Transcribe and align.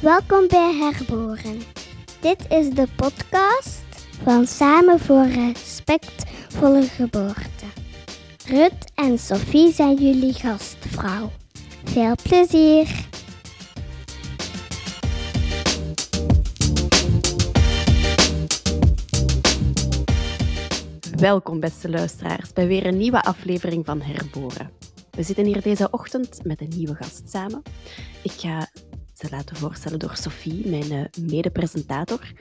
Welkom 0.00 0.48
bij 0.48 0.74
Herboren. 0.74 1.60
Dit 2.20 2.46
is 2.48 2.70
de 2.70 2.86
podcast 2.96 3.82
van 4.22 4.46
Samen 4.46 4.98
voor 4.98 5.26
Respectvolle 5.26 6.82
Geboorte. 6.82 7.66
Rut 8.46 8.92
en 8.94 9.18
Sophie 9.18 9.72
zijn 9.72 9.96
jullie 9.96 10.32
gastvrouw. 10.32 11.30
Veel 11.84 12.14
plezier! 12.22 13.08
Welkom, 21.16 21.60
beste 21.60 21.90
luisteraars, 21.90 22.52
bij 22.52 22.66
weer 22.66 22.86
een 22.86 22.96
nieuwe 22.96 23.22
aflevering 23.22 23.84
van 23.84 24.00
Herboren. 24.00 24.70
We 25.10 25.22
zitten 25.22 25.44
hier 25.44 25.62
deze 25.62 25.90
ochtend 25.90 26.40
met 26.44 26.60
een 26.60 26.72
nieuwe 26.76 26.94
gast 26.94 27.30
samen. 27.30 27.62
Ik 28.22 28.32
ga 28.32 28.68
ze 29.20 29.28
laten 29.30 29.56
voorstellen 29.56 29.98
door 29.98 30.16
Sophie, 30.16 30.68
mijn 30.68 30.92
uh, 30.92 31.28
mede-presentator. 31.28 32.32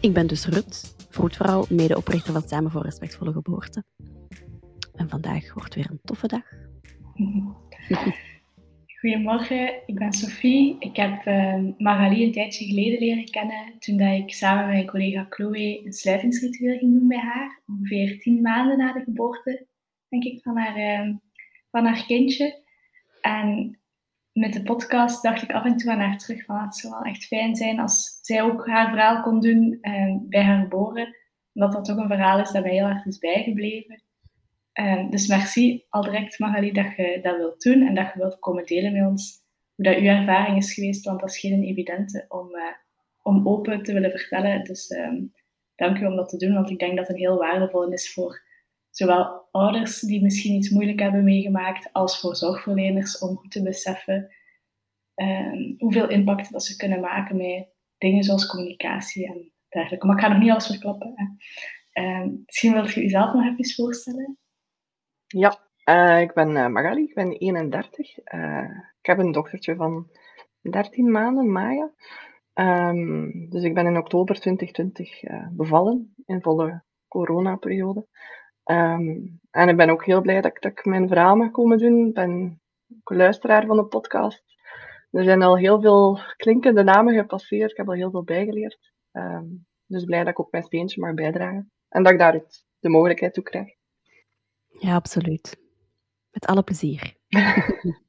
Ik 0.00 0.12
ben 0.12 0.26
dus 0.26 0.46
Rut, 0.46 0.94
vroedvrouw, 1.10 1.64
medeoprichter 1.70 2.32
van 2.32 2.42
Samen 2.42 2.70
voor 2.70 2.82
Respectvolle 2.82 3.32
Geboorte. 3.32 3.84
En 4.94 5.08
vandaag 5.08 5.54
wordt 5.54 5.74
weer 5.74 5.90
een 5.90 6.00
toffe 6.04 6.26
dag. 6.26 6.42
Goedemorgen, 9.00 9.72
ik 9.86 9.94
ben 9.94 10.12
Sophie. 10.12 10.76
Ik 10.78 10.96
heb 10.96 11.26
uh, 11.26 11.58
Magali 11.78 12.24
een 12.24 12.32
tijdje 12.32 12.64
geleden 12.64 12.98
leren 12.98 13.30
kennen 13.30 13.78
toen 13.78 13.96
dat 13.96 14.12
ik 14.12 14.34
samen 14.34 14.64
met 14.64 14.74
mijn 14.74 14.86
collega 14.86 15.26
Chloe 15.28 15.84
een 15.84 15.92
sluitingsritueel 15.92 16.78
ging 16.78 16.98
doen 16.98 17.08
bij 17.08 17.18
haar. 17.18 17.62
Ongeveer 17.66 18.20
tien 18.20 18.40
maanden 18.40 18.78
na 18.78 18.92
de 18.92 19.00
geboorte, 19.00 19.66
denk 20.08 20.24
ik, 20.24 20.42
van 20.42 20.56
haar, 20.56 21.06
uh, 21.06 21.14
van 21.70 21.84
haar 21.84 22.04
kindje. 22.06 22.62
En 23.20 23.77
met 24.38 24.52
de 24.52 24.62
podcast 24.62 25.22
dacht 25.22 25.42
ik 25.42 25.52
af 25.52 25.64
en 25.64 25.76
toe 25.76 25.90
aan 25.90 26.00
haar 26.00 26.18
terug 26.18 26.44
van 26.44 26.58
het 26.58 26.76
zou 26.76 26.92
wel 26.92 27.02
echt 27.02 27.24
fijn 27.24 27.56
zijn 27.56 27.80
als 27.80 28.18
zij 28.22 28.42
ook 28.42 28.66
haar 28.66 28.88
verhaal 28.90 29.22
kon 29.22 29.40
doen 29.40 29.78
uh, 29.80 30.16
bij 30.28 30.42
haar 30.42 30.62
geboren. 30.62 31.16
Omdat 31.52 31.72
dat 31.72 31.84
toch 31.84 31.96
een 31.96 32.08
verhaal 32.08 32.40
is 32.40 32.50
dat 32.50 32.62
mij 32.62 32.72
heel 32.72 32.86
erg 32.86 33.04
is 33.04 33.18
bijgebleven. 33.18 34.02
Uh, 34.80 35.10
dus 35.10 35.26
merci 35.26 35.84
al 35.88 36.02
direct 36.02 36.38
Magali 36.38 36.72
dat 36.72 36.96
je 36.96 37.18
dat 37.22 37.36
wilt 37.36 37.62
doen 37.62 37.86
en 37.86 37.94
dat 37.94 38.12
je 38.12 38.18
wilt 38.18 38.38
komen 38.38 38.66
delen 38.66 38.92
met 38.92 39.06
ons 39.06 39.46
hoe 39.74 39.84
dat 39.84 39.96
uw 39.96 40.06
ervaring 40.06 40.56
is 40.56 40.74
geweest, 40.74 41.04
want 41.04 41.20
dat 41.20 41.28
is 41.28 41.38
geen 41.38 41.62
evidente 41.62 42.24
om, 42.28 42.54
uh, 42.54 42.62
om 43.22 43.48
open 43.48 43.82
te 43.82 43.92
willen 43.92 44.10
vertellen. 44.10 44.64
Dus 44.64 44.90
um, 44.90 45.32
dank 45.74 45.98
u 45.98 46.06
om 46.06 46.16
dat 46.16 46.28
te 46.28 46.36
doen, 46.36 46.54
want 46.54 46.70
ik 46.70 46.78
denk 46.78 46.96
dat 46.96 47.08
het 47.08 47.16
heel 47.16 47.38
waardevol 47.38 47.92
is 47.92 48.12
voor 48.12 48.42
zowel 48.90 49.47
ouders 49.50 50.00
die 50.00 50.22
misschien 50.22 50.54
iets 50.54 50.70
moeilijk 50.70 51.00
hebben 51.00 51.24
meegemaakt, 51.24 51.92
als 51.92 52.20
voor 52.20 52.36
zorgverleners 52.36 53.18
om 53.18 53.36
goed 53.36 53.50
te 53.50 53.62
beseffen 53.62 54.36
um, 55.20 55.74
hoeveel 55.78 56.08
impact 56.08 56.52
dat 56.52 56.64
ze 56.64 56.76
kunnen 56.76 57.00
maken 57.00 57.36
met 57.36 57.68
dingen 57.98 58.24
zoals 58.24 58.46
communicatie 58.46 59.26
en 59.26 59.52
dergelijke. 59.68 60.06
Maar 60.06 60.16
ik 60.16 60.22
ga 60.22 60.28
nog 60.28 60.38
niet 60.38 60.50
alles 60.50 60.66
verklappen. 60.66 61.36
Um, 61.92 62.42
misschien 62.46 62.72
wilt 62.72 62.92
je 62.92 63.00
jezelf 63.00 63.32
nog 63.32 63.44
even 63.44 63.74
voorstellen. 63.74 64.38
Ja, 65.26 65.58
uh, 65.84 66.20
ik 66.20 66.34
ben 66.34 66.50
uh, 66.50 66.66
Magali, 66.66 67.02
ik 67.02 67.14
ben 67.14 67.32
31. 67.32 68.18
Uh, 68.34 68.70
ik 69.00 69.06
heb 69.06 69.18
een 69.18 69.32
dochtertje 69.32 69.76
van 69.76 70.10
13 70.60 71.10
maanden, 71.10 71.52
Maya. 71.52 71.90
Um, 72.54 73.48
dus 73.50 73.62
ik 73.62 73.74
ben 73.74 73.86
in 73.86 73.96
oktober 73.96 74.40
2020 74.40 75.20
bevallen, 75.50 76.14
in 76.26 76.42
volle 76.42 76.82
coronaperiode. 77.08 78.06
Um, 78.70 79.40
en 79.50 79.68
ik 79.68 79.76
ben 79.76 79.90
ook 79.90 80.04
heel 80.04 80.20
blij 80.20 80.40
dat 80.40 80.50
ik, 80.50 80.62
dat 80.62 80.72
ik 80.72 80.84
mijn 80.84 81.08
verhaal 81.08 81.36
mag 81.36 81.50
komen 81.50 81.78
doen. 81.78 82.06
Ik 82.06 82.14
ben 82.14 82.60
ook 82.98 83.10
luisteraar 83.10 83.66
van 83.66 83.76
de 83.76 83.84
podcast. 83.84 84.44
Er 85.10 85.24
zijn 85.24 85.42
al 85.42 85.56
heel 85.56 85.80
veel 85.80 86.20
klinkende 86.36 86.82
namen 86.82 87.14
gepasseerd. 87.14 87.70
Ik 87.70 87.76
heb 87.76 87.88
al 87.88 87.94
heel 87.94 88.10
veel 88.10 88.24
bijgeleerd. 88.24 88.92
Um, 89.12 89.66
dus 89.86 90.04
blij 90.04 90.18
dat 90.18 90.28
ik 90.28 90.40
ook 90.40 90.52
mijn 90.52 90.64
steentje 90.64 91.00
mag 91.00 91.14
bijdragen. 91.14 91.72
En 91.88 92.02
dat 92.02 92.12
ik 92.12 92.18
daar 92.18 92.42
de 92.78 92.88
mogelijkheid 92.88 93.34
toe 93.34 93.42
krijg. 93.42 93.74
Ja, 94.68 94.94
absoluut. 94.94 95.60
Met 96.30 96.46
alle 96.46 96.62
plezier. 96.62 97.16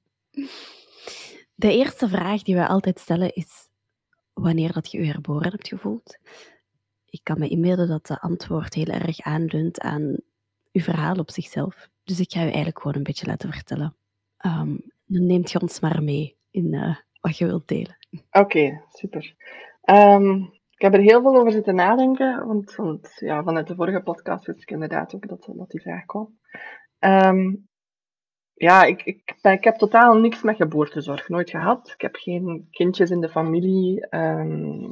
De 1.55 1.73
eerste 1.73 2.07
vraag 2.07 2.43
die 2.43 2.55
we 2.55 2.67
altijd 2.67 2.99
stellen 2.99 3.33
is 3.33 3.69
wanneer 4.33 4.73
dat 4.73 4.91
je 4.91 4.99
je 4.99 5.05
herboren 5.05 5.51
hebt 5.51 5.67
gevoeld. 5.67 6.17
Ik 7.05 7.19
kan 7.23 7.39
me 7.39 7.47
inbeelden 7.47 7.87
dat 7.87 8.07
de 8.07 8.19
antwoord 8.19 8.73
heel 8.73 8.85
erg 8.85 9.19
aanleunt 9.19 9.79
aan 9.79 10.17
uw 10.71 10.81
verhaal 10.81 11.15
op 11.15 11.31
zichzelf. 11.31 11.89
Dus 12.03 12.19
ik 12.19 12.31
ga 12.31 12.39
u 12.39 12.43
eigenlijk 12.43 12.77
gewoon 12.77 12.95
een 12.95 13.03
beetje 13.03 13.25
laten 13.25 13.51
vertellen. 13.51 13.95
Um, 14.45 14.81
dan 15.05 15.25
neemt 15.25 15.51
je 15.51 15.61
ons 15.61 15.79
maar 15.79 16.03
mee 16.03 16.37
in 16.51 16.73
uh, 16.73 16.95
wat 17.21 17.37
je 17.37 17.45
wilt 17.45 17.67
delen. 17.67 17.97
Oké, 18.31 18.83
super. 18.89 19.35
Um, 19.85 20.53
ik 20.71 20.81
heb 20.81 20.93
er 20.93 20.99
heel 20.99 21.21
veel 21.21 21.35
over 21.37 21.51
zitten 21.51 21.75
nadenken, 21.75 22.47
want, 22.47 22.75
want 22.75 23.11
ja, 23.15 23.43
vanuit 23.43 23.67
de 23.67 23.75
vorige 23.75 24.01
podcast 24.01 24.45
wist 24.45 24.61
ik 24.61 24.71
inderdaad 24.71 25.15
ook 25.15 25.27
dat, 25.27 25.49
dat 25.55 25.69
die 25.69 25.81
vraag 25.81 26.05
kwam. 26.05 26.39
Um, 26.99 27.67
ja, 28.53 28.83
ik, 28.83 29.03
ik, 29.03 29.37
ik 29.41 29.63
heb 29.63 29.75
totaal 29.75 30.17
niks 30.17 30.41
met 30.41 30.55
geboortezorg, 30.55 31.29
nooit 31.29 31.49
gehad. 31.49 31.91
Ik 31.93 32.01
heb 32.01 32.15
geen 32.15 32.67
kindjes 32.71 33.09
in 33.09 33.21
de 33.21 33.29
familie. 33.29 34.15
Um, 34.15 34.91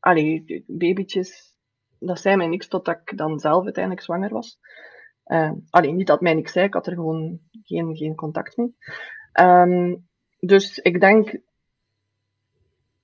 allee, 0.00 0.64
babytjes, 0.66 1.56
dat 1.98 2.20
zei 2.20 2.36
mij 2.36 2.46
niks 2.46 2.68
totdat 2.68 3.00
ik 3.04 3.16
dan 3.16 3.38
zelf 3.38 3.64
uiteindelijk 3.64 4.04
zwanger 4.04 4.30
was. 4.30 4.58
Uh, 5.26 5.50
alleen 5.70 5.96
niet 5.96 6.06
dat 6.06 6.20
mij 6.20 6.34
niks 6.34 6.52
zei, 6.52 6.66
ik 6.66 6.74
had 6.74 6.86
er 6.86 6.94
gewoon 6.94 7.40
geen, 7.62 7.96
geen 7.96 8.14
contact 8.14 8.56
mee. 8.56 8.74
Um, 9.40 10.06
dus 10.40 10.78
ik 10.78 11.00
denk 11.00 11.38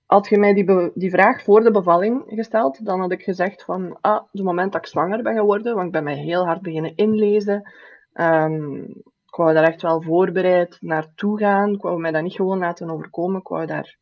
had 0.07 0.29
je 0.29 0.39
mij 0.39 0.55
die, 0.55 0.91
die 0.95 1.11
vraag 1.11 1.43
voor 1.43 1.61
de 1.61 1.71
bevalling 1.71 2.23
gesteld, 2.27 2.85
dan 2.85 3.01
had 3.01 3.13
ik 3.13 3.23
gezegd 3.23 3.65
van, 3.65 3.99
ah, 4.01 4.23
het 4.33 4.43
moment 4.43 4.73
dat 4.73 4.81
ik 4.81 4.89
zwanger 4.89 5.23
ben 5.23 5.35
geworden, 5.35 5.75
want 5.75 5.87
ik 5.87 5.93
ben 5.93 6.05
mij 6.05 6.17
heel 6.17 6.47
hard 6.47 6.63
beginnen 6.63 6.97
inlezen. 6.97 7.71
Um, 8.15 8.85
ik 9.27 9.37
wou 9.37 9.55
daar 9.55 9.65
echt 9.65 9.83
wel 9.83 10.03
voorbereid 10.03 10.77
naartoe 10.81 11.39
gaan. 11.39 11.73
Ik 11.73 11.83
wou 11.83 12.01
mij 12.01 12.11
dat 12.11 12.23
niet 12.23 12.35
gewoon 12.35 12.59
laten 12.59 12.91
overkomen. 12.91 13.41
Ik 13.41 13.49
wou 13.49 13.67
daar 13.67 13.99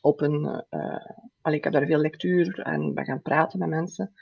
op 0.00 0.20
een... 0.20 0.64
Uh, 0.70 1.54
ik 1.54 1.64
heb 1.64 1.72
daar 1.72 1.86
veel 1.86 1.98
lectuur 1.98 2.60
en 2.60 2.94
ben 2.94 3.04
gaan 3.04 3.22
praten 3.22 3.58
met 3.58 3.68
mensen. 3.68 4.12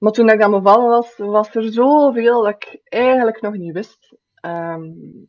Maar 0.00 0.12
toen 0.12 0.28
ik 0.28 0.40
dan 0.40 0.50
bevallen 0.50 0.88
was, 0.88 1.16
was 1.16 1.54
er 1.54 1.72
zoveel 1.72 2.42
dat 2.42 2.54
ik 2.54 2.80
eigenlijk 2.84 3.40
nog 3.40 3.54
niet 3.56 3.72
wist. 3.72 4.16
Um, 4.46 5.28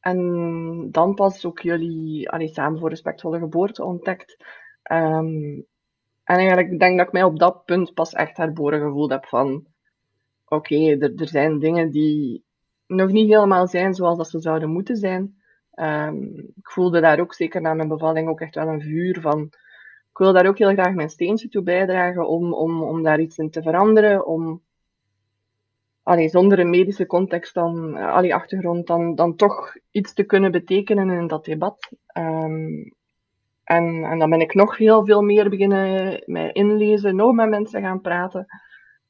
en 0.00 0.88
dan 0.90 1.14
pas 1.14 1.44
ook 1.44 1.60
jullie 1.60 2.30
allee, 2.30 2.48
samen 2.48 2.78
voor 2.78 2.88
respectvolle 2.88 3.38
geboorte 3.38 3.84
ontdekt. 3.84 4.36
Um, 4.92 5.66
en 6.24 6.36
eigenlijk 6.36 6.78
denk 6.78 6.98
dat 6.98 7.06
ik 7.06 7.12
mij 7.12 7.22
op 7.22 7.38
dat 7.38 7.64
punt 7.64 7.94
pas 7.94 8.12
echt 8.12 8.36
herboren 8.36 8.80
gevoeld 8.80 9.10
heb 9.10 9.26
van 9.26 9.66
oké, 10.44 10.76
er, 10.76 11.14
er 11.16 11.28
zijn 11.28 11.58
dingen 11.58 11.90
die 11.90 12.44
nog 12.86 13.10
niet 13.10 13.28
helemaal 13.28 13.66
zijn 13.66 13.94
zoals 13.94 14.16
dat 14.16 14.28
ze 14.28 14.40
zouden 14.40 14.70
moeten 14.70 14.96
zijn. 14.96 15.34
Um, 15.74 16.34
ik 16.56 16.70
voelde 16.70 17.00
daar 17.00 17.20
ook 17.20 17.34
zeker 17.34 17.60
na 17.60 17.74
mijn 17.74 17.88
bevalling 17.88 18.28
ook 18.28 18.40
echt 18.40 18.54
wel 18.54 18.68
een 18.68 18.82
vuur 18.82 19.20
van 19.20 19.52
ik 20.10 20.18
wil 20.18 20.32
daar 20.32 20.46
ook 20.46 20.58
heel 20.58 20.72
graag 20.72 20.94
mijn 20.94 21.10
steentje 21.10 21.48
toe 21.48 21.62
bijdragen 21.62 22.28
om, 22.28 22.54
om, 22.54 22.82
om 22.82 23.02
daar 23.02 23.20
iets 23.20 23.38
in 23.38 23.50
te 23.50 23.62
veranderen, 23.62 24.26
om 24.26 24.62
allee, 26.02 26.28
zonder 26.28 26.58
een 26.58 26.70
medische 26.70 27.06
context 27.06 27.54
dan, 27.54 27.96
allee, 27.96 28.34
achtergrond, 28.34 28.86
dan, 28.86 29.14
dan 29.14 29.36
toch 29.36 29.76
iets 29.90 30.12
te 30.12 30.24
kunnen 30.24 30.50
betekenen 30.52 31.10
in 31.10 31.26
dat 31.26 31.44
debat. 31.44 31.90
Um, 32.18 32.94
en, 33.64 34.04
en 34.04 34.18
dan 34.18 34.30
ben 34.30 34.40
ik 34.40 34.54
nog 34.54 34.76
heel 34.76 35.04
veel 35.04 35.22
meer 35.22 35.48
beginnen 35.48 36.22
mij 36.26 36.52
inlezen, 36.52 37.16
nog 37.16 37.32
met 37.32 37.48
mensen 37.48 37.82
gaan 37.82 38.00
praten. 38.00 38.46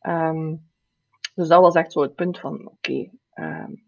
Um, 0.02 0.68
dus 1.34 1.48
dat 1.48 1.60
was 1.60 1.74
echt 1.74 1.92
zo 1.92 2.00
het 2.00 2.14
punt 2.14 2.38
van, 2.38 2.54
oké, 2.54 2.70
okay, 2.70 3.10
um, 3.34 3.82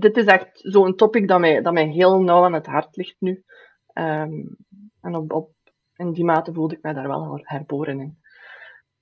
dit 0.00 0.16
is 0.16 0.24
echt 0.24 0.48
zo'n 0.52 0.94
topic 0.94 1.28
dat 1.28 1.40
mij, 1.40 1.62
dat 1.62 1.72
mij 1.72 1.88
heel 1.88 2.22
nauw 2.22 2.44
aan 2.44 2.52
het 2.52 2.66
hart 2.66 2.96
ligt 2.96 3.16
nu. 3.18 3.44
en 3.92 5.14
op, 5.14 5.32
op, 5.32 5.53
in 5.96 6.12
die 6.12 6.24
mate 6.24 6.52
voelde 6.52 6.74
ik 6.74 6.82
mij 6.82 6.92
daar 6.92 7.08
wel 7.08 7.40
herboren 7.42 8.00
in. 8.00 8.18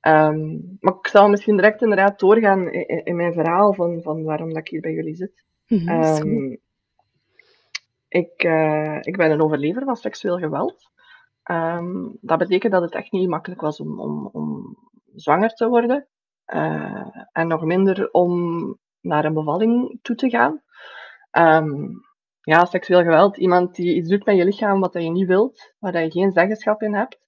Um, 0.06 0.76
maar 0.80 0.94
ik 0.94 1.06
zal 1.06 1.28
misschien 1.28 1.56
direct 1.56 1.82
inderdaad 1.82 2.18
doorgaan 2.18 2.70
in, 2.70 3.04
in, 3.04 3.16
mijn 3.16 3.32
verhaal 3.32 3.74
van, 3.74 4.02
van 4.02 4.22
waarom 4.22 4.48
dat 4.48 4.58
ik 4.58 4.68
hier 4.68 4.80
bij 4.80 4.92
jullie 4.92 5.14
zit. 5.14 5.44
Mm 5.66 5.78
-hmm, 5.78 6.02
um, 6.02 6.58
ik, 8.08 8.44
uh, 8.44 8.98
ik 9.00 9.16
ben 9.16 9.30
een 9.30 9.42
overlever 9.42 9.84
van 9.84 9.96
seksueel 9.96 10.38
geweld. 10.38 10.90
Um, 11.50 12.18
dat 12.20 12.38
betekent 12.38 12.72
dat 12.72 12.82
het 12.82 12.94
echt 12.94 13.12
niet 13.12 13.28
makkelijk 13.28 13.60
was 13.60 13.80
om, 13.80 14.00
om, 14.00 14.28
om 14.32 14.76
zwanger 15.14 15.54
te 15.54 15.68
worden. 15.68 16.06
Uh, 16.46 17.06
en 17.32 17.48
nog 17.48 17.64
minder 17.64 18.10
om 18.10 18.78
naar 19.00 19.24
een 19.24 19.34
bevalling 19.34 19.98
toe 20.02 20.16
te 20.16 20.30
gaan. 20.30 20.62
Ja, 22.42 22.64
seksueel 22.64 23.02
geweld, 23.02 23.36
iemand 23.36 23.74
die 23.74 23.94
iets 23.94 24.08
doet 24.08 24.24
met 24.24 24.36
je 24.36 24.44
lichaam 24.44 24.80
wat 24.80 24.92
je 24.92 25.10
niet 25.10 25.26
wilt, 25.26 25.74
waar 25.78 26.02
je 26.02 26.10
geen 26.10 26.32
zeggenschap 26.32 26.82
in 26.82 26.94
hebt 26.94 27.20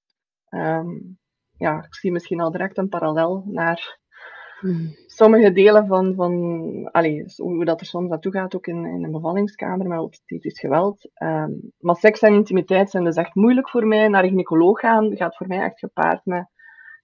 ja, 1.57 1.85
ik 1.85 1.95
zie 1.95 2.13
misschien 2.13 2.41
al 2.41 2.51
direct 2.51 2.79
een 2.79 2.89
parallel 2.89 3.43
naar 3.47 3.99
mm. 4.61 4.95
sommige 5.07 5.53
delen 5.53 5.87
van, 5.87 6.15
van 6.15 6.89
allee, 6.93 7.25
hoe 7.37 7.65
dat 7.65 7.81
er 7.81 7.87
soms 7.87 8.09
naartoe 8.09 8.33
gaat, 8.33 8.55
ook 8.55 8.67
in, 8.67 8.85
in 8.85 9.05
een 9.05 9.11
bevallingskamer 9.11 9.87
met 9.87 9.99
obstetrisch 9.99 10.61
geweld. 10.61 11.11
Ehm, 11.15 11.53
maar 11.79 11.97
seks 11.97 12.21
en 12.21 12.35
intimiteit 12.35 12.91
zijn 12.91 13.05
dus 13.05 13.17
echt 13.17 13.35
moeilijk 13.35 13.71
voor 13.71 13.87
mij. 13.87 14.09
Naar 14.09 14.23
een 14.23 14.29
gynaecoloog 14.29 14.81
gaan 14.81 15.17
gaat 15.17 15.37
voor 15.37 15.47
mij 15.47 15.61
echt 15.61 15.79
gepaard 15.79 16.25
met 16.25 16.47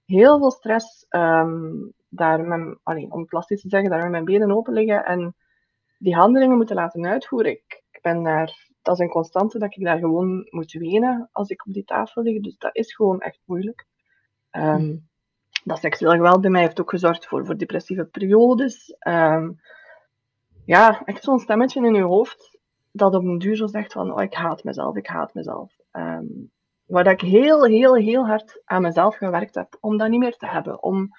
heel 0.05 0.39
veel 0.39 0.51
stress. 0.51 1.07
Um, 1.09 1.93
daar 2.09 2.41
met, 2.45 2.79
allee, 2.83 3.11
om 3.11 3.25
plastisch 3.25 3.61
te 3.61 3.69
zeggen, 3.69 3.91
daar 3.91 4.01
met 4.01 4.11
mijn 4.11 4.25
benen 4.25 4.53
open 4.53 4.73
liggen 4.73 5.05
en 5.05 5.35
die 5.99 6.15
handelingen 6.15 6.57
moeten 6.57 6.77
laten 6.77 7.07
uitvoeren. 7.07 7.51
Ik 7.51 7.80
ben 8.03 8.23
daar, 8.23 8.69
dat 8.83 8.95
is 8.95 9.01
een 9.01 9.09
constante 9.09 9.59
dat 9.59 9.77
ik 9.77 9.85
daar 9.85 9.99
gewoon 9.99 10.47
moet 10.51 10.73
wenen 10.73 11.29
als 11.33 11.49
ik 11.49 11.67
op 11.67 11.73
die 11.73 11.85
tafel 11.85 12.23
lig. 12.23 12.41
Dus 12.41 12.59
dat 12.59 12.77
is 12.77 12.95
gewoon 12.95 13.21
echt 13.21 13.41
moeilijk. 13.45 13.87
Um, 14.51 15.09
dat 15.65 15.79
seksueel 15.79 16.13
geweld 16.13 16.41
bij 16.41 16.51
mij 16.51 16.61
heeft 16.61 16.81
ook 16.81 16.91
gezorgd 16.91 17.27
voor, 17.27 17.47
voor 17.47 17.57
depressieve 17.57 18.05
periodes. 18.05 18.97
Um, 19.09 19.61
ja, 20.65 21.03
echt 21.05 21.25
zo'n 21.25 21.39
stemmetje 21.39 21.87
in 21.87 21.95
je 21.95 22.03
hoofd 22.03 22.59
dat 22.93 23.15
op 23.15 23.25
een 23.25 23.39
duur 23.39 23.57
zo 23.57 23.67
zegt 23.67 23.93
van 23.93 24.13
oh, 24.13 24.23
ik 24.23 24.35
haat 24.35 24.65
mezelf, 24.65 24.97
ik 24.97 25.07
haat 25.07 25.35
mezelf. 25.35 25.75
Um, 25.93 26.51
waar 26.87 27.07
ik 27.07 27.21
heel, 27.21 27.65
heel, 27.65 27.95
heel 27.95 28.27
hard 28.27 28.63
aan 28.65 28.83
mezelf 28.83 29.17
gewerkt 29.17 29.55
heb 29.55 29.77
om 29.81 29.97
dat 29.97 30.09
niet 30.09 30.21
meer 30.21 30.37
te 30.37 30.47
hebben. 30.47 30.83
Om 30.83 31.11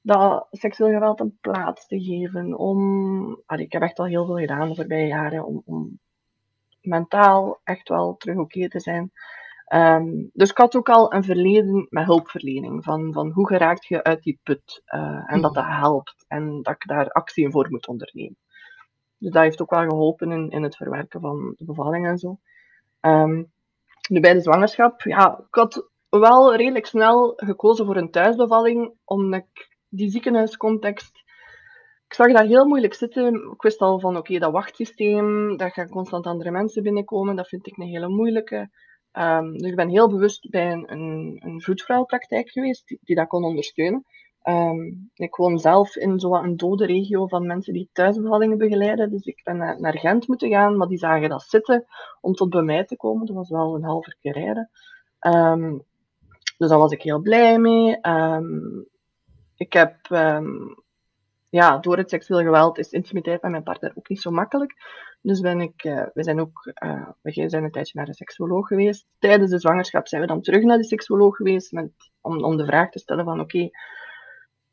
dat 0.00 0.46
seksueel 0.50 0.92
geweld 0.92 1.20
een 1.20 1.38
plaats 1.40 1.86
te 1.86 2.00
geven. 2.00 2.58
Om, 2.58 3.42
allee, 3.46 3.64
ik 3.64 3.72
heb 3.72 3.82
echt 3.82 3.98
al 3.98 4.06
heel 4.06 4.26
veel 4.26 4.36
gedaan 4.36 4.68
de 4.68 4.74
voorbije 4.74 5.06
jaren 5.06 5.44
om, 5.44 5.62
om 5.64 5.98
mentaal 6.80 7.60
echt 7.64 7.88
wel 7.88 8.16
terug 8.16 8.36
oké 8.36 8.68
te 8.68 8.80
zijn. 8.80 9.12
Um, 9.74 10.30
dus 10.32 10.50
ik 10.50 10.56
had 10.56 10.76
ook 10.76 10.88
al 10.88 11.14
een 11.14 11.24
verleden 11.24 11.86
met 11.90 12.04
hulpverlening. 12.04 12.84
Van, 12.84 13.12
van 13.12 13.30
hoe 13.30 13.46
geraakt 13.46 13.86
je 13.86 14.02
uit 14.02 14.22
die 14.22 14.40
put. 14.42 14.82
Uh, 14.86 15.32
en 15.32 15.40
dat 15.40 15.54
dat 15.54 15.64
helpt. 15.66 16.24
En 16.28 16.62
dat 16.62 16.74
ik 16.74 16.86
daar 16.86 17.08
actie 17.08 17.50
voor 17.50 17.66
moet 17.70 17.88
ondernemen. 17.88 18.36
Dus 19.18 19.32
dat 19.32 19.42
heeft 19.42 19.62
ook 19.62 19.70
wel 19.70 19.88
geholpen 19.88 20.32
in, 20.32 20.50
in 20.50 20.62
het 20.62 20.76
verwerken 20.76 21.20
van 21.20 21.54
de 21.56 21.64
bevalling 21.64 22.06
en 22.06 22.18
zo. 22.18 22.38
Um, 23.00 23.52
nu 24.08 24.20
bij 24.20 24.32
de 24.32 24.40
zwangerschap, 24.40 25.00
ja, 25.00 25.38
ik 25.38 25.54
had 25.54 25.88
wel 26.08 26.56
redelijk 26.56 26.86
snel 26.86 27.32
gekozen 27.36 27.86
voor 27.86 27.96
een 27.96 28.10
thuisbevalling. 28.10 28.92
Omdat 29.04 29.40
ik 29.40 29.76
die 29.88 30.10
ziekenhuiscontext 30.10 31.22
ik 32.08 32.14
zag 32.14 32.32
dat 32.32 32.46
heel 32.46 32.64
moeilijk 32.64 32.94
zitten. 32.94 33.34
Ik 33.52 33.62
wist 33.62 33.80
al 33.80 34.00
van, 34.00 34.16
oké, 34.16 34.38
dat 34.38 34.52
wachtsysteem, 34.52 35.56
daar 35.56 35.70
gaan 35.70 35.88
constant 35.88 36.26
andere 36.26 36.50
mensen 36.50 36.82
binnenkomen. 36.82 37.36
Dat 37.36 37.48
vind 37.48 37.66
ik 37.66 37.76
een 37.76 37.86
hele 37.86 38.08
moeilijke. 38.08 38.70
Um, 39.12 39.58
dus 39.58 39.70
ik 39.70 39.76
ben 39.76 39.88
heel 39.88 40.08
bewust 40.08 40.50
bij 40.50 40.72
een, 40.72 40.92
een, 40.92 41.40
een 41.44 41.60
vroedvrouwpraktijk 41.60 42.50
geweest 42.50 42.96
die, 43.00 43.16
dat 43.16 43.26
kon 43.26 43.44
ondersteunen. 43.44 44.04
Um, 44.42 45.10
ik 45.14 45.36
woon 45.36 45.58
zelf 45.58 45.96
in 45.96 46.18
zo'n 46.18 46.56
dode 46.56 46.86
regio 46.86 47.26
van 47.26 47.46
mensen 47.46 47.72
die 47.72 47.88
thuisbevallingen 47.92 48.58
begeleiden. 48.58 49.10
Dus 49.10 49.24
ik 49.24 49.40
ben 49.44 49.56
naar, 49.56 49.80
naar, 49.80 49.98
Gent 49.98 50.28
moeten 50.28 50.50
gaan, 50.50 50.76
maar 50.76 50.88
die 50.88 50.98
zagen 50.98 51.28
dat 51.28 51.42
zitten 51.42 51.84
om 52.20 52.32
tot 52.32 52.50
bij 52.50 52.62
mij 52.62 52.84
te 52.84 52.96
komen. 52.96 53.26
Dat 53.26 53.36
was 53.36 53.50
wel 53.50 53.74
een 53.74 53.84
half 53.84 54.06
keer 54.20 54.32
rijden. 54.32 54.70
Um, 55.26 55.82
dus 56.58 56.68
daar 56.68 56.78
was 56.78 56.92
ik 56.92 57.02
heel 57.02 57.20
blij 57.20 57.58
mee. 57.58 57.98
ik 59.56 59.72
heb 59.72 59.96
ja, 61.48 61.78
door 61.78 61.96
het 61.96 62.10
seksueel 62.10 62.42
geweld 62.42 62.78
is 62.78 62.90
intimiteit 62.90 63.42
met 63.42 63.50
mijn 63.50 63.62
partner 63.62 63.92
ook 63.94 64.08
niet 64.08 64.20
zo 64.20 64.30
makkelijk. 64.30 64.74
Dus 65.20 65.40
ben 65.40 65.60
ik, 65.60 65.84
uh, 65.84 66.06
we 66.14 66.22
zijn 66.22 66.40
ook 66.40 66.72
uh, 66.84 67.08
we 67.22 67.48
zijn 67.48 67.64
een 67.64 67.70
tijdje 67.70 67.92
naar 67.98 68.06
de 68.06 68.14
seksuoloog 68.14 68.66
geweest. 68.66 69.06
Tijdens 69.18 69.50
de 69.50 69.58
zwangerschap 69.58 70.08
zijn 70.08 70.20
we 70.20 70.26
dan 70.26 70.42
terug 70.42 70.62
naar 70.62 70.78
de 70.78 70.84
seksuoloog 70.84 71.36
geweest 71.36 71.72
met, 71.72 71.90
om, 72.20 72.44
om 72.44 72.56
de 72.56 72.66
vraag 72.66 72.90
te 72.90 72.98
stellen 72.98 73.24
van 73.24 73.40
oké, 73.40 73.70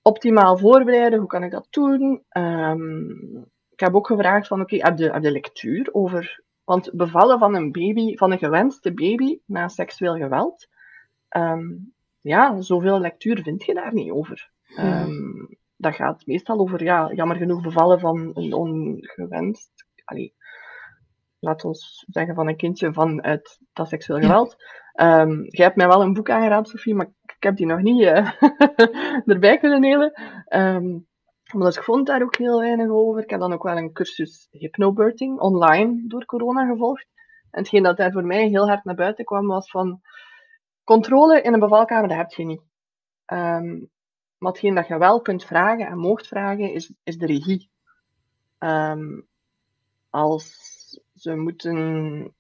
optimaal 0.02 0.58
voorbereiden, 0.58 1.20
hoe 1.20 1.28
kan 1.28 1.44
ik 1.44 1.52
dat 1.52 1.68
doen? 1.70 2.24
Um, 2.38 3.46
ik 3.70 3.80
heb 3.80 3.96
ook 3.96 4.08
gevraagd 4.08 4.48
van 4.48 4.62
oké, 4.62 4.76
heb, 4.76 4.98
heb 4.98 5.22
de 5.22 5.32
lectuur 5.32 5.90
over... 5.92 6.44
Want 6.64 6.92
bevallen 6.94 7.40
van 7.40 7.56
een 7.56 7.72
baby, 7.72 8.16
van 8.16 8.32
een 8.32 8.38
gewenste 8.38 8.94
baby 8.94 9.40
na 9.46 9.68
seksueel 9.68 10.16
geweld, 10.16 10.68
um, 11.30 11.94
ja, 12.22 12.62
zoveel 12.62 13.00
lectuur 13.00 13.42
vind 13.42 13.64
je 13.64 13.74
daar 13.74 13.94
niet 13.94 14.12
over. 14.12 14.50
Um, 14.80 15.58
dat 15.86 15.96
gaat 15.96 16.26
meestal 16.26 16.60
over, 16.60 16.84
ja, 16.84 17.12
jammer 17.14 17.38
genoeg 17.38 17.62
bevallen 17.62 18.00
van 18.00 18.32
een 18.34 18.54
ongewenst, 18.54 19.72
allee, 20.04 20.36
laat 21.40 21.66
ons 21.66 22.06
zeggen 22.08 22.36
van 22.36 22.48
een 22.48 22.58
kindje 22.58 22.94
vanuit 22.94 23.60
dat 23.74 23.90
seksueel 23.90 24.20
geweld. 24.20 24.56
Ja. 24.94 25.22
Um, 25.22 25.44
jij 25.50 25.66
hebt 25.66 25.78
mij 25.78 25.88
wel 25.88 26.02
een 26.02 26.14
boek 26.14 26.30
aangeraden, 26.30 26.66
Sofie, 26.66 26.96
maar 26.96 27.12
ik 27.22 27.44
heb 27.44 27.56
die 27.56 27.66
nog 27.66 27.82
niet 27.82 28.02
uh, 28.02 28.32
erbij 29.34 29.58
kunnen 29.58 29.82
nemen. 29.82 30.22
Um, 30.50 31.08
omdat 31.54 31.76
ik 31.76 31.84
vond 31.84 32.08
daar 32.08 32.22
ook 32.22 32.38
heel 32.38 32.60
weinig 32.60 32.90
over. 32.90 33.24
Ik 33.24 33.30
heb 33.30 33.40
dan 33.40 33.54
ook 33.54 33.64
wel 33.64 33.78
een 33.78 33.94
cursus 33.94 34.48
hypnobirthing 34.52 35.40
online 35.40 36.08
door 36.08 36.26
corona 36.26 36.68
gevolgd. 36.68 37.08
En 37.52 37.60
hetgeen 37.60 37.84
dat 37.84 37.98
daar 37.98 38.12
voor 38.12 38.26
mij 38.26 38.48
heel 38.48 38.68
hard 38.68 38.84
naar 38.84 38.96
buiten 38.96 39.26
kwam, 39.26 39.48
was 39.48 39.70
van 39.70 40.02
controle 40.84 41.42
in 41.42 41.54
een 41.54 41.60
bevalkamer, 41.60 42.08
dat 42.08 42.18
heb 42.18 42.32
je 42.32 42.46
niet. 42.46 42.62
Um, 43.26 43.90
maar 44.46 44.54
hetgeen 44.54 44.76
dat 44.76 44.88
je 44.88 44.98
wel 44.98 45.22
kunt 45.22 45.46
vragen 45.46 45.88
en 45.88 45.98
mocht 45.98 46.28
vragen, 46.28 46.74
is, 46.74 46.94
is 47.04 47.18
de 47.18 47.26
regie. 47.26 47.70
Um, 48.60 49.28
als 50.10 51.00
ze 51.16 51.36
moeten. 51.36 52.34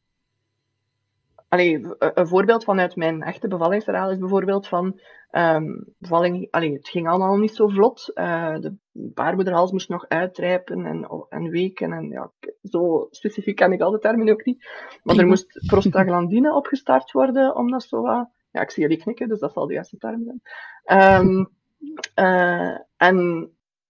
Allee, 1.47 1.85
een 1.97 2.27
voorbeeld 2.27 2.63
vanuit 2.63 2.95
mijn 2.95 3.21
echte 3.21 3.47
bevallingsverhaal 3.47 4.11
is 4.11 4.17
bijvoorbeeld 4.17 4.67
van 4.67 4.99
um, 5.31 5.85
bevalling. 5.97 6.47
Allee, 6.51 6.73
het 6.73 6.89
ging 6.89 7.07
allemaal 7.07 7.37
niet 7.37 7.55
zo 7.55 7.67
vlot. 7.67 8.11
Uh, 8.15 8.59
de 8.59 8.75
baarmoederhals 8.91 9.71
moest 9.71 9.89
nog 9.89 10.07
uitrijpen 10.07 10.85
en, 10.85 11.25
en 11.29 11.49
weken. 11.49 11.91
En 11.91 12.09
ja, 12.09 12.31
zo 12.63 13.07
specifiek 13.09 13.55
ken 13.55 13.71
ik 13.71 13.81
al 13.81 13.91
de 13.91 13.99
termen 13.99 14.29
ook 14.29 14.45
niet. 14.45 14.69
Maar 15.03 15.17
er 15.17 15.27
moest 15.27 15.67
prostaglandine 15.67 16.53
opgestart 16.55 17.11
worden, 17.11 17.55
omdat 17.55 17.83
zo 17.83 18.01
wat. 18.01 18.29
Ja, 18.51 18.61
ik 18.61 18.71
zie 18.71 18.83
jullie 18.83 19.01
knikken, 19.01 19.27
dus 19.27 19.39
dat 19.39 19.53
zal 19.53 19.67
de 19.67 19.73
juiste 19.73 19.97
term 19.97 20.23
zijn. 20.23 20.41
Um, 21.25 21.49
uh, 22.15 22.77
en 22.97 23.49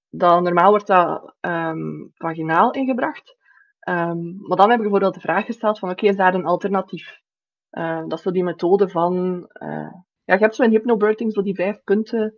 dan, 0.09 0.43
normaal 0.43 0.69
wordt 0.69 0.87
dat 0.87 1.33
um, 1.41 2.11
vaginaal 2.15 2.71
ingebracht. 2.71 3.35
Um, 3.89 4.37
maar 4.41 4.57
dan 4.57 4.69
heb 4.69 4.77
ik 4.77 4.81
bijvoorbeeld 4.81 5.13
de 5.13 5.19
vraag 5.19 5.45
gesteld 5.45 5.79
van, 5.79 5.89
oké, 5.89 6.07
is 6.07 6.15
daar 6.15 6.33
een 6.33 6.45
alternatief? 6.45 7.19
Uh, 7.71 7.99
dat 8.07 8.17
is 8.17 8.21
zo 8.21 8.31
die 8.31 8.43
methode 8.43 8.89
van... 8.89 9.45
Uh, 9.53 9.93
ja, 10.23 10.33
je 10.33 10.39
hebt 10.39 10.55
zo 10.55 10.63
in 10.63 10.69
hypnobirthing 10.69 11.33
zo 11.33 11.41
die 11.41 11.55
vijf 11.55 11.83
punten. 11.83 12.35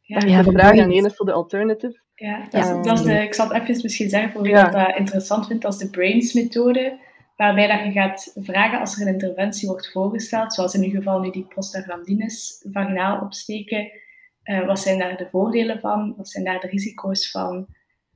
Ja, 0.00 0.18
ja 0.26 0.42
de 0.42 0.52
vraag 0.52 0.76
en 0.76 0.90
één 0.90 1.04
is 1.04 1.16
zo 1.16 1.24
de 1.24 1.32
alternative. 1.32 2.00
Ja, 2.14 2.46
dat 2.50 2.64
is, 2.64 2.86
dat 2.86 2.98
is 2.98 3.04
de, 3.04 3.22
ik 3.22 3.34
zal 3.34 3.48
het 3.48 3.62
even 3.62 3.82
misschien 3.82 4.08
zeggen 4.08 4.32
voor 4.32 4.42
wie 4.42 4.50
ja. 4.50 4.70
dat 4.70 4.96
interessant 4.96 5.46
vindt, 5.46 5.62
dat 5.62 5.72
is 5.72 5.78
de 5.78 5.90
BRAINS-methode, 5.90 6.98
waarbij 7.36 7.66
dat 7.66 7.84
je 7.84 7.92
gaat 7.92 8.32
vragen 8.34 8.80
als 8.80 9.00
er 9.00 9.06
een 9.06 9.12
interventie 9.12 9.68
wordt 9.68 9.92
voorgesteld, 9.92 10.54
zoals 10.54 10.74
in 10.74 10.82
ieder 10.82 10.98
geval 10.98 11.20
nu 11.20 11.30
die 11.30 11.46
prostaglandines 11.46 12.66
vaginaal 12.70 13.20
opsteken, 13.20 13.90
uh, 14.44 14.66
wat 14.66 14.78
zijn 14.78 14.98
daar 14.98 15.16
de 15.16 15.28
voordelen 15.28 15.80
van? 15.80 16.14
Wat 16.16 16.28
zijn 16.28 16.44
daar 16.44 16.60
de 16.60 16.66
risico's 16.66 17.30
van? 17.30 17.66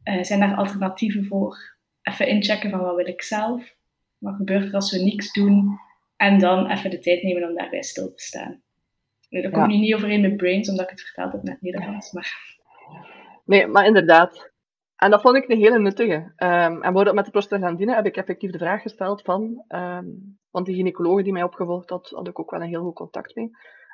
Uh, 0.04 0.22
zijn 0.22 0.40
daar 0.40 0.56
alternatieven 0.56 1.24
voor? 1.24 1.76
Even 2.02 2.28
inchecken 2.28 2.70
van 2.70 2.80
wat 2.80 2.96
wil 2.96 3.06
ik 3.06 3.22
zelf? 3.22 3.74
Wat 4.18 4.34
gebeurt 4.34 4.64
er 4.64 4.74
als 4.74 4.92
we 4.92 5.02
niks 5.02 5.32
doen? 5.32 5.78
En 6.16 6.38
dan 6.38 6.70
even 6.70 6.90
de 6.90 6.98
tijd 6.98 7.22
nemen 7.22 7.48
om 7.48 7.54
daarbij 7.54 7.82
stil 7.82 8.14
te 8.14 8.22
staan. 8.22 8.62
Nu, 9.28 9.42
dat 9.42 9.52
komt 9.52 9.66
nu 9.66 9.76
niet 9.76 9.94
overeen 9.94 10.20
met 10.20 10.36
brains, 10.36 10.68
omdat 10.68 10.84
ik 10.84 10.90
het 10.90 11.00
verteld 11.00 11.32
heb 11.32 11.42
met 11.42 11.62
Nederlands. 11.62 12.12
Maar... 12.12 12.56
Nee, 13.44 13.66
maar 13.66 13.86
inderdaad. 13.86 14.52
En 14.96 15.10
dat 15.10 15.20
vond 15.20 15.36
ik 15.36 15.48
een 15.48 15.58
hele 15.58 15.78
nuttige. 15.78 16.14
Um, 16.14 16.32
en 16.36 16.80
bijvoorbeeld 16.80 17.14
met 17.14 17.24
de 17.24 17.30
prostaglandine 17.30 17.94
heb 17.94 18.06
ik 18.06 18.16
effectief 18.16 18.50
de 18.50 18.58
vraag 18.58 18.82
gesteld 18.82 19.22
van... 19.22 19.64
Um, 19.68 20.38
want 20.50 20.66
die 20.66 20.74
gynaecoloog 20.74 21.22
die 21.22 21.32
mij 21.32 21.42
opgevolgd 21.42 21.90
had, 21.90 22.10
had 22.10 22.28
ik 22.28 22.38
ook 22.38 22.50
wel 22.50 22.60
een 22.60 22.68
heel 22.68 22.82
goed 22.82 22.94
contact 22.94 23.34
mee. 23.34 23.50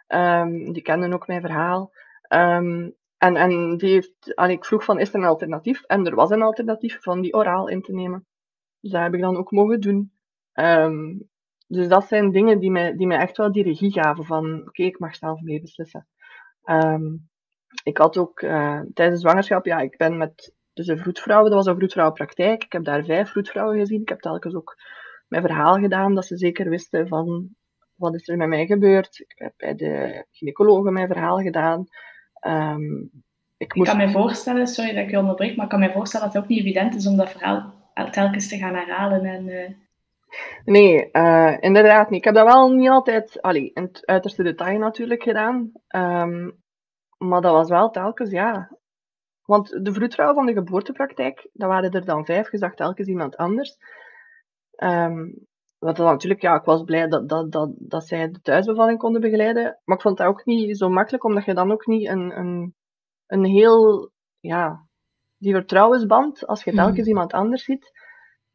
Um, 0.09 0.73
die 0.73 0.83
kenden 0.83 1.13
ook 1.13 1.27
mijn 1.27 1.41
verhaal. 1.41 1.93
Um, 2.35 2.95
en, 3.19 3.37
en 3.37 3.77
die 3.77 3.91
heeft, 3.91 4.35
allee, 4.35 4.57
ik 4.57 4.65
vroeg 4.65 4.85
van, 4.85 4.99
is 4.99 5.09
er 5.09 5.15
een 5.15 5.25
alternatief? 5.25 5.83
En 5.83 6.07
er 6.07 6.15
was 6.15 6.31
een 6.31 6.43
alternatief 6.43 7.03
van 7.03 7.21
die 7.21 7.35
oraal 7.35 7.69
in 7.69 7.83
te 7.83 7.93
nemen. 7.93 8.27
Dus 8.81 8.91
dat 8.91 9.03
heb 9.03 9.15
ik 9.15 9.21
dan 9.21 9.37
ook 9.37 9.51
mogen 9.51 9.81
doen. 9.81 10.13
Um, 10.55 11.29
dus 11.67 11.89
dat 11.89 12.05
zijn 12.05 12.31
dingen 12.31 12.59
die 12.59 12.71
mij, 12.71 12.97
die 12.97 13.07
mij 13.07 13.19
echt 13.19 13.37
wel 13.37 13.53
die 13.53 13.63
regie 13.63 13.93
gaven 13.93 14.25
van, 14.25 14.61
oké, 14.61 14.83
ik 14.83 14.99
mag 14.99 15.17
zelf 15.17 15.41
mee 15.41 15.61
beslissen. 15.61 16.07
Um, 16.65 17.29
ik 17.83 17.99
had 17.99 18.17
ook 18.17 18.43
uh, 18.43 18.81
tijdens 18.95 19.21
de 19.21 19.29
zwangerschap, 19.29 19.65
ja, 19.65 19.81
ik 19.81 19.97
ben 19.97 20.17
met 20.17 20.55
dus 20.73 20.87
een 20.87 20.99
vroedvrouw, 20.99 21.43
dat 21.43 21.53
was 21.53 21.67
een 21.67 21.77
vroedvrouwenpraktijk. 21.77 22.65
Ik 22.65 22.73
heb 22.73 22.85
daar 22.85 23.05
vijf 23.05 23.31
vroedvrouwen 23.31 23.79
gezien. 23.79 24.01
Ik 24.01 24.09
heb 24.09 24.21
telkens 24.21 24.55
ook 24.55 24.77
mijn 25.29 25.43
verhaal 25.43 25.75
gedaan, 25.75 26.15
dat 26.15 26.27
ze 26.27 26.37
zeker 26.37 26.69
wisten 26.69 27.09
van, 27.09 27.49
wat 27.95 28.15
is 28.15 28.29
er 28.29 28.37
met 28.37 28.49
mij 28.49 28.67
gebeurd. 28.67 29.19
Ik 29.19 29.33
heb 29.35 29.53
bij 29.57 29.75
de 29.75 30.25
gynaecologen 30.31 30.93
mijn 30.93 31.07
verhaal 31.07 31.39
gedaan. 31.39 31.87
Um, 32.41 33.11
ik, 33.57 33.69
kan 33.69 33.97
me 33.97 34.11
voorstellen, 34.11 34.67
sorry 34.67 34.95
dat 34.95 35.05
ik 35.05 35.11
je 35.11 35.19
onderbreek, 35.19 35.57
maar 35.57 35.65
ik 35.65 35.71
kan 35.71 35.81
me 35.81 35.93
voorstellen 35.93 36.27
dat 36.27 36.35
het 36.35 36.43
ook 36.43 36.49
niet 36.49 36.61
evident 36.61 36.95
is 36.95 37.07
om 37.07 37.17
dat 37.17 37.31
verhaal 37.31 37.75
telkens 38.11 38.49
te 38.49 38.57
gaan 38.57 38.75
herhalen. 38.75 39.25
En, 39.25 39.49
uh... 39.49 39.71
Nee, 40.65 41.09
uh, 41.13 41.57
inderdaad 41.61 42.11
niet. 42.11 42.19
Ik 42.19 42.25
heb 42.25 42.35
dat 42.35 42.47
wel 42.47 42.73
niet 42.73 42.89
altijd, 42.89 43.43
allee, 43.43 43.71
in 43.75 43.83
het 43.83 44.07
uiterste 44.07 44.43
detail 44.43 44.79
natuurlijk 44.79 45.23
gedaan. 45.23 45.73
Um, 45.89 46.59
maar 47.19 47.41
dat 47.41 47.53
was 47.53 47.69
wel 47.69 47.91
telkens, 47.91 48.31
ja, 48.31 48.71
Want 49.45 49.85
de 49.85 49.93
vroedvrouw 49.93 50.35
van 50.35 50.47
de 50.47 50.53
geboortepraktijk, 50.53 51.49
dat 51.53 51.69
waren 51.69 51.91
er 51.91 52.05
dan 52.05 52.25
vijf, 52.25 52.49
gezegd 52.49 52.77
telkens 52.77 53.09
iemand 53.09 53.37
anders. 53.37 53.77
Um, 54.77 55.47
wat 55.81 55.97
dan 55.97 56.07
natuurlijk, 56.07 56.41
ja, 56.41 56.55
ik 56.55 56.65
was 56.65 56.83
blij 56.83 57.09
dat, 57.09 57.29
dat, 57.29 57.53
dat, 57.53 57.71
dat 57.79 58.07
zij 58.07 58.31
de 58.31 58.41
thuisbevalling 58.41 58.99
konden 58.99 59.21
begeleiden. 59.21 59.81
Maar 59.85 59.97
ik 59.97 60.03
vond 60.03 60.17
dat 60.17 60.27
ook 60.27 60.45
niet 60.45 60.79
zo 60.79 60.89
makkelijk, 60.89 61.25
omdat 61.25 61.45
je 61.45 61.55
dan 61.55 61.73
ook 61.73 61.87
niet 61.87 62.09
een, 62.09 62.39
een, 62.39 62.75
een 63.27 63.45
heel, 63.45 64.11
ja, 64.41 64.87
die 65.37 65.53
vertrouwensband, 65.53 66.47
als 66.47 66.65
je 66.65 66.73
telkens 66.73 67.01
mm. 67.01 67.09
iemand 67.09 67.33
anders 67.33 67.65
ziet, 67.65 67.91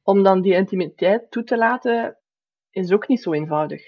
om 0.03 0.23
dan 0.23 0.41
die 0.41 0.53
intimiteit 0.53 1.31
toe 1.31 1.43
te 1.43 1.57
laten, 1.57 2.17
is 2.69 2.91
ook 2.91 3.07
niet 3.07 3.21
zo 3.21 3.33
eenvoudig. 3.33 3.81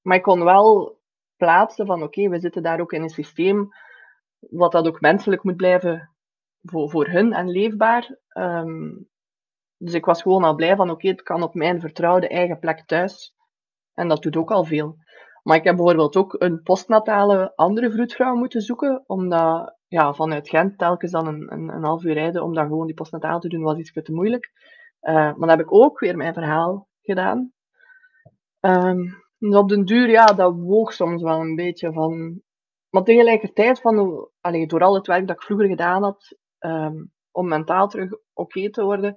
Maar 0.00 0.16
ik 0.16 0.22
kon 0.22 0.44
wel 0.44 0.98
plaatsen 1.36 1.86
van, 1.86 2.02
oké, 2.02 2.28
we 2.28 2.40
zitten 2.40 2.62
daar 2.62 2.80
ook 2.80 2.92
in 2.92 3.02
een 3.02 3.08
systeem 3.08 3.68
wat 4.38 4.72
dat 4.72 4.86
ook 4.86 5.00
menselijk 5.00 5.42
moet 5.42 5.56
blijven 5.56 6.10
voor, 6.62 6.90
voor 6.90 7.06
hun 7.06 7.32
en 7.32 7.50
leefbaar. 7.50 8.16
Um, 8.38 9.10
dus 9.84 9.94
ik 9.94 10.04
was 10.04 10.22
gewoon 10.22 10.44
al 10.44 10.54
blij 10.54 10.76
van, 10.76 10.90
oké, 10.90 11.08
het 11.08 11.22
kan 11.22 11.42
op 11.42 11.54
mijn 11.54 11.80
vertrouwde 11.80 12.28
eigen 12.28 12.58
plek 12.58 12.86
thuis. 12.86 13.34
En 13.94 14.08
dat 14.08 14.22
doet 14.22 14.36
ook 14.36 14.50
al 14.50 14.64
veel. 14.64 14.96
Maar 15.42 15.56
ik 15.56 15.64
heb 15.64 15.76
bijvoorbeeld 15.76 16.16
ook 16.16 16.34
een 16.38 16.62
postnatale 16.62 17.52
andere 17.54 17.90
vroedvrouw 17.90 18.34
moeten 18.34 18.60
zoeken, 18.60 19.02
omdat 19.06 19.76
ja, 19.88 20.12
vanuit 20.12 20.48
Gent 20.48 20.78
telkens 20.78 21.12
dan 21.12 21.26
een, 21.26 21.52
een, 21.52 21.68
een 21.68 21.84
half 21.84 22.04
uur 22.04 22.14
rijden 22.14 22.42
om 22.42 22.54
dan 22.54 22.66
gewoon 22.66 22.86
die 22.86 22.94
postnataal 22.94 23.40
te 23.40 23.48
doen, 23.48 23.62
was 23.62 23.78
iets 23.78 23.92
te 23.92 24.12
moeilijk. 24.12 24.50
Uh, 25.02 25.14
maar 25.14 25.38
dan 25.38 25.48
heb 25.48 25.60
ik 25.60 25.72
ook 25.72 25.98
weer 25.98 26.16
mijn 26.16 26.34
verhaal 26.34 26.88
gedaan. 27.00 27.52
Um, 28.60 29.20
op 29.38 29.68
den 29.68 29.84
duur, 29.84 30.10
ja, 30.10 30.24
dat 30.24 30.54
woog 30.56 30.92
soms 30.92 31.22
wel 31.22 31.40
een 31.40 31.54
beetje 31.54 31.92
van... 31.92 32.42
Maar 32.90 33.02
tegelijkertijd, 33.02 33.80
van, 33.80 34.28
allee, 34.40 34.66
door 34.66 34.82
al 34.82 34.94
het 34.94 35.06
werk 35.06 35.26
dat 35.26 35.36
ik 35.36 35.42
vroeger 35.42 35.68
gedaan 35.68 36.02
had, 36.02 36.36
um, 36.58 37.12
om 37.30 37.48
mentaal 37.48 37.88
terug 37.88 38.10
oké 38.32 38.70
te 38.70 38.84
worden, 38.84 39.16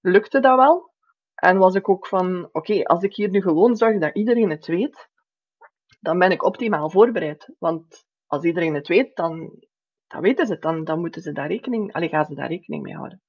lukte 0.00 0.40
dat 0.40 0.56
wel. 0.56 0.92
En 1.34 1.58
was 1.58 1.74
ik 1.74 1.88
ook 1.88 2.06
van, 2.06 2.48
oké, 2.52 2.82
als 2.82 3.02
ik 3.02 3.14
hier 3.14 3.30
nu 3.30 3.40
gewoon 3.42 3.76
zorg 3.76 3.98
dat 3.98 4.14
iedereen 4.14 4.50
het 4.50 4.66
weet, 4.66 5.08
dan 6.00 6.18
ben 6.18 6.30
ik 6.30 6.44
optimaal 6.44 6.90
voorbereid. 6.90 7.54
Want 7.58 8.04
als 8.26 8.44
iedereen 8.44 8.74
het 8.74 8.88
weet, 8.88 9.16
dan, 9.16 9.50
dan 10.06 10.20
weten 10.20 10.46
ze 10.46 10.52
het. 10.52 10.62
Dan, 10.62 10.84
dan 10.84 11.00
moeten 11.00 11.22
ze 11.22 11.32
daar 11.32 11.48
rekening, 11.48 11.92
allee, 11.92 12.08
gaan 12.08 12.24
ze 12.24 12.34
daar 12.34 12.48
rekening 12.48 12.82
mee 12.82 12.94
houden. 12.94 13.22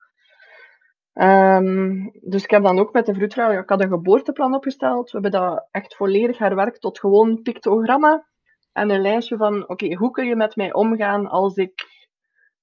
Um, 1.13 2.11
dus 2.21 2.43
ik 2.43 2.49
heb 2.49 2.63
dan 2.63 2.79
ook 2.79 2.93
met 2.93 3.05
de 3.05 3.13
vroedvrouw, 3.13 3.59
ik 3.59 3.69
had 3.69 3.81
een 3.81 3.89
geboorteplan 3.89 4.55
opgesteld. 4.55 5.11
We 5.11 5.19
hebben 5.19 5.41
dat 5.41 5.67
echt 5.71 5.95
volledig 5.95 6.37
herwerkt 6.37 6.81
tot 6.81 6.99
gewoon 6.99 7.41
pictogramma. 7.41 8.27
En 8.71 8.89
een 8.89 9.01
lijstje 9.01 9.37
van, 9.37 9.69
oké, 9.69 9.95
hoe 9.95 10.11
kun 10.11 10.25
je 10.25 10.35
met 10.35 10.55
mij 10.55 10.73
omgaan 10.73 11.27
als 11.27 11.55
ik 11.55 11.73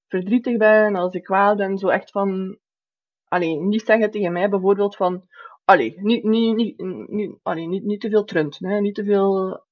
verdrietig 0.07 0.57
ben, 0.57 0.97
als 0.97 1.15
ik 1.15 1.23
kwaad 1.23 1.57
ben. 1.57 1.79
Zo 1.79 1.89
echt 1.89 2.11
van, 2.11 2.59
allee, 3.29 3.57
niet 3.57 3.85
zeggen 3.85 4.11
tegen 4.11 4.33
mij 4.33 4.49
bijvoorbeeld 4.49 4.97
van, 4.97 5.23
allee, 5.65 5.95
niet, 6.01 6.25
niet, 6.25 6.57
niet, 6.57 6.79
niet, 7.09 7.45
niet, 7.55 7.85
niet 7.85 8.01
te 8.01 8.09
veel 8.09 8.25
trunt, 8.25 8.59
hè, 8.59 8.81
niet 8.81 8.95
te 8.95 9.05
veel, 9.05 9.63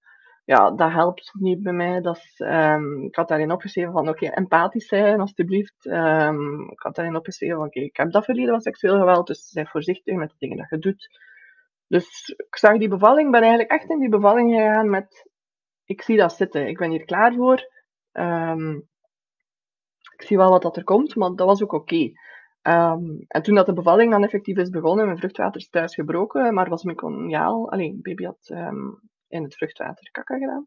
ja, 0.45 0.71
dat 0.71 0.91
helpt 0.91 1.31
niet 1.39 1.63
bij 1.63 1.73
mij. 1.73 2.01
Dat 2.01 2.17
is, 2.17 2.41
um, 2.41 3.03
ik 3.03 3.15
had 3.17 3.29
daarin 3.29 3.53
opgeschreven 3.53 3.93
van, 3.93 4.09
oké, 4.09 4.27
empathisch 4.27 4.87
zijn, 4.87 5.21
alstublieft. 5.21 5.87
Um, 5.87 6.71
ik 6.71 6.81
had 6.81 6.95
daarin 6.95 7.17
opgeschreven 7.17 7.57
van, 7.57 7.67
oké, 7.67 7.81
ik 7.81 7.97
heb 7.97 8.11
dat 8.11 8.25
verleden 8.25 8.51
van 8.51 8.61
seksueel 8.61 8.99
geweld, 8.99 9.27
dus 9.27 9.49
zijn 9.49 9.67
voorzichtig 9.67 10.15
met 10.15 10.31
de 10.31 10.37
dingen 10.39 10.57
dat 10.57 10.71
je 10.71 10.79
doet. 10.79 11.21
Dus 11.89 12.35
ik 12.37 12.57
zag 12.57 12.79
die 12.79 12.89
bevalling, 12.89 13.31
ben 13.31 13.41
eigenlijk 13.41 13.71
echt 13.71 13.91
in 13.91 13.99
die 13.99 14.09
bevalling 14.09 14.51
gegaan 14.55 14.91
met, 14.91 15.31
ik 15.85 16.03
zie 16.03 16.17
dat 16.17 16.33
zitten, 16.33 16.69
ik 16.69 16.79
ben 16.79 16.91
hier 16.91 17.05
klaar 17.05 17.35
voor. 17.35 17.75
Um, 18.13 18.89
ik 20.17 20.23
zie 20.23 20.37
wel 20.37 20.51
wat 20.51 20.63
dat 20.63 20.77
er 20.77 20.85
komt, 20.85 21.17
maar 21.17 21.35
dat 21.35 21.47
was 21.47 21.63
ook 21.63 21.73
oké. 21.73 22.11
Um, 22.69 23.25
en 23.29 23.43
toen 23.43 23.55
dat 23.55 23.67
de 23.67 23.73
bevalling 23.73 24.11
dan 24.11 24.25
effectief 24.25 24.57
is 24.57 24.71
begonnen, 24.71 25.05
mijn 25.05 25.19
vruchtwater 25.19 25.61
is 25.61 25.69
thuis 25.69 25.95
gebroken, 25.95 26.55
maar 26.55 26.69
was 26.69 26.83
meconiaal. 26.83 27.71
Alleen, 27.71 27.99
baby 28.03 28.25
had 28.25 28.49
um, 28.53 29.01
in 29.29 29.43
het 29.43 29.55
vruchtwater 29.57 30.11
kakken 30.11 30.39
gedaan. 30.39 30.67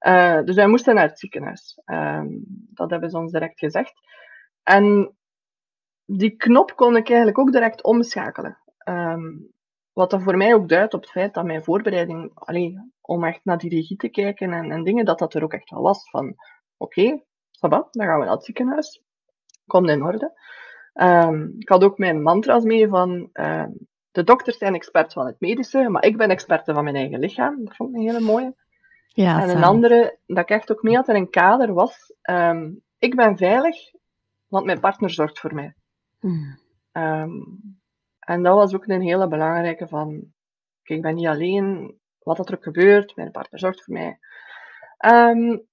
Uh, 0.00 0.44
dus 0.46 0.54
wij 0.54 0.66
moesten 0.66 0.94
naar 0.94 1.08
het 1.08 1.18
ziekenhuis. 1.18 1.80
Um, 1.84 2.44
dat 2.70 2.90
hebben 2.90 3.10
ze 3.10 3.18
ons 3.18 3.32
direct 3.32 3.58
gezegd. 3.58 3.92
En 4.62 5.16
die 6.04 6.36
knop 6.36 6.76
kon 6.76 6.96
ik 6.96 7.08
eigenlijk 7.08 7.38
ook 7.38 7.52
direct 7.52 7.82
omschakelen. 7.82 8.58
wat 9.92 10.10
dat 10.10 10.22
voor 10.22 10.36
mij 10.36 10.54
ook 10.54 10.68
duidt 10.68 10.94
op 10.94 11.00
het 11.00 11.10
feit 11.10 11.34
dat 11.34 11.44
mijn 11.44 11.64
voorbereiding, 11.64 12.30
alleen 12.34 12.92
om 13.00 13.24
echt 13.24 13.40
naar 13.44 13.58
die 13.58 13.70
regie 13.70 13.96
te 13.96 14.08
kijken 14.08 14.52
en, 14.52 14.70
en 14.70 14.84
dingen, 14.84 15.04
dat 15.04 15.18
dat 15.18 15.34
er 15.34 15.42
ook 15.42 15.52
echt 15.52 15.70
wel 15.70 15.82
was. 15.82 16.10
Van, 16.10 16.34
oké, 16.76 17.00
okay, 17.00 17.24
dan 17.90 18.06
gaan 18.06 18.18
we 18.18 18.24
naar 18.24 18.34
het 18.34 18.44
ziekenhuis. 18.44 19.02
Komt 19.66 19.88
in 19.88 20.02
orde. 20.02 20.32
Um, 20.94 21.54
ik 21.58 21.68
had 21.68 21.84
ook 21.84 21.98
mijn 21.98 22.22
mantra's 22.22 22.64
mee 22.64 22.88
van 22.88 23.28
um, 23.32 23.86
de 24.10 24.24
dokters 24.24 24.58
zijn 24.58 24.74
expert 24.74 25.12
van 25.12 25.26
het 25.26 25.40
medische, 25.40 25.88
maar 25.88 26.04
ik 26.04 26.16
ben 26.16 26.30
experte 26.30 26.74
van 26.74 26.84
mijn 26.84 26.96
eigen 26.96 27.18
lichaam. 27.18 27.64
Dat 27.64 27.76
vond 27.76 27.90
ik 27.90 27.96
een 27.96 28.02
hele 28.02 28.20
mooie. 28.20 28.54
Ja, 29.06 29.42
en 29.42 29.56
een 29.56 29.64
andere, 29.64 30.18
dat 30.26 30.38
ik 30.38 30.50
echt 30.50 30.72
ook 30.72 30.82
mee 30.82 30.94
had 30.94 31.08
in 31.08 31.14
een 31.14 31.30
kader, 31.30 31.72
was 31.72 32.14
um, 32.30 32.82
ik 32.98 33.14
ben 33.16 33.36
veilig, 33.36 33.76
want 34.48 34.64
mijn 34.64 34.80
partner 34.80 35.10
zorgt 35.10 35.40
voor 35.40 35.54
mij. 35.54 35.74
Hmm. 36.20 36.58
en 38.20 38.42
dat 38.42 38.54
was 38.54 38.74
ook 38.74 38.86
een 38.86 39.00
hele 39.00 39.28
belangrijke 39.28 39.88
van, 39.88 40.08
okay, 40.08 40.96
ik 40.96 41.02
ben 41.02 41.14
niet 41.14 41.26
alleen, 41.26 41.98
wat 42.18 42.48
er 42.48 42.54
ook 42.54 42.62
gebeurt, 42.62 43.16
mijn 43.16 43.30
partner 43.30 43.60
zorgt 43.60 43.84
voor 43.84 43.94
mij. 43.94 44.18
Um, 44.98 45.66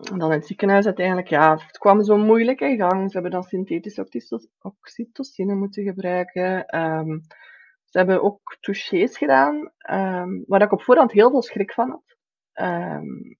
dan 0.00 0.32
in 0.32 0.38
het 0.38 0.46
ziekenhuis 0.46 0.86
uiteindelijk, 0.86 1.28
ja, 1.28 1.56
het 1.66 1.78
kwam 1.78 2.02
zo 2.02 2.16
moeilijk 2.16 2.60
in 2.60 2.76
gang. 2.76 3.06
Ze 3.06 3.12
hebben 3.12 3.30
dan 3.30 3.42
synthetische 3.42 4.48
oxytocine 4.60 5.54
moeten 5.54 5.82
gebruiken. 5.82 6.78
Um, 6.78 7.20
ze 7.84 7.98
hebben 7.98 8.22
ook 8.22 8.56
touchés 8.60 9.18
gedaan, 9.18 9.72
um, 9.90 10.44
waar 10.46 10.62
ik 10.62 10.72
op 10.72 10.82
voorhand 10.82 11.12
heel 11.12 11.30
veel 11.30 11.42
schrik 11.42 11.72
van 11.72 11.90
had. 11.90 12.16
Um, 12.66 13.38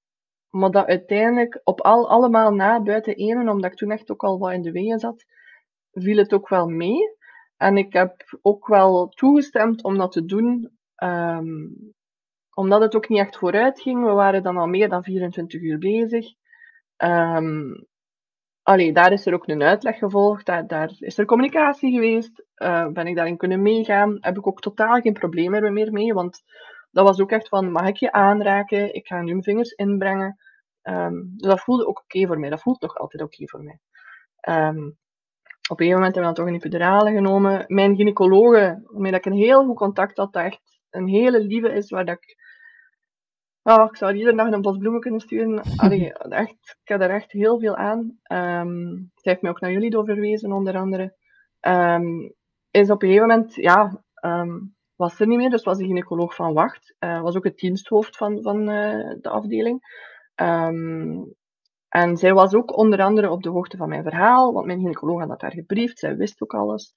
maar 0.50 0.70
dat 0.70 0.86
uiteindelijk 0.86 1.60
op 1.64 1.80
al, 1.80 2.08
allemaal 2.08 2.54
na, 2.54 2.82
buiten 2.82 3.14
ene, 3.14 3.50
omdat 3.50 3.70
ik 3.70 3.76
toen 3.76 3.90
echt 3.90 4.10
ook 4.10 4.22
al 4.22 4.38
wat 4.38 4.52
in 4.52 4.62
de 4.62 4.72
wegen 4.72 4.98
zat, 4.98 5.24
viel 5.92 6.16
het 6.16 6.32
ook 6.32 6.48
wel 6.48 6.68
mee. 6.68 7.16
En 7.56 7.76
ik 7.76 7.92
heb 7.92 8.38
ook 8.42 8.66
wel 8.66 9.08
toegestemd 9.08 9.84
om 9.84 9.98
dat 9.98 10.12
te 10.12 10.24
doen, 10.24 10.70
omdat 12.54 12.80
het 12.80 12.94
ook 12.96 13.08
niet 13.08 13.18
echt 13.18 13.36
vooruit 13.36 13.80
ging. 13.80 14.04
We 14.04 14.12
waren 14.12 14.42
dan 14.42 14.56
al 14.56 14.66
meer 14.66 14.88
dan 14.88 15.04
24 15.04 15.60
uur 15.60 15.78
bezig. 15.78 16.26
Um, 16.96 17.86
allee, 18.62 18.92
daar 18.92 19.12
is 19.12 19.26
er 19.26 19.34
ook 19.34 19.48
een 19.48 19.62
uitleg 19.62 19.98
gevolgd, 19.98 20.46
daar, 20.46 20.92
is 20.98 21.18
er 21.18 21.24
communicatie 21.24 21.92
geweest, 21.92 22.44
uh, 22.56 22.88
ben 22.88 23.06
ik 23.06 23.16
daarin 23.16 23.36
kunnen 23.36 23.62
meegaan, 23.62 24.16
heb 24.20 24.36
ik 24.36 24.46
ook 24.46 24.60
totaal 24.60 25.00
geen 25.00 25.12
problemen 25.12 25.72
meer 25.72 25.92
mee, 25.92 26.14
want 26.14 26.42
dat 26.90 27.06
was 27.06 27.20
ook 27.20 27.30
echt 27.30 27.48
van, 27.48 27.72
mag 27.72 27.86
ik 27.86 27.96
je 27.96 28.12
aanraken, 28.12 28.94
ik 28.94 29.06
ga 29.06 29.20
nu 29.20 29.30
mijn 29.30 29.42
vingers 29.42 29.70
inbrengen. 29.70 30.38
Um, 30.82 31.32
dus 31.36 31.48
dat 31.48 31.60
voelde 31.60 31.86
ook 31.86 31.98
oké 31.98 32.26
voor 32.26 32.38
mij, 32.38 32.50
dat 32.50 32.62
voelt 32.62 32.80
nog 32.80 32.96
altijd 32.96 33.22
oké 33.22 33.48
voor 33.48 33.62
mij. 33.62 33.78
Um, 34.68 34.98
op 35.70 35.80
een 35.80 35.92
moment 35.92 36.14
hebben 36.14 36.20
we 36.20 36.26
dan 36.26 36.34
toch 36.34 36.46
een 36.46 36.60
epidurale 36.60 37.10
genomen. 37.10 37.64
Mijn 37.66 37.96
gynaecologe, 37.96 38.82
waarmee 38.84 39.12
ik 39.12 39.24
een 39.24 39.32
heel 39.32 39.64
goed 39.64 39.76
contact 39.76 40.16
had, 40.16 40.32
dat 40.32 40.44
echt 40.44 40.80
een 40.90 41.08
hele 41.08 41.40
lieve 41.40 41.72
is, 41.72 41.90
waar 41.90 42.04
dat 42.04 42.16
ik 42.16 42.36
Oh, 43.66 43.84
ik 43.90 43.96
zou 43.96 44.14
iedere 44.14 44.36
dag 44.36 44.50
een 44.50 44.62
bos 44.62 44.76
bloemen 44.76 45.00
kunnen 45.00 45.20
sturen. 45.20 45.62
Allee, 45.76 46.12
echt, 46.28 46.76
ik 46.82 46.88
heb 46.88 47.00
daar 47.00 47.10
echt 47.10 47.32
heel 47.32 47.58
veel 47.58 47.76
aan. 47.76 47.98
Um, 48.32 49.10
zij 49.14 49.32
heeft 49.32 49.42
mij 49.42 49.50
ook 49.50 49.60
naar 49.60 49.72
jullie 49.72 49.90
doorverwezen, 49.90 50.52
onder 50.52 50.76
andere. 50.76 51.14
Um, 51.60 52.34
is 52.70 52.90
op 52.90 53.02
een 53.02 53.08
gegeven 53.08 53.28
moment, 53.28 53.54
ja, 53.54 54.02
um, 54.20 54.74
was 54.96 55.20
er 55.20 55.26
niet 55.26 55.38
meer, 55.38 55.50
dus 55.50 55.62
was 55.62 55.78
de 55.78 55.84
gynaecoloog 55.84 56.34
van 56.34 56.52
Wacht. 56.52 56.94
Uh, 56.98 57.20
was 57.20 57.36
ook 57.36 57.44
het 57.44 57.56
diensthoofd 57.56 58.16
van, 58.16 58.42
van 58.42 58.60
uh, 58.60 59.14
de 59.20 59.28
afdeling. 59.28 59.80
en 61.88 62.16
zij 62.16 62.34
was 62.34 62.54
ook 62.54 62.76
onder 62.76 63.02
andere 63.02 63.30
op 63.30 63.42
de 63.42 63.50
hoogte 63.50 63.76
van 63.76 63.88
mijn 63.88 64.02
verhaal, 64.02 64.52
want 64.52 64.66
mijn 64.66 64.78
gynaecoloog 64.78 65.18
had 65.18 65.28
dat 65.28 65.40
daar 65.40 65.52
gebriefd, 65.52 65.98
zij 65.98 66.16
wist 66.16 66.42
ook 66.42 66.54
alles. 66.54 66.92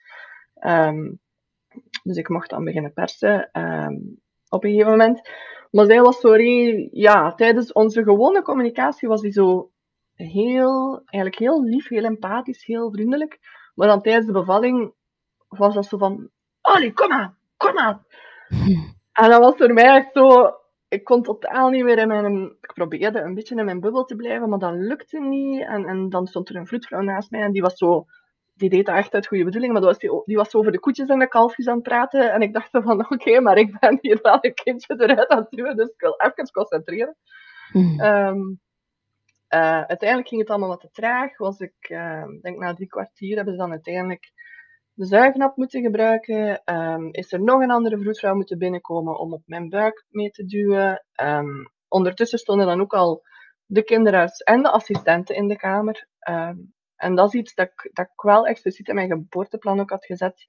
dus 2.04 2.18
ik 2.18 2.30
mocht 2.30 2.50
dan 2.50 2.64
beginnen 2.64 2.94
persen 2.94 3.50
op 4.50 4.64
een 4.64 4.70
gegeven 4.70 4.92
moment. 4.92 5.30
Maar 5.72 5.86
zij 5.86 6.02
was 6.02 6.20
zo, 6.20 6.36
ja, 6.92 7.34
tijdens 7.34 7.72
onze 7.72 8.04
gewone 8.04 8.42
communicatie 8.42 9.08
was 9.08 9.22
die 9.22 9.32
zo 9.32 9.72
heel, 10.14 11.02
eigenlijk 11.06 11.40
heel 11.40 11.64
lief, 11.64 11.88
heel 11.88 12.04
empathisch, 12.04 12.66
heel 12.66 12.92
vriendelijk. 12.92 13.40
Maar 13.76 13.88
dan 13.88 14.02
tijdens 14.02 14.26
de 14.26 14.32
bevalling 14.32 14.94
was 15.48 15.74
dat 15.74 15.86
zo 15.86 15.98
van, 15.98 16.30
Ollie, 16.62 16.94
kom 16.94 17.12
aan, 17.12 17.38
kom 17.58 17.78
aan. 17.78 18.06
En 19.18 19.30
dat 19.30 19.40
was 19.40 19.56
voor 19.58 19.74
mij 19.74 19.96
echt 19.96 20.10
zo, 20.14 20.54
ik 20.88 21.04
kon 21.04 21.24
totaal 21.24 21.70
niet 21.70 21.84
meer 21.84 21.98
in 21.98 22.08
mijn, 22.08 22.56
ik 22.62 22.74
probeerde 22.74 23.20
een 23.20 23.34
beetje 23.34 23.56
in 23.56 23.66
mijn 23.66 23.80
bubbel 23.80 24.04
te 24.04 24.16
blijven, 24.16 24.50
maar 24.50 24.60
dat 24.60 24.74
lukte 24.74 25.20
niet. 25.20 25.62
En, 25.62 25.86
en 25.86 26.10
dan 26.10 26.28
stond 26.28 26.50
er 26.50 26.56
een 26.56 26.68
vroedvrouw 26.68 27.02
naast 27.02 27.32
mij 27.32 27.42
en 27.42 27.52
die 27.52 27.62
was 27.62 27.78
zo, 27.78 28.06
die 28.58 28.70
deed 28.70 28.86
dat 28.86 28.96
echt 28.96 29.14
uit 29.14 29.28
goede 29.28 29.44
bedoeling, 29.44 29.74
maar 29.74 29.82
was 29.82 29.98
die, 29.98 30.22
die 30.26 30.36
was 30.36 30.56
over 30.56 30.72
de 30.72 30.80
koetjes 30.80 31.10
en 31.10 31.20
de 31.20 31.28
kalfjes 31.28 31.68
aan 31.68 31.74
het 31.74 31.84
praten. 31.84 32.32
En 32.32 32.42
ik 32.42 32.54
dacht 32.54 32.70
van, 32.72 33.00
oké, 33.14 33.40
maar 33.40 33.58
ik 33.58 33.80
ben 33.80 33.98
hier 34.02 34.20
wel 34.22 34.38
een 34.42 34.54
kindje 34.54 34.96
eruit 34.98 35.28
aan 35.28 35.38
het 35.38 35.50
duwen, 35.50 35.76
dus 35.76 35.88
ik 35.88 36.00
wil 36.02 36.16
even 36.18 36.52
concentreren. 36.52 37.16
Mm. 37.72 38.00
Um, 38.02 38.60
Uh, 39.50 39.82
uiteindelijk 39.82 40.28
ging 40.28 40.42
het 40.42 40.50
allemaal 40.50 40.70
wat 40.70 40.80
te 40.80 40.92
traag. 40.92 41.38
Was 41.38 41.60
ik, 41.60 41.90
uh, 41.90 42.24
denk 42.42 42.58
na 42.58 42.74
drie 42.74 42.88
kwartier 42.88 43.36
hebben 43.36 43.54
ze 43.54 43.60
dan 43.60 43.72
uiteindelijk 43.72 44.32
de 44.94 45.06
zuignap 45.06 45.58
moeten 45.58 45.82
gebruiken. 45.82 46.62
Um, 46.66 47.14
is 47.14 47.32
er 47.32 47.42
nog 47.42 47.62
een 47.62 47.72
andere 47.72 48.00
vroedvrouw 48.00 48.36
moeten 48.36 48.58
binnenkomen 48.58 49.20
om 49.20 49.34
op 49.34 49.42
mijn 49.46 49.70
buik 49.70 50.06
mee 50.10 50.32
te 50.32 50.46
duwen. 50.46 51.06
Um, 51.22 51.72
ondertussen 51.88 52.40
stonden 52.40 52.66
dan 52.66 52.82
ook 52.82 52.94
al 52.94 53.24
de 53.66 53.84
kinderarts 53.84 54.40
en 54.40 54.64
de 54.64 54.70
assistenten 54.70 55.36
in 55.36 55.48
de 55.48 55.58
kamer. 55.58 56.08
Um, 56.30 56.74
en 56.98 57.16
dat 57.16 57.28
is 57.28 57.40
iets 57.40 57.56
dat 57.56 57.68
ik, 57.68 57.90
dat 57.94 58.06
ik 58.06 58.22
wel 58.22 58.46
expliciet 58.46 58.88
in 58.88 58.96
mijn 58.96 59.10
geboorteplan 59.10 59.80
ook 59.80 59.90
had 59.90 60.06
gezet. 60.06 60.46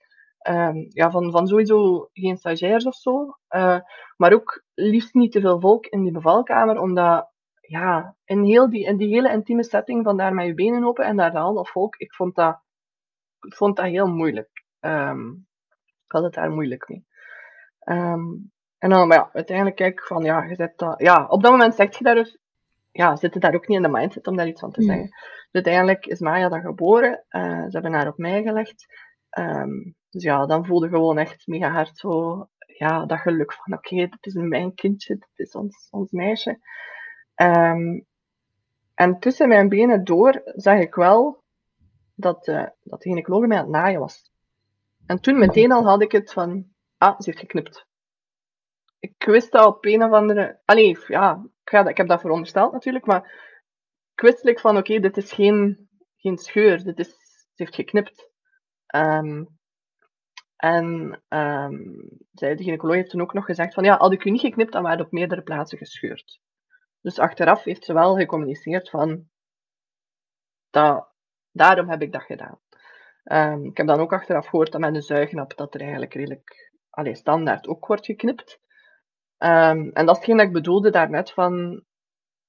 ja, 0.89 1.11
van, 1.11 1.31
van 1.31 1.47
sowieso 1.47 2.09
geen 2.13 2.37
stagiairs 2.37 2.87
of 2.87 2.95
zo. 2.95 3.37
Uh, 3.51 3.81
maar 4.17 4.33
ook 4.33 4.65
liefst 4.75 5.15
niet 5.15 5.33
te 5.33 5.41
veel 5.41 5.61
volk 5.61 5.87
in 5.87 6.03
die 6.03 6.13
bevalkamer, 6.13 6.81
omdat 6.81 7.31
ja, 7.61 8.17
in, 8.25 8.45
heel 8.45 8.71
die, 8.71 8.85
in 8.85 8.97
die 8.97 9.09
hele 9.09 9.33
intieme 9.33 9.65
setting 9.65 10.05
van 10.05 10.17
daar 10.17 10.35
met 10.35 10.47
je 10.47 10.55
benen 10.55 10.85
open 10.85 11.05
en 11.05 11.17
daar 11.17 11.37
al 11.37 11.55
dat 11.55 11.69
volk, 11.69 11.97
ik 11.97 12.15
vond 12.15 12.35
dat, 12.35 12.61
ik 13.41 13.55
vond 13.55 13.77
dat 13.77 13.87
heel 13.87 14.07
moeilijk. 14.07 14.65
Um, 14.81 15.47
ik 16.05 16.13
had 16.13 16.23
het 16.23 16.35
daar 16.35 16.51
moeilijk 16.51 16.89
mee. 16.89 17.07
Um, 17.85 18.53
en 18.79 18.91
dan, 18.91 19.09
maar 19.09 19.17
ja, 19.17 19.31
uiteindelijk 19.33 19.77
kijk 19.77 19.93
ik 19.93 20.07
van, 20.07 20.25
ja, 20.25 20.43
je 20.43 20.55
zet 20.55 20.79
dat, 20.79 21.01
ja, 21.01 21.27
op 21.27 21.43
dat 21.43 21.51
moment 21.51 21.75
zeg 21.75 21.99
je 21.99 22.05
daar 22.05 22.15
dus, 22.15 22.39
ja, 22.99 23.17
zit 23.17 23.35
je 23.35 23.41
daar 23.41 23.55
ook 23.55 23.69
niet 23.69 23.77
in 23.77 23.83
de 23.83 23.89
mindset 23.89 24.27
om 24.27 24.37
daar 24.37 24.47
iets 24.47 24.61
van 24.61 24.73
te 24.73 24.83
zeggen. 24.83 25.05
Mm. 25.05 25.11
Dus 25.11 25.65
uiteindelijk 25.65 26.07
is 26.07 26.21
Maya 26.21 26.49
dan 26.49 26.61
geboren, 26.61 27.25
uh, 27.31 27.63
ze 27.63 27.69
hebben 27.71 27.93
haar 27.93 28.09
op 28.09 28.17
mij 28.19 28.43
gelegd. 28.43 28.87
Um, 29.39 29.95
dus 30.11 30.23
ja, 30.23 30.47
dan 30.47 30.67
voelde 30.67 30.89
gewoon 30.89 31.19
echt 31.19 31.47
mega 31.47 31.71
hard 31.71 31.99
zo, 31.99 32.47
ja, 32.67 33.07
dat 33.07 33.19
geluk 33.19 33.53
van, 33.53 33.75
oké, 33.75 33.95
okay, 33.95 34.09
dit 34.09 34.27
is 34.27 34.35
mijn 34.35 34.75
kindje, 34.75 35.15
dit 35.15 35.47
is 35.47 35.55
ons, 35.55 35.89
ons 35.91 36.11
meisje. 36.11 36.59
Um, 37.35 38.07
en 38.95 39.19
tussen 39.19 39.49
mijn 39.49 39.69
benen 39.69 40.05
door 40.05 40.43
zag 40.45 40.79
ik 40.79 40.95
wel 40.95 41.43
dat, 42.15 42.49
uh, 42.49 42.67
dat 42.83 43.03
de 43.03 43.09
gynaecoloog 43.09 43.47
mij 43.47 43.57
aan 43.57 43.63
het 43.63 43.73
naaien 43.73 44.01
was. 44.01 44.31
En 45.07 45.21
toen 45.21 45.39
meteen 45.39 45.73
al 45.73 45.85
had 45.85 46.03
ik 46.03 46.13
het 46.13 46.33
van, 46.33 46.67
ah, 46.97 47.21
ze 47.21 47.31
heeft 47.31 47.39
geknipt. 47.39 47.87
Ik 48.99 49.25
wist 49.25 49.53
dat 49.53 49.67
op 49.67 49.85
een 49.85 50.03
of 50.03 50.13
andere... 50.13 50.61
Allee, 50.65 50.99
ja, 51.07 51.47
ik, 51.65 51.87
ik 51.89 51.97
heb 51.97 52.09
dat 52.09 52.21
verondersteld 52.21 52.73
natuurlijk, 52.73 53.07
maar 53.07 53.23
ik 54.15 54.21
wist 54.21 54.45
like 54.45 54.61
van, 54.61 54.77
oké, 54.77 55.01
dit 55.01 55.17
is 55.17 55.33
geen, 55.33 55.89
geen 56.17 56.39
scheur, 56.39 56.85
dit 56.85 56.99
is, 56.99 57.09
ze 57.09 57.53
heeft 57.55 57.75
geknipt. 57.75 58.31
Um, 58.95 59.59
en 60.57 61.21
um, 61.29 62.09
zij, 62.33 62.55
de 62.55 62.63
gynaecoloog 62.63 62.97
heeft 62.97 63.11
toen 63.11 63.21
ook 63.21 63.33
nog 63.33 63.45
gezegd 63.45 63.75
van, 63.75 63.85
ja, 63.85 63.97
had 63.97 64.13
ik 64.13 64.25
u 64.25 64.31
niet 64.31 64.41
geknipt, 64.41 64.73
dan 64.73 64.83
waren 64.83 65.05
op 65.05 65.13
meerdere 65.13 65.43
plaatsen 65.43 65.79
gescheurd. 65.79 66.41
Dus 67.01 67.19
achteraf 67.19 67.65
heeft 67.65 67.85
ze 67.85 67.93
wel 67.93 68.17
gecommuniceerd 68.17 68.91
van, 68.91 69.29
daarom 71.51 71.89
heb 71.89 72.03
ik 72.03 72.13
dat 72.13 72.23
gedaan. 72.23 72.61
Um, 73.25 73.65
ik 73.65 73.77
heb 73.77 73.87
dan 73.87 74.01
ook 74.01 74.13
achteraf 74.13 74.47
gehoord 74.47 74.73
dat 74.73 74.81
met 74.81 74.95
een 74.95 75.03
zuignap 75.03 75.57
dat 75.57 75.75
er 75.75 75.81
eigenlijk 75.81 76.15
redelijk 76.15 76.73
allee, 76.91 77.15
standaard 77.15 77.67
ook 77.67 77.87
wordt 77.87 78.07
geknipt. 78.07 78.61
Um, 79.39 79.91
en 79.93 80.07
dat 80.07 80.09
is 80.09 80.17
hetgeen 80.17 80.37
dat 80.37 80.47
ik 80.47 80.53
bedoelde 80.53 80.91
daarnet 80.91 81.33
van, 81.33 81.85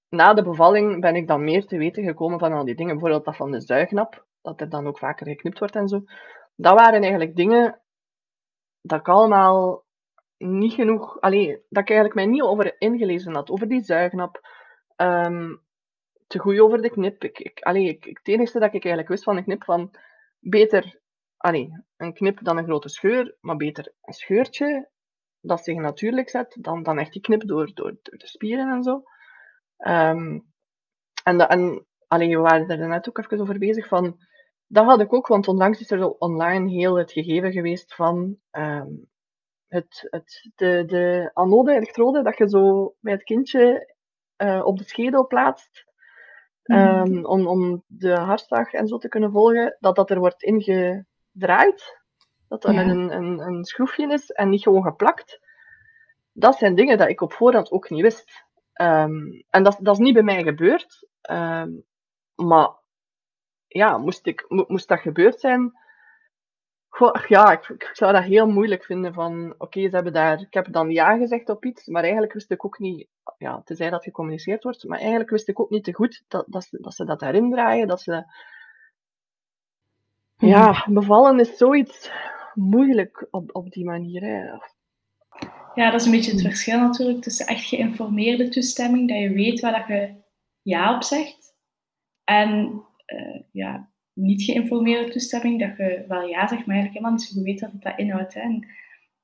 na 0.09 0.33
de 0.33 0.43
bevalling 0.43 1.01
ben 1.01 1.15
ik 1.15 1.27
dan 1.27 1.43
meer 1.43 1.65
te 1.65 1.77
weten 1.77 2.03
gekomen 2.03 2.39
van 2.39 2.53
al 2.53 2.65
die 2.65 2.75
dingen, 2.75 2.93
bijvoorbeeld 2.93 3.25
dat 3.25 3.35
van 3.35 3.51
de 3.51 3.61
zuignap, 3.61 4.25
dat 4.41 4.61
er 4.61 4.69
dan 4.69 4.87
ook 4.87 4.97
vaker 4.97 5.27
geknipt 5.27 5.59
wordt 5.59 5.75
en 5.75 5.87
zo. 5.87 6.03
Dat 6.55 6.79
waren 6.79 7.01
eigenlijk 7.01 7.35
dingen 7.35 7.81
dat 8.81 8.99
ik 8.99 9.07
allemaal 9.07 9.85
niet 10.37 10.73
genoeg, 10.73 11.21
allee, 11.21 11.47
dat 11.47 11.83
ik 11.83 11.89
eigenlijk 11.89 12.15
mij 12.15 12.25
niet 12.25 12.41
over 12.41 12.75
ingelezen 12.79 13.35
had, 13.35 13.49
over 13.49 13.67
die 13.67 13.83
zuignap. 13.83 14.41
Um, 14.95 15.67
te 16.29 16.39
goed 16.39 16.59
over 16.59 16.81
de 16.81 16.89
knip. 16.89 17.23
Ik, 17.23 17.39
ik, 17.39 17.59
ik, 17.59 18.03
het 18.03 18.27
enige 18.27 18.59
dat 18.59 18.73
ik 18.73 18.83
eigenlijk 18.83 19.07
wist 19.07 19.23
van 19.23 19.37
een 19.37 19.43
knip, 19.43 19.63
van 19.63 19.91
beter 20.39 20.99
allee, 21.37 21.85
een 21.97 22.13
knip 22.13 22.43
dan 22.43 22.57
een 22.57 22.63
grote 22.63 22.89
scheur, 22.89 23.35
maar 23.41 23.55
beter 23.55 23.93
een 24.01 24.13
scheurtje 24.13 24.89
dat 25.41 25.63
zich 25.63 25.77
natuurlijk 25.77 26.29
zet, 26.29 26.57
dan, 26.59 26.83
dan 26.83 26.97
echt 26.99 27.13
die 27.13 27.21
knip 27.21 27.47
door, 27.47 27.71
door, 27.73 27.97
door 28.01 28.17
de 28.17 28.27
spieren 28.27 28.71
en 28.71 28.83
zo. 28.83 29.03
Um, 29.77 30.47
en, 31.23 31.37
de, 31.37 31.43
en 31.43 31.85
allee, 32.07 32.35
we 32.35 32.41
waren 32.41 32.69
er 32.69 32.87
net 32.87 33.09
ook 33.09 33.17
even 33.17 33.39
over 33.39 33.57
bezig 33.57 33.87
van, 33.87 34.17
dat 34.67 34.85
had 34.85 34.99
ik 34.99 35.13
ook, 35.13 35.27
want 35.27 35.47
onlangs 35.47 35.79
is 35.79 35.91
er 35.91 36.09
online 36.09 36.69
heel 36.69 36.97
het 36.97 37.11
gegeven 37.11 37.51
geweest 37.51 37.95
van 37.95 38.37
um, 38.51 39.09
het, 39.67 40.07
het, 40.09 40.51
de, 40.55 40.83
de 40.85 41.31
anode, 41.33 41.73
elektrode, 41.73 42.23
dat 42.23 42.37
je 42.37 42.49
zo 42.49 42.95
bij 42.99 43.13
het 43.13 43.23
kindje 43.23 43.93
uh, 44.37 44.65
op 44.65 44.77
de 44.77 44.83
schedel 44.83 45.27
plaatst, 45.27 45.85
um, 46.63 47.25
om, 47.25 47.47
om 47.47 47.83
de 47.87 48.11
hartslag 48.11 48.73
en 48.73 48.87
zo 48.87 48.97
te 48.97 49.07
kunnen 49.07 49.31
volgen, 49.31 49.77
dat 49.79 49.95
dat 49.95 50.09
er 50.09 50.19
wordt 50.19 50.43
ingedraaid. 50.43 51.98
Dat 52.49 52.61
dat 52.61 52.73
ja. 52.73 52.81
een, 52.81 53.15
een, 53.15 53.39
een 53.39 53.65
schroefje 53.65 54.13
is 54.13 54.29
en 54.29 54.49
niet 54.49 54.63
gewoon 54.63 54.83
geplakt. 54.83 55.39
Dat 56.31 56.55
zijn 56.55 56.75
dingen 56.75 56.97
dat 56.97 57.09
ik 57.09 57.21
op 57.21 57.33
voorhand 57.33 57.71
ook 57.71 57.89
niet 57.89 58.01
wist. 58.01 58.43
Um, 58.81 59.43
en 59.49 59.63
dat, 59.63 59.77
dat 59.81 59.93
is 59.95 60.03
niet 60.03 60.13
bij 60.13 60.23
mij 60.23 60.43
gebeurd. 60.43 61.07
Um, 61.29 61.83
maar 62.35 62.69
ja, 63.67 63.97
moest, 63.97 64.25
ik, 64.25 64.45
moest 64.47 64.87
dat 64.87 64.99
gebeurd 64.99 65.39
zijn, 65.39 65.73
Goh, 66.89 67.25
ja, 67.27 67.51
ik, 67.51 67.69
ik, 67.69 67.89
zou 67.93 68.13
dat 68.13 68.23
heel 68.23 68.47
moeilijk 68.47 68.83
vinden 68.83 69.13
van, 69.13 69.53
oké, 69.57 69.89
ze 69.89 69.95
hebben 69.95 70.13
daar, 70.13 70.41
ik 70.41 70.53
heb 70.53 70.71
dan 70.71 70.89
ja 70.89 71.17
gezegd 71.17 71.49
op 71.49 71.65
iets, 71.65 71.87
maar 71.87 72.01
eigenlijk 72.01 72.33
wist 72.33 72.51
ik 72.51 72.65
ook 72.65 72.79
niet, 72.79 73.07
ja, 73.37 73.61
tenzij 73.65 73.89
dat 73.89 74.03
gecommuniceerd 74.03 74.63
wordt, 74.63 74.83
maar 74.83 74.99
eigenlijk 74.99 75.29
wist 75.29 75.47
ik 75.47 75.59
ook 75.59 75.69
niet 75.69 75.83
te 75.83 75.93
goed 75.93 76.23
dat, 76.27 76.45
dat, 76.47 76.63
ze, 76.63 76.77
dat 76.81 76.93
ze 76.93 77.05
dat 77.05 77.19
daarin 77.19 77.51
draaien, 77.51 77.87
dat 77.87 78.01
ze... 78.01 78.23
Ja, 80.37 80.85
bevallen 80.89 81.39
is 81.39 81.57
zoiets 81.57 82.11
moeilijk 82.59 83.27
op, 83.31 83.55
op 83.55 83.71
die 83.71 83.85
manier. 83.85 84.21
Hè. 84.21 84.43
Ja, 85.75 85.91
dat 85.91 85.99
is 85.99 86.05
een 86.05 86.11
beetje 86.11 86.31
het 86.31 86.41
verschil 86.41 86.79
natuurlijk 86.79 87.21
tussen 87.21 87.47
echt 87.47 87.65
geïnformeerde 87.65 88.47
toestemming, 88.47 89.09
dat 89.09 89.19
je 89.19 89.33
weet 89.33 89.59
waar 89.59 89.71
dat 89.71 89.87
je 89.87 90.13
ja 90.61 90.95
op 90.95 91.03
zegt, 91.03 91.53
en 92.23 92.81
uh, 93.07 93.41
ja, 93.51 93.91
niet 94.13 94.43
geïnformeerde 94.43 95.11
toestemming, 95.11 95.59
dat 95.59 95.77
je 95.77 96.05
wel 96.07 96.27
ja 96.27 96.47
zegt, 96.47 96.65
maar 96.65 96.75
eigenlijk 96.75 96.93
helemaal 96.93 97.11
niet 97.11 97.21
zo 97.21 97.33
goed 97.33 97.43
weet 97.43 97.59
wat 97.59 97.71
het 97.71 97.81
dat 97.81 97.97
inhoudt. 97.97 98.33
Hè. 98.33 98.39
En 98.41 98.67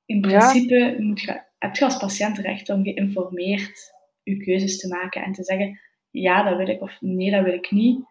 in 0.06 0.20
principe 0.20 0.96
moet 0.98 1.20
je, 1.20 1.42
heb 1.58 1.76
je 1.76 1.84
als 1.84 1.96
patiënt 1.96 2.38
recht 2.38 2.68
om 2.68 2.82
geïnformeerd 2.82 3.94
je 4.22 4.36
keuzes 4.36 4.78
te 4.78 4.88
maken 4.88 5.22
en 5.22 5.32
te 5.32 5.44
zeggen, 5.44 5.80
ja, 6.10 6.42
dat 6.42 6.56
wil 6.56 6.68
ik 6.68 6.82
of 6.82 7.00
nee, 7.00 7.30
dat 7.30 7.44
wil 7.44 7.52
ik 7.52 7.70
niet. 7.70 8.04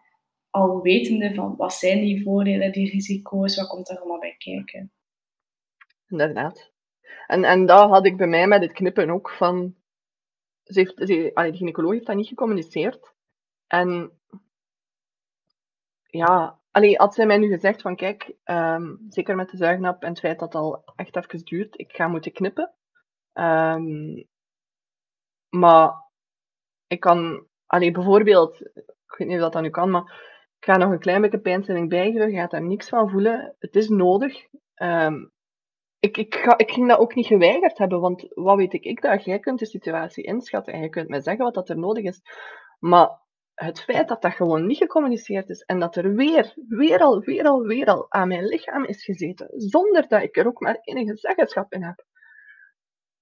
Al 0.50 0.82
wetende 0.82 1.34
van 1.34 1.56
wat 1.56 1.74
zijn 1.74 2.00
die 2.00 2.22
voordelen, 2.22 2.72
die 2.72 2.90
risico's, 2.90 3.56
wat 3.56 3.68
komt 3.68 3.90
er 3.90 3.98
allemaal 3.98 4.18
bij 4.18 4.34
kijken. 4.38 4.92
Inderdaad. 6.08 6.70
En, 7.26 7.44
en 7.44 7.66
dat 7.66 7.90
had 7.90 8.06
ik 8.06 8.16
bij 8.16 8.26
mij 8.26 8.46
met 8.46 8.62
het 8.62 8.72
knippen 8.72 9.10
ook 9.10 9.30
van. 9.30 9.74
Ze 10.62 10.78
heeft, 10.78 10.94
ze, 10.96 11.30
allee, 11.34 11.50
de 11.50 11.56
gynaecoloog 11.56 11.92
heeft 11.92 12.06
dat 12.06 12.16
niet 12.16 12.28
gecommuniceerd. 12.28 13.14
En 13.66 14.10
ja, 16.06 16.58
Allee, 16.76 16.96
had 16.96 17.14
zij 17.14 17.26
mij 17.26 17.38
nu 17.38 17.48
gezegd 17.48 17.82
van 17.82 17.96
kijk, 17.96 18.34
um, 18.44 19.06
zeker 19.08 19.36
met 19.36 19.50
de 19.50 19.56
zuignap 19.56 20.02
en 20.02 20.08
het 20.08 20.18
feit 20.18 20.38
dat 20.38 20.52
het 20.52 20.62
al 20.62 20.82
echt 20.96 21.16
even 21.16 21.44
duurt, 21.44 21.78
ik 21.78 21.92
ga 21.92 22.08
moeten 22.08 22.32
knippen. 22.32 22.72
Um, 23.34 24.26
maar 25.48 25.92
ik 26.86 27.00
kan, 27.00 27.46
allee, 27.66 27.90
bijvoorbeeld, 27.90 28.60
ik 28.60 29.14
weet 29.18 29.28
niet 29.28 29.36
of 29.36 29.42
dat 29.42 29.52
dan 29.52 29.62
nu 29.62 29.70
kan, 29.70 29.90
maar 29.90 30.02
ik 30.58 30.64
ga 30.64 30.76
nog 30.76 30.90
een 30.90 30.98
klein 30.98 31.20
beetje 31.20 31.38
pijnstilling 31.38 31.88
bijgeven, 31.88 32.30
je 32.30 32.36
gaat 32.36 32.50
daar 32.50 32.62
niks 32.62 32.88
van 32.88 33.10
voelen. 33.10 33.54
Het 33.58 33.76
is 33.76 33.88
nodig. 33.88 34.46
Um, 34.82 35.32
ik, 36.06 36.16
ik, 36.16 36.34
ga, 36.34 36.58
ik 36.58 36.70
ging 36.70 36.88
dat 36.88 36.98
ook 36.98 37.14
niet 37.14 37.26
geweigerd 37.26 37.78
hebben, 37.78 38.00
want 38.00 38.26
wat 38.34 38.56
weet 38.56 38.72
ik, 38.72 38.84
ik 38.84 39.20
jij 39.20 39.38
kunt 39.38 39.58
de 39.58 39.66
situatie 39.66 40.24
inschatten 40.24 40.72
en 40.72 40.82
je 40.82 40.88
kunt 40.88 41.08
mij 41.08 41.20
zeggen 41.20 41.44
wat 41.44 41.54
dat 41.54 41.68
er 41.68 41.78
nodig 41.78 42.04
is. 42.04 42.20
Maar 42.78 43.20
het 43.54 43.80
feit 43.80 44.08
dat 44.08 44.22
dat 44.22 44.32
gewoon 44.32 44.66
niet 44.66 44.76
gecommuniceerd 44.76 45.48
is 45.48 45.62
en 45.62 45.80
dat 45.80 45.96
er 45.96 46.14
weer, 46.14 46.54
weer 46.68 46.98
al, 46.98 47.20
weer 47.20 47.44
al, 47.44 47.62
weer 47.62 47.86
al 47.86 48.06
aan 48.08 48.28
mijn 48.28 48.44
lichaam 48.44 48.84
is 48.84 49.04
gezeten, 49.04 49.48
zonder 49.54 50.08
dat 50.08 50.22
ik 50.22 50.36
er 50.36 50.46
ook 50.46 50.60
maar 50.60 50.78
enige 50.80 51.16
zeggenschap 51.16 51.72
in 51.72 51.82
heb. 51.82 52.04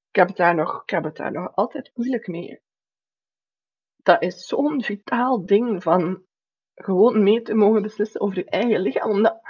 Ik 0.09 0.17
heb 0.21 0.29
het 0.29 0.37
daar 0.37 0.55
nog, 0.55 0.83
ik 0.83 0.91
heb 0.91 1.15
daar 1.15 1.33
nog 1.33 1.55
altijd 1.55 1.91
moeilijk 1.95 2.27
mee. 2.27 2.61
Dat 3.97 4.23
is 4.23 4.47
zo'n 4.47 4.83
vitaal 4.83 5.47
ding 5.47 5.83
van 5.83 6.25
gewoon 6.75 7.23
mee 7.23 7.43
te 7.43 7.55
mogen 7.55 7.83
beslissen 7.83 8.21
over 8.21 8.37
je 8.37 8.45
eigen 8.45 8.81
lichaam, 8.81 9.11
omdat 9.11 9.41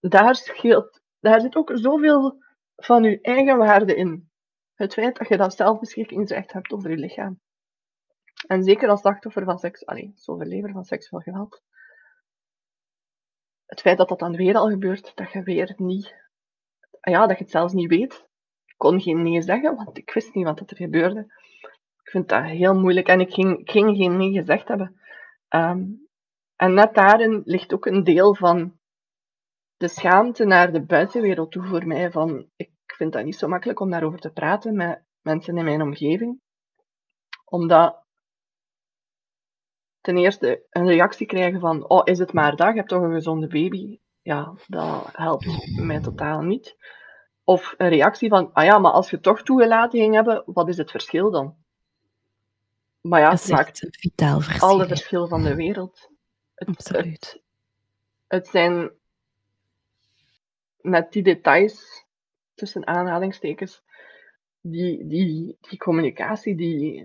daar 0.00 0.34
scheelt, 0.34 1.00
daar 1.20 1.40
zit 1.40 1.56
ook 1.56 1.70
zoveel 1.74 2.38
van 2.84 3.02
je 3.02 3.20
eigen 3.20 3.56
waarde 3.56 3.94
in. 3.94 4.30
Het 4.74 4.92
feit 4.92 5.16
dat 5.16 5.28
je 5.28 5.36
dat 5.36 5.54
zelfbeschikkingsrecht 5.54 6.52
hebt 6.52 6.72
over 6.72 6.90
je 6.90 6.96
lichaam. 6.96 7.40
En 8.46 8.62
zeker 8.62 8.88
als 8.88 9.00
slachtoffer 9.00 9.44
van 9.44 9.58
seks, 9.58 9.86
allee, 9.86 10.14
overlever 10.26 10.70
van 10.70 10.84
seksueel 10.84 11.22
geweld. 11.22 11.62
Het 13.66 13.80
feit 13.80 13.98
dat 13.98 14.08
dat 14.08 14.18
dan 14.18 14.36
weer 14.36 14.56
al 14.56 14.68
gebeurt, 14.68 15.12
dat 15.14 15.32
je 15.32 15.42
weer 15.42 15.74
niet, 15.76 16.14
ja, 17.00 17.26
dat 17.26 17.36
je 17.36 17.42
het 17.42 17.52
zelfs 17.52 17.72
niet 17.72 17.88
weet. 17.88 18.28
Ik 18.66 18.74
kon 18.76 19.00
geen 19.00 19.22
nee 19.22 19.42
zeggen, 19.42 19.76
want 19.76 19.98
ik 19.98 20.12
wist 20.12 20.34
niet 20.34 20.44
wat 20.44 20.70
er 20.70 20.76
gebeurde. 20.76 21.20
Ik 22.02 22.10
vind 22.10 22.28
dat 22.28 22.44
heel 22.44 22.74
moeilijk 22.74 23.08
en 23.08 23.20
ik 23.20 23.32
ging, 23.32 23.58
ik 23.58 23.70
ging 23.70 23.96
geen 23.96 24.16
nee 24.16 24.32
gezegd 24.32 24.68
hebben. 24.68 25.00
Ehm, 25.48 25.84
en 26.56 26.74
net 26.74 26.94
daarin 26.94 27.42
ligt 27.44 27.72
ook 27.72 27.86
een 27.86 28.04
deel 28.04 28.34
van 28.34 28.79
de 29.80 29.88
schaamte 29.88 30.44
naar 30.44 30.72
de 30.72 30.82
buitenwereld 30.82 31.50
toe 31.50 31.66
voor 31.66 31.86
mij. 31.86 32.10
Van, 32.10 32.46
ik 32.56 32.70
vind 32.86 33.12
dat 33.12 33.24
niet 33.24 33.36
zo 33.36 33.48
makkelijk 33.48 33.80
om 33.80 33.90
daarover 33.90 34.18
te 34.18 34.30
praten 34.30 34.76
met 34.76 35.02
mensen 35.20 35.58
in 35.58 35.64
mijn 35.64 35.82
omgeving. 35.82 36.40
Omdat 37.44 38.04
ten 40.00 40.16
eerste 40.16 40.66
een 40.70 40.86
reactie 40.86 41.26
krijgen 41.26 41.60
van, 41.60 41.88
oh, 41.88 42.00
is 42.04 42.18
het 42.18 42.32
maar 42.32 42.56
dat? 42.56 42.68
Je 42.68 42.74
hebt 42.74 42.88
toch 42.88 43.02
een 43.02 43.12
gezonde 43.12 43.46
baby? 43.46 44.00
Ja, 44.22 44.54
dat 44.66 45.08
helpt 45.12 45.76
mij 45.76 46.00
totaal 46.00 46.40
niet. 46.40 46.76
Of 47.44 47.74
een 47.76 47.88
reactie 47.88 48.28
van, 48.28 48.52
ah 48.52 48.64
ja, 48.64 48.78
maar 48.78 48.92
als 48.92 49.10
je 49.10 49.20
toch 49.20 49.42
toegelaten 49.42 50.00
ging 50.00 50.14
hebben, 50.14 50.42
wat 50.46 50.68
is 50.68 50.76
het 50.76 50.90
verschil 50.90 51.30
dan? 51.30 51.56
Maar 53.00 53.20
ja, 53.20 53.30
het 53.30 53.48
maakt 53.48 53.86
vitaal 53.90 54.40
verschil. 54.40 54.68
alle 54.68 54.86
verschil 54.86 55.28
van 55.28 55.42
de 55.42 55.54
wereld. 55.54 56.08
Het, 56.54 56.68
Absoluut. 56.68 57.42
Het, 58.26 58.48
zijn 58.48 58.98
met 60.82 61.12
die 61.12 61.22
details, 61.22 62.06
tussen 62.54 62.86
aanhalingstekens, 62.86 63.82
die, 64.60 65.06
die, 65.06 65.56
die 65.60 65.78
communicatie, 65.78 66.56
die, 66.56 67.00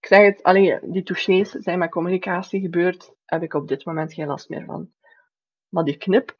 ik 0.00 0.06
zeg 0.06 0.24
het, 0.24 0.42
alleen 0.42 0.80
die 0.82 1.02
touchés 1.02 1.50
zijn 1.50 1.78
met 1.78 1.90
communicatie 1.90 2.60
gebeurd, 2.60 3.14
heb 3.24 3.42
ik 3.42 3.54
op 3.54 3.68
dit 3.68 3.84
moment 3.84 4.14
geen 4.14 4.26
last 4.26 4.48
meer 4.48 4.64
van. 4.64 4.92
Maar 5.68 5.84
die 5.84 5.96
knip, 5.96 6.36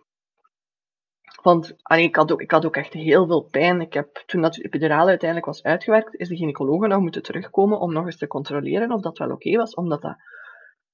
want 1.42 1.76
allee, 1.82 2.04
ik, 2.04 2.16
had 2.16 2.32
ook, 2.32 2.40
ik 2.40 2.50
had 2.50 2.64
ook 2.64 2.76
echt 2.76 2.92
heel 2.92 3.26
veel 3.26 3.42
pijn. 3.42 3.80
Ik 3.80 3.92
heb, 3.92 4.22
toen 4.26 4.42
dat 4.42 4.58
epidurale 4.58 5.08
uiteindelijk 5.08 5.50
was 5.50 5.62
uitgewerkt, 5.62 6.14
is 6.14 6.28
de 6.28 6.36
gynaecoloog 6.36 6.86
nog 6.86 7.00
moeten 7.00 7.22
terugkomen 7.22 7.80
om 7.80 7.92
nog 7.92 8.04
eens 8.04 8.18
te 8.18 8.26
controleren 8.26 8.92
of 8.92 9.00
dat 9.00 9.18
wel 9.18 9.30
oké 9.30 9.56
was, 9.56 9.74
omdat 9.74 10.02
dat, 10.02 10.16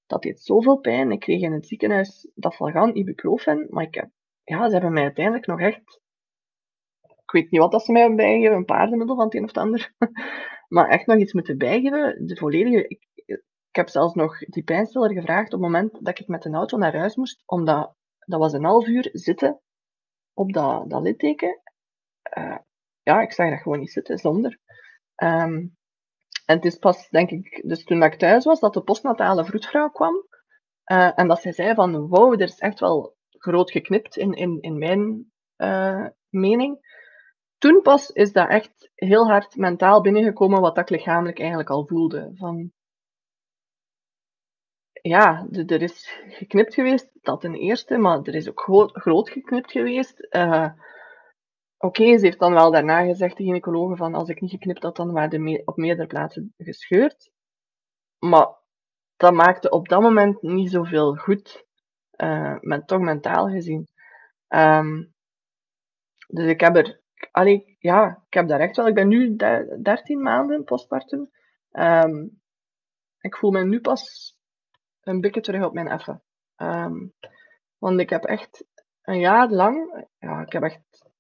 dat 0.07 0.23
deed 0.23 0.41
zoveel 0.41 0.77
pijn. 0.77 1.13
Ik 1.13 1.21
kreeg 1.21 1.41
in 1.41 1.53
het 1.53 1.67
ziekenhuis 1.67 2.31
dat 2.35 2.55
gaan 2.55 2.95
ibuprofen, 2.95 3.67
maar 3.71 3.85
ik 3.85 3.95
heb, 3.95 4.09
ja, 4.45 4.67
ze 4.67 4.73
hebben 4.73 4.93
mij 4.93 5.03
uiteindelijk 5.03 5.47
nog 5.47 5.61
echt 5.61 6.03
ik 7.25 7.31
weet 7.31 7.51
niet 7.51 7.61
wat 7.61 7.73
dat 7.73 7.85
ze 7.85 7.93
mij 7.93 8.01
hebben 8.01 8.19
bijgegeven, 8.19 8.57
een 8.57 8.65
paardenmiddel 8.65 9.17
van 9.17 9.25
het 9.25 9.35
een 9.35 9.43
of 9.43 9.49
het 9.49 9.59
ander. 9.59 9.95
maar 10.75 10.89
echt 10.89 11.07
nog 11.07 11.17
iets 11.17 11.33
moeten 11.33 11.59
bijgeven. 11.59 12.27
De 12.27 12.37
volledige, 12.37 12.89
ik, 12.89 13.07
ik 13.75 13.81
heb 13.81 13.89
zelfs 13.89 14.15
nog 14.15 14.39
die 14.39 14.63
pijnstiller 14.63 15.13
gevraagd 15.13 15.47
op 15.47 15.61
het 15.63 15.71
moment 15.71 16.05
dat 16.05 16.19
ik 16.19 16.29
met 16.29 16.45
een 16.45 16.55
auto 16.55 16.79
naar 16.79 16.97
huis 16.97 17.17
moest, 17.17 17.43
omdat 17.47 17.95
dat 18.19 18.41
was 18.41 18.53
een 18.53 18.65
half 18.65 18.87
uur 18.87 19.09
zitten 19.13 19.61
op 20.33 20.53
dat, 20.53 20.91
dat 20.91 21.03
litteken. 21.03 21.61
Uh, 22.39 22.59
ja, 23.03 23.21
ik 23.21 23.33
zag 23.33 23.51
dat 23.51 23.61
gewoon 23.61 23.79
niet 23.79 23.93
zitten 23.93 24.19
zonder. 24.19 24.59
Um, 25.23 25.77
en 26.47 26.57
het 26.57 26.65
is 26.65 26.77
pas, 26.77 27.09
denk 27.09 27.31
ik, 27.31 27.63
dus 27.67 27.85
toen 27.85 28.03
ik 28.03 28.15
thuis 28.15 28.45
was, 28.45 28.61
dat 28.61 28.75
de 28.75 28.83
postnatale 28.83 29.45
vroedvrouw 29.45 29.91
kwam. 29.91 30.15
Uh, 30.93 31.19
en 31.19 31.29
dat 31.29 31.41
zij 31.41 31.53
zei 31.53 31.75
van, 31.75 32.09
wow, 32.09 32.33
er 32.33 32.41
is 32.41 32.59
echt 32.59 32.81
wel 32.81 33.17
groot 33.45 33.71
geknipt 33.71 34.17
in, 34.17 34.33
in, 34.33 34.61
in 34.61 34.79
mijn 34.79 35.33
uh, 35.57 36.07
mening 36.29 36.83
toen 37.65 37.83
pas 37.83 38.11
is 38.11 38.33
dat 38.33 38.49
echt 38.49 38.91
heel 38.95 39.27
hard 39.27 39.57
mentaal 39.57 40.01
binnengekomen 40.01 40.61
wat 40.61 40.79
ik 40.79 40.91
lichamelijk 40.91 41.39
eigenlijk 41.39 41.71
al 41.71 41.87
voelde. 41.87 42.31
Van, 42.35 42.73
ja, 44.93 45.47
er 45.51 45.83
is 45.83 46.23
geknipt 46.29 46.75
geweest, 46.75 47.11
dat 47.13 47.41
ten 47.41 47.55
eerste, 47.55 47.97
maar 47.97 48.23
er 48.23 48.35
is 48.35 48.49
ook 48.49 48.61
groot, 48.93 49.31
geknipt 49.31 49.71
geweest. 49.71 50.27
Uh, 50.31 50.73
Oké, 51.79 52.19
ze 52.19 52.25
heeft 52.25 52.39
dan 52.39 52.53
wel 52.53 52.71
daarna 52.71 53.05
gezegd, 53.05 53.37
de 53.37 53.43
gynaecologe, 53.43 53.97
van 53.97 54.15
als 54.15 54.29
ik 54.29 54.41
niet 54.41 54.51
geknipt 54.51 54.83
had, 54.83 54.97
dan 54.97 55.13
waren 55.13 55.47
er 55.47 55.63
op 55.65 55.77
meerdere 55.77 56.09
plaatsen 56.09 56.55
gescheurd. 56.57 57.31
Maar 58.19 58.49
dat 59.17 59.33
maakte 59.33 59.71
op 59.71 59.89
dat 59.89 60.01
moment 60.01 60.43
niet 60.43 60.71
zoveel 60.71 61.15
goed, 61.15 61.64
uh, 62.17 62.79
toch 62.85 63.01
mentaal 63.01 63.49
gezien. 63.49 63.89
Um, 64.49 65.15
dus 66.29 66.47
ik 66.47 66.61
heb 66.61 66.77
er 66.77 67.01
allee, 67.31 67.77
ja, 67.79 68.23
ik 68.27 68.35
heb 68.35 68.49
daar 68.49 68.61
echt 68.61 68.77
wel. 68.77 68.87
Ik 68.87 68.95
ben 68.95 69.09
nu 69.09 69.37
13 69.37 70.23
maanden 70.23 70.65
postpartum. 70.65 71.31
Um, 71.71 72.43
ik 73.21 73.37
voel 73.37 73.51
me 73.51 73.65
nu 73.65 73.81
pas 73.81 74.35
een 75.01 75.21
beetje 75.21 75.41
terug 75.41 75.65
op 75.65 75.73
mijn 75.73 75.89
effen. 75.89 76.23
Um, 76.57 77.13
want 77.79 78.01
ik 78.01 78.11
heb 78.11 78.25
echt 78.25 78.67
een 79.03 79.19
jaar 79.19 79.51
lang, 79.51 80.07
ja, 80.19 80.41
ik 80.41 80.53
heb 80.53 80.63
echt, 80.63 81.11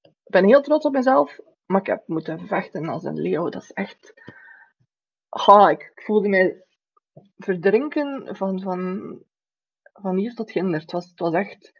ik 0.00 0.30
ben 0.30 0.44
heel 0.44 0.62
trots 0.62 0.86
op 0.86 0.92
mezelf, 0.92 1.38
maar 1.66 1.80
ik 1.80 1.86
heb 1.86 2.02
moeten 2.06 2.46
vechten 2.46 2.88
als 2.88 3.04
een 3.04 3.20
leeuw. 3.20 3.48
Dat 3.48 3.62
is 3.62 3.70
echt, 3.70 4.12
ik 5.70 6.02
voelde 6.04 6.28
mij 6.28 6.64
verdrinken 7.36 8.36
van, 8.36 8.60
van, 8.60 9.22
van 9.92 10.16
hier 10.16 10.34
tot 10.34 10.50
ginder. 10.50 10.80
Het 10.80 10.92
was, 10.92 11.08
het 11.08 11.18
was 11.18 11.34
echt, 11.34 11.72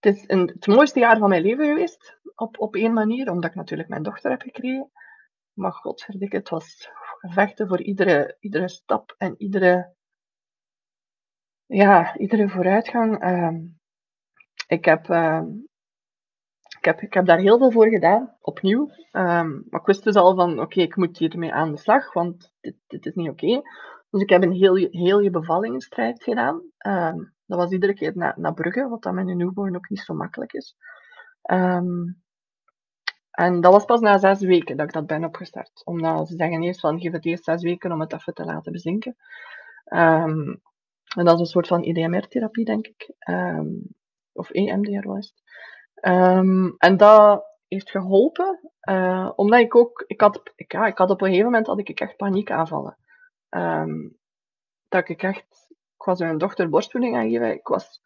het 0.00 0.14
is 0.14 0.24
het 0.26 0.66
mooiste 0.66 0.98
jaar 0.98 1.18
van 1.18 1.28
mijn 1.28 1.42
leven 1.42 1.66
geweest, 1.66 2.18
op, 2.34 2.58
op 2.60 2.74
één 2.74 2.92
manier, 2.92 3.30
omdat 3.30 3.50
ik 3.50 3.56
natuurlijk 3.56 3.88
mijn 3.88 4.02
dochter 4.02 4.30
heb 4.30 4.42
gekregen. 4.42 4.90
Maar 5.52 5.72
godverdikke, 5.72 6.36
het 6.36 6.48
was 6.48 6.90
vechten 7.20 7.68
voor 7.68 7.82
iedere, 7.82 8.36
iedere 8.40 8.68
stap 8.68 9.14
en 9.18 9.34
iedere, 9.38 9.94
ja, 11.66 12.16
iedere 12.16 12.48
vooruitgang. 12.48 13.24
Uh, 13.24 13.58
ik, 14.66 14.84
heb, 14.84 15.08
uh, 15.08 15.42
ik, 16.78 16.84
heb, 16.84 17.00
ik 17.00 17.14
heb 17.14 17.26
daar 17.26 17.38
heel 17.38 17.58
veel 17.58 17.70
voor 17.70 17.88
gedaan, 17.88 18.36
opnieuw. 18.40 18.88
Uh, 18.90 19.42
maar 19.42 19.80
ik 19.80 19.86
wist 19.86 20.04
dus 20.04 20.14
al 20.14 20.34
van, 20.34 20.60
oké, 20.60 20.80
ik 20.80 20.96
moet 20.96 21.18
hiermee 21.18 21.52
aan 21.52 21.70
de 21.70 21.78
slag, 21.78 22.12
want 22.12 22.52
dit, 22.60 22.76
dit 22.86 23.06
is 23.06 23.14
niet 23.14 23.30
oké. 23.30 23.62
Dus 24.12 24.22
ik 24.22 24.30
heb 24.30 24.42
een 24.42 24.52
heel, 24.52 24.74
heel 24.74 25.20
je 25.20 25.30
bevallingsstrijd 25.30 26.22
gedaan. 26.22 26.62
Ehm, 26.78 27.16
dat 27.46 27.58
was 27.58 27.70
iedere 27.70 27.94
keer 27.94 28.12
naar, 28.16 28.54
Brugge, 28.54 28.88
wat 28.88 29.02
dan 29.02 29.14
met 29.14 29.28
een 29.28 29.36
newborn 29.36 29.76
ook 29.76 29.88
niet 29.88 30.00
zo 30.00 30.14
makkelijk 30.14 30.52
is. 30.52 30.76
Um, 31.50 32.22
en 33.30 33.60
dat 33.60 33.72
was 33.72 33.84
pas 33.84 34.00
na 34.00 34.18
zes 34.18 34.40
weken 34.40 34.76
dat 34.76 34.86
ik 34.86 34.92
dat 34.92 35.06
ben 35.06 35.24
opgestart. 35.24 35.82
Omdat 35.84 36.28
ze 36.28 36.36
zeggen 36.36 36.62
eerst 36.62 36.80
van, 36.80 37.00
geef 37.00 37.12
het 37.12 37.26
eerst 37.26 37.44
zes 37.44 37.62
weken 37.62 37.92
om 37.92 38.00
het 38.00 38.12
even 38.12 38.34
te 38.34 38.44
laten 38.44 38.72
bezinken. 38.72 39.16
Um, 39.84 40.62
en 41.16 41.24
dat 41.24 41.34
is 41.34 41.40
een 41.40 41.46
soort 41.46 41.66
van 41.66 41.82
EDMR-therapie, 41.82 42.64
denk 42.64 42.86
ik. 42.86 43.14
Of 44.32 44.50
EMDR 44.50 45.08
was 45.08 45.32
het. 45.34 45.42
En 46.78 46.96
dat 46.96 47.44
heeft 47.68 47.90
geholpen, 47.90 48.70
uh, 48.88 49.30
omdat 49.36 49.60
ik 49.60 49.76
ook, 49.76 50.04
ik 50.06 50.20
had, 50.20 50.52
ik, 50.54 50.72
ja, 50.72 50.86
ik 50.86 50.98
had 50.98 51.10
op 51.10 51.20
een 51.20 51.26
gegeven 51.26 51.46
moment 51.46 51.66
had 51.66 51.78
ik 51.78 52.00
echt 52.00 52.16
paniekaanvallen. 52.16 52.96
Um, 53.56 54.18
dat 54.88 55.08
ik 55.08 55.22
echt, 55.22 55.66
ik 55.68 56.04
was 56.04 56.18
mijn 56.18 56.38
dochter 56.38 56.68
borstvoeding 56.68 57.16
aan 57.16 57.30
geven, 57.30 57.52
ik 57.52 57.66
was 57.66 58.00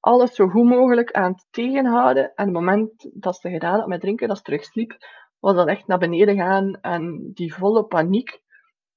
alles 0.00 0.34
zo 0.34 0.48
goed 0.48 0.64
mogelijk 0.64 1.12
aan 1.12 1.32
het 1.32 1.46
tegenhouden. 1.50 2.34
En 2.34 2.44
het 2.44 2.52
moment 2.52 3.10
dat 3.12 3.36
ze 3.36 3.50
gedaan 3.50 3.78
had 3.78 3.88
met 3.88 4.00
drinken, 4.00 4.28
dat 4.28 4.36
ze 4.36 4.42
terugsliep, 4.42 4.96
was 5.38 5.54
dat 5.54 5.68
echt 5.68 5.86
naar 5.86 5.98
beneden 5.98 6.36
gaan 6.36 6.80
en 6.80 7.30
die 7.34 7.54
volle 7.54 7.84
paniek 7.84 8.40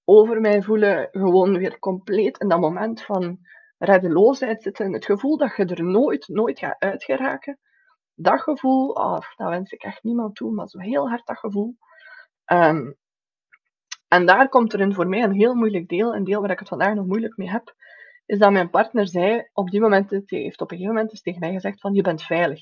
over 0.03 0.41
mij 0.41 0.61
voelen, 0.61 1.07
gewoon 1.11 1.57
weer 1.57 1.79
compleet 1.79 2.37
in 2.37 2.47
dat 2.47 2.59
moment 2.59 3.01
van 3.01 3.39
reddeloosheid 3.77 4.61
zitten. 4.61 4.93
Het 4.93 5.05
gevoel 5.05 5.37
dat 5.37 5.55
je 5.55 5.65
er 5.65 5.83
nooit, 5.83 6.27
nooit 6.27 6.59
gaat 6.59 6.79
uitgeraken. 6.79 7.59
Dat 8.13 8.41
gevoel, 8.41 8.89
oh, 8.89 9.19
dat 9.35 9.49
wens 9.49 9.71
ik 9.71 9.83
echt 9.83 10.03
niemand 10.03 10.35
toe, 10.35 10.51
maar 10.51 10.67
zo 10.67 10.79
heel 10.79 11.09
hard 11.09 11.25
dat 11.25 11.37
gevoel. 11.37 11.77
Um, 12.45 12.95
en 14.09 14.25
daar 14.25 14.49
komt 14.49 14.73
er 14.73 14.79
in 14.79 14.93
voor 14.93 15.07
mij 15.07 15.23
een 15.23 15.33
heel 15.33 15.53
moeilijk 15.53 15.87
deel, 15.87 16.15
een 16.15 16.23
deel 16.23 16.41
waar 16.41 16.51
ik 16.51 16.59
het 16.59 16.67
vandaag 16.67 16.93
nog 16.93 17.05
moeilijk 17.05 17.37
mee 17.37 17.49
heb, 17.49 17.75
is 18.25 18.39
dat 18.39 18.51
mijn 18.51 18.69
partner 18.69 19.07
zei, 19.07 19.49
op 19.53 19.69
die 19.69 19.81
moment, 19.81 20.09
heeft 20.09 20.61
op 20.61 20.71
een 20.71 20.77
gegeven 20.77 20.95
moment 20.95 21.23
tegen 21.23 21.39
mij 21.39 21.51
gezegd 21.51 21.81
van, 21.81 21.93
je 21.93 22.01
bent 22.01 22.23
veilig. 22.23 22.61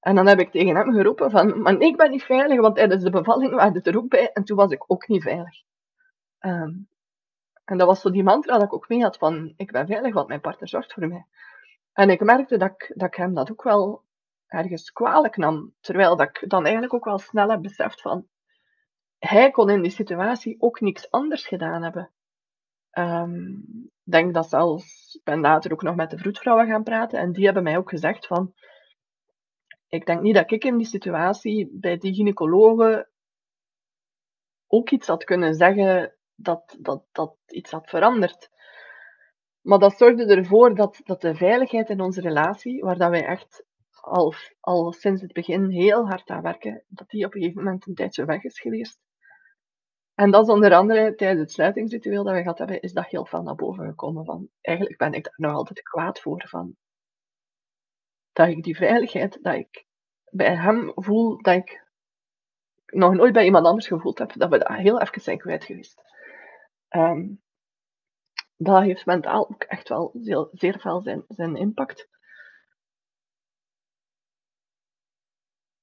En 0.00 0.14
dan 0.14 0.26
heb 0.26 0.38
ik 0.38 0.50
tegen 0.50 0.76
hem 0.76 0.92
geroepen 0.92 1.30
van, 1.30 1.62
maar 1.62 1.80
ik 1.80 1.96
ben 1.96 2.10
niet 2.10 2.22
veilig, 2.22 2.60
want 2.60 2.76
tijdens 2.76 3.02
de 3.02 3.10
bevalling 3.10 3.54
waren 3.54 3.74
het 3.74 3.86
er 3.86 3.96
ook 3.96 4.08
bij, 4.08 4.32
en 4.32 4.44
toen 4.44 4.56
was 4.56 4.70
ik 4.70 4.84
ook 4.86 5.08
niet 5.08 5.22
veilig. 5.22 5.62
Um, 6.40 6.88
en 7.64 7.78
dat 7.78 7.86
was 7.86 8.00
zo 8.00 8.10
die 8.10 8.22
mantra 8.22 8.52
dat 8.52 8.62
ik 8.62 8.74
ook 8.74 8.88
mee 8.88 9.02
had 9.02 9.16
van, 9.16 9.54
ik 9.56 9.72
ben 9.72 9.86
veilig, 9.86 10.14
want 10.14 10.28
mijn 10.28 10.40
partner 10.40 10.68
zorgt 10.68 10.92
voor 10.92 11.08
mij. 11.08 11.26
En 11.92 12.10
ik 12.10 12.20
merkte 12.20 12.56
dat 12.56 12.70
ik, 12.70 12.92
dat 12.94 13.08
ik 13.08 13.14
hem 13.14 13.34
dat 13.34 13.50
ook 13.50 13.62
wel 13.62 14.04
ergens 14.46 14.90
kwalijk 14.90 15.36
nam, 15.36 15.74
terwijl 15.80 16.16
dat 16.16 16.28
ik 16.28 16.50
dan 16.50 16.62
eigenlijk 16.62 16.94
ook 16.94 17.04
wel 17.04 17.18
snel 17.18 17.48
heb 17.48 17.62
beseft 17.62 18.00
van, 18.00 18.26
hij 19.26 19.50
kon 19.50 19.70
in 19.70 19.82
die 19.82 19.90
situatie 19.90 20.56
ook 20.58 20.80
niks 20.80 21.10
anders 21.10 21.46
gedaan 21.46 21.82
hebben. 21.82 22.10
Um, 22.92 23.90
denk 24.02 24.34
dat 24.34 24.48
zelfs, 24.48 25.14
ik 25.14 25.24
ben 25.24 25.40
later 25.40 25.72
ook 25.72 25.82
nog 25.82 25.94
met 25.94 26.10
de 26.10 26.18
vroedvrouwen 26.18 26.66
gaan 26.66 26.82
praten 26.82 27.18
en 27.18 27.32
die 27.32 27.44
hebben 27.44 27.62
mij 27.62 27.76
ook 27.76 27.88
gezegd 27.88 28.26
van, 28.26 28.54
ik 29.88 30.06
denk 30.06 30.20
niet 30.20 30.34
dat 30.34 30.50
ik 30.50 30.64
in 30.64 30.76
die 30.76 30.86
situatie 30.86 31.68
bij 31.72 31.98
die 31.98 32.14
gynaecologen 32.14 33.10
ook 34.66 34.90
iets 34.90 35.06
had 35.06 35.24
kunnen 35.24 35.54
zeggen 35.54 36.16
dat, 36.34 36.76
dat, 36.80 37.04
dat 37.12 37.36
iets 37.46 37.70
had 37.70 37.88
veranderd. 37.88 38.50
Maar 39.60 39.78
dat 39.78 39.96
zorgde 39.96 40.36
ervoor 40.36 40.74
dat, 40.74 41.00
dat 41.04 41.20
de 41.20 41.34
veiligheid 41.34 41.88
in 41.88 42.00
onze 42.00 42.20
relatie, 42.20 42.82
waar 42.82 42.98
dat 42.98 43.10
wij 43.10 43.24
echt 43.24 43.64
al, 44.00 44.34
al 44.60 44.92
sinds 44.92 45.22
het 45.22 45.32
begin 45.32 45.70
heel 45.70 46.08
hard 46.08 46.30
aan 46.30 46.42
werken, 46.42 46.84
dat 46.88 47.08
die 47.08 47.26
op 47.26 47.34
een 47.34 47.40
gegeven 47.40 47.62
moment 47.62 47.86
een 47.86 47.94
tijdje 47.94 48.24
weg 48.24 48.42
is 48.42 48.60
geweest. 48.60 48.98
En 50.14 50.30
dat 50.30 50.42
is 50.42 50.52
onder 50.52 50.74
andere 50.74 51.14
tijdens 51.14 51.40
het 51.40 51.52
sluitingsritueel 51.52 52.24
dat 52.24 52.34
we 52.34 52.40
gehad 52.40 52.58
hebben, 52.58 52.80
is 52.80 52.92
dat 52.92 53.06
heel 53.06 53.26
veel 53.26 53.42
naar 53.42 53.54
boven 53.54 53.86
gekomen. 53.86 54.24
Van, 54.24 54.48
eigenlijk 54.60 54.98
ben 54.98 55.12
ik 55.12 55.24
daar 55.24 55.34
nog 55.36 55.52
altijd 55.52 55.82
kwaad 55.82 56.20
voor. 56.20 56.44
Van, 56.48 56.76
dat 58.32 58.48
ik 58.48 58.62
die 58.62 58.76
veiligheid, 58.76 59.38
dat 59.42 59.54
ik 59.54 59.86
bij 60.30 60.56
hem 60.56 60.92
voel, 60.94 61.42
dat 61.42 61.54
ik 61.54 61.90
nog 62.86 63.14
nooit 63.14 63.32
bij 63.32 63.44
iemand 63.44 63.66
anders 63.66 63.86
gevoeld 63.86 64.18
heb, 64.18 64.32
dat 64.32 64.50
we 64.50 64.58
dat 64.58 64.68
heel 64.68 65.00
even 65.00 65.20
zijn 65.20 65.38
kwijt 65.38 65.64
geweest. 65.64 66.02
Ehm, 66.88 67.28
dat 68.56 68.82
heeft 68.82 69.06
mentaal 69.06 69.48
ook 69.50 69.62
echt 69.62 69.88
wel 69.88 70.10
zeer, 70.14 70.48
zeer 70.52 70.80
veel 70.80 71.00
zijn, 71.00 71.24
zijn 71.28 71.56
impact. 71.56 72.08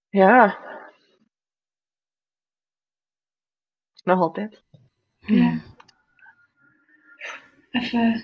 Ja. 0.10 0.68
Nog 4.04 4.20
altijd. 4.20 4.64
Ja. 5.20 5.62
Even. 7.72 8.24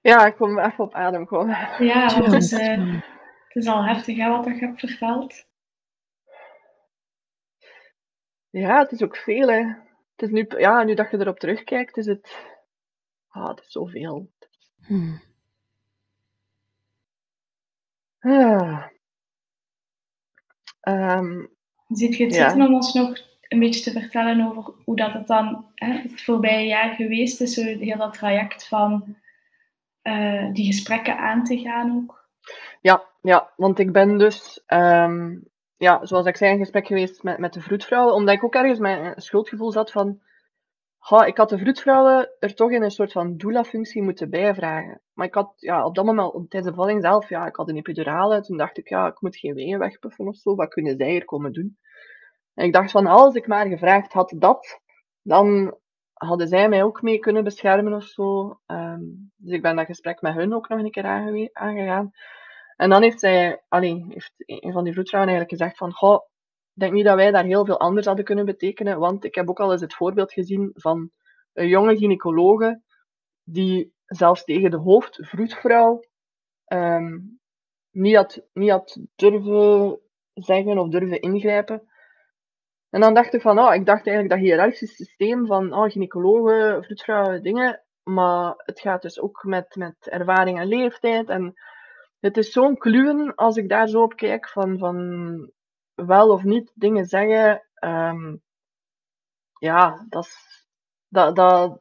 Ja, 0.00 0.26
ik 0.26 0.36
kom 0.36 0.58
even 0.58 0.84
op 0.84 0.94
adem 0.94 1.26
komen. 1.26 1.84
Ja, 1.84 2.18
want 2.18 2.32
het 2.32 2.42
is, 2.42 2.52
uh, 2.52 3.02
het 3.48 3.56
is 3.56 3.66
al 3.66 3.84
heftig 3.84 4.16
hè, 4.16 4.28
wat 4.28 4.44
je 4.44 4.66
hebt 4.66 4.80
verteld. 4.80 5.46
Ja, 8.50 8.78
het 8.78 8.92
is 8.92 9.02
ook 9.02 9.16
veel. 9.16 9.48
Hè. 9.48 9.62
Het 10.16 10.22
is 10.22 10.30
nu, 10.30 10.46
ja, 10.58 10.82
nu 10.82 10.94
dat 10.94 11.10
je 11.10 11.18
erop 11.18 11.38
terugkijkt, 11.38 11.96
is 11.96 12.06
het. 12.06 12.36
Ah, 13.28 13.48
het 13.48 13.60
is 13.60 13.72
zoveel. 13.72 14.30
Hmm. 14.86 15.22
Ah. 18.20 18.86
Um, 20.88 21.56
Ziet 21.88 22.16
je 22.16 22.24
het 22.24 22.34
ja. 22.34 22.48
zitten 22.48 22.66
om 22.66 22.74
ons 22.74 22.94
nog 22.94 23.27
een 23.48 23.58
beetje 23.58 23.90
te 23.90 24.00
vertellen 24.00 24.46
over 24.46 24.74
hoe 24.84 24.96
dat 24.96 25.12
het 25.12 25.26
dan 25.26 25.66
hè, 25.74 25.92
het 25.92 26.22
voorbije 26.22 26.66
jaar 26.66 26.94
geweest 26.94 27.40
is, 27.40 27.56
heel 27.56 27.98
dat 27.98 28.12
traject 28.12 28.68
van 28.68 29.16
uh, 30.02 30.52
die 30.52 30.66
gesprekken 30.66 31.18
aan 31.18 31.44
te 31.44 31.58
gaan 31.58 31.96
ook? 31.96 32.28
Ja, 32.80 33.02
ja 33.22 33.52
want 33.56 33.78
ik 33.78 33.92
ben 33.92 34.18
dus 34.18 34.62
um, 34.66 35.48
ja, 35.78 36.06
zoals 36.06 36.26
ik 36.26 36.36
zei, 36.36 36.52
in 36.52 36.58
gesprek 36.58 36.86
geweest 36.86 37.22
met, 37.22 37.38
met 37.38 37.52
de 37.52 37.60
vroedvrouwen, 37.60 38.14
omdat 38.14 38.34
ik 38.34 38.44
ook 38.44 38.54
ergens 38.54 38.78
mijn 38.78 39.20
schuldgevoel 39.20 39.72
zat 39.72 39.90
van, 39.90 40.20
ik 41.26 41.36
had 41.36 41.48
de 41.48 41.58
vroedvrouwen 41.58 42.30
er 42.38 42.54
toch 42.54 42.70
in 42.70 42.82
een 42.82 42.90
soort 42.90 43.12
van 43.12 43.36
doula-functie 43.36 44.02
moeten 44.02 44.30
bijvragen. 44.30 45.00
Maar 45.12 45.26
ik 45.26 45.34
had, 45.34 45.52
ja, 45.56 45.84
op 45.84 45.94
dat 45.94 46.04
moment, 46.04 46.32
tijdens 46.32 46.64
de 46.64 46.70
bevalling 46.70 47.02
zelf, 47.02 47.28
ja, 47.28 47.46
ik 47.46 47.56
had 47.56 47.68
een 47.68 47.76
epidurale, 47.76 48.40
toen 48.40 48.56
dacht 48.56 48.78
ik, 48.78 48.88
ja, 48.88 49.06
ik 49.06 49.20
moet 49.20 49.36
geen 49.36 49.54
wegen 49.54 49.78
wegpuffen 49.78 50.28
of 50.28 50.36
zo, 50.36 50.54
wat 50.54 50.68
kunnen 50.68 50.96
zij 50.96 51.10
hier 51.10 51.24
komen 51.24 51.52
doen? 51.52 51.78
En 52.58 52.64
ik 52.64 52.72
dacht 52.72 52.90
van, 52.90 53.06
als 53.06 53.34
ik 53.34 53.46
maar 53.46 53.66
gevraagd 53.66 54.12
had 54.12 54.34
dat, 54.36 54.80
dan 55.22 55.76
hadden 56.12 56.48
zij 56.48 56.68
mij 56.68 56.82
ook 56.82 57.02
mee 57.02 57.18
kunnen 57.18 57.44
beschermen 57.44 57.92
of 57.92 58.04
zo. 58.04 58.58
Um, 58.66 59.32
dus 59.36 59.52
ik 59.52 59.62
ben 59.62 59.76
dat 59.76 59.86
gesprek 59.86 60.20
met 60.20 60.34
hun 60.34 60.54
ook 60.54 60.68
nog 60.68 60.78
een 60.78 60.90
keer 60.90 61.04
aangegaan. 61.52 62.10
En 62.76 62.90
dan 62.90 63.02
heeft 63.02 63.20
zij, 63.20 63.62
allee, 63.68 64.04
heeft 64.08 64.32
een 64.36 64.72
van 64.72 64.84
die 64.84 64.92
vroedvrouwen 64.92 65.32
eigenlijk 65.32 65.60
gezegd 65.60 65.76
van, 65.76 65.92
goh, 65.92 66.24
ik 66.74 66.80
denk 66.80 66.92
niet 66.92 67.04
dat 67.04 67.16
wij 67.16 67.30
daar 67.30 67.44
heel 67.44 67.64
veel 67.64 67.78
anders 67.78 68.06
hadden 68.06 68.24
kunnen 68.24 68.44
betekenen, 68.44 68.98
want 68.98 69.24
ik 69.24 69.34
heb 69.34 69.48
ook 69.48 69.60
al 69.60 69.72
eens 69.72 69.80
het 69.80 69.94
voorbeeld 69.94 70.32
gezien 70.32 70.70
van 70.74 71.10
een 71.52 71.68
jonge 71.68 71.96
gynaecologe 71.96 72.82
die 73.44 73.94
zelfs 74.04 74.44
tegen 74.44 74.70
de 74.70 74.76
hoofdvroedvrouw 74.76 76.04
um, 76.72 77.40
niet, 77.90 78.16
had, 78.16 78.42
niet 78.52 78.70
had 78.70 78.98
durven 79.16 80.00
zeggen 80.34 80.78
of 80.78 80.88
durven 80.88 81.20
ingrijpen. 81.20 81.87
En 82.90 83.00
dan 83.00 83.14
dacht 83.14 83.34
ik 83.34 83.40
van, 83.40 83.58
oh, 83.58 83.74
ik 83.74 83.86
dacht 83.86 84.06
eigenlijk 84.06 84.28
dat 84.28 84.38
hiërarchische 84.38 84.86
systeem 84.86 85.46
van 85.46 85.74
oh, 85.74 85.90
gynaecologen, 85.90 86.84
vroedvrouwen, 86.84 87.42
dingen, 87.42 87.82
maar 88.02 88.54
het 88.56 88.80
gaat 88.80 89.02
dus 89.02 89.20
ook 89.20 89.44
met, 89.44 89.76
met 89.76 90.08
ervaring 90.08 90.58
en 90.58 90.66
leeftijd 90.66 91.28
en 91.28 91.54
het 92.20 92.36
is 92.36 92.52
zo'n 92.52 92.76
kluwen 92.76 93.34
als 93.34 93.56
ik 93.56 93.68
daar 93.68 93.88
zo 93.88 94.02
op 94.02 94.16
kijk, 94.16 94.48
van, 94.48 94.78
van 94.78 95.50
wel 95.94 96.30
of 96.30 96.42
niet 96.42 96.72
dingen 96.74 97.04
zeggen. 97.04 97.62
Um, 97.84 98.42
ja, 99.58 100.06
dat, 100.08 100.28
dat, 101.08 101.36
dat, 101.36 101.80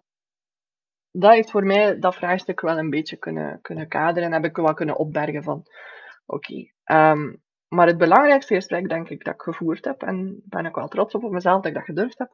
dat 1.11 1.31
heeft 1.31 1.51
voor 1.51 1.65
mij 1.65 1.99
dat 1.99 2.15
vraagstuk 2.15 2.61
wel 2.61 2.77
een 2.77 2.89
beetje 2.89 3.17
kunnen, 3.17 3.61
kunnen 3.61 3.87
kaderen 3.87 4.23
en 4.23 4.33
heb 4.33 4.45
ik 4.45 4.55
wel 4.55 4.73
kunnen 4.73 4.97
opbergen 4.97 5.43
van 5.43 5.65
oké. 6.25 6.71
Ehm, 6.83 7.35
maar 7.67 7.87
het 7.87 7.97
belangrijkste 7.97 8.53
gesprek, 8.53 8.89
denk 8.89 9.09
ik, 9.09 9.23
dat 9.23 9.33
ik 9.33 9.41
gevoerd 9.41 9.85
heb, 9.85 10.03
en 10.03 10.41
ben 10.45 10.65
ik 10.65 10.75
wel 10.75 10.87
trots 10.87 11.15
op, 11.15 11.23
op 11.23 11.31
mezelf 11.31 11.55
dat 11.55 11.65
ik 11.65 11.73
dat 11.73 11.83
gedurfd 11.83 12.17
heb, 12.17 12.31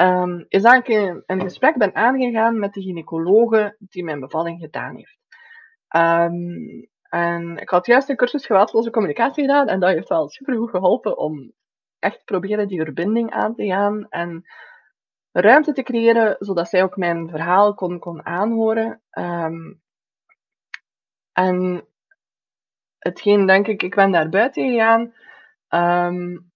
um, 0.00 0.44
is 0.48 0.62
dat 0.62 0.74
ik 0.74 0.88
een, 1.26 1.40
gesprek 1.40 1.76
ben 1.76 1.94
aangegaan 1.94 2.58
met 2.58 2.74
de 2.74 2.82
gynaecologe 2.82 3.76
die 3.78 4.04
mijn 4.04 4.20
bevalling 4.20 4.60
gedaan 4.60 4.96
heeft. 4.96 5.18
Um, 5.96 6.88
en 7.02 7.56
ik 7.56 7.68
had 7.68 7.86
juist 7.86 8.08
een 8.08 8.16
cursus 8.16 8.46
geweldloze 8.46 8.90
communicatie 8.90 9.44
gedaan 9.44 9.68
en 9.68 9.80
dat 9.80 9.90
heeft 9.90 10.08
wel 10.08 10.28
super 10.28 10.56
goed 10.56 10.70
geholpen 10.70 11.18
om 11.18 11.52
echt 11.98 12.24
proberen 12.24 12.68
die 12.68 12.82
verbinding 12.82 13.30
aan 13.30 13.54
te 13.54 13.66
gaan 13.66 14.06
en 14.08 14.44
ruimte 15.32 15.72
te 15.72 15.82
creëren, 15.82 16.36
zodat 16.38 16.68
zij 16.68 16.82
ook 16.82 16.96
mijn 16.96 17.28
verhaal 17.28 17.74
kon, 17.74 17.98
kon 17.98 18.26
aanhoren. 18.26 19.02
Um, 19.18 19.80
en 21.32 21.86
hetgeen, 23.02 23.46
denk 23.46 23.66
ik, 23.66 23.82
ik 23.82 23.94
ben 23.94 24.10
daar 24.10 24.28
buiten 24.28 24.70
gegaan 24.70 25.14
um, 26.08 26.50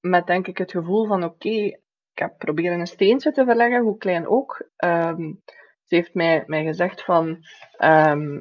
met, 0.00 0.26
denk 0.26 0.46
ik, 0.46 0.58
het 0.58 0.70
gevoel 0.70 1.06
van, 1.06 1.24
oké, 1.24 1.48
ik 1.48 1.78
heb 2.14 2.38
proberen 2.38 2.80
een 2.80 2.86
steentje 2.86 3.32
te 3.32 3.44
verleggen, 3.44 3.82
hoe 3.82 3.98
klein 3.98 4.28
ook. 4.28 4.68
Um, 4.84 5.42
ze 5.84 5.94
heeft 5.94 6.14
mij, 6.14 6.42
mij 6.46 6.64
gezegd 6.64 7.04
van, 7.04 7.38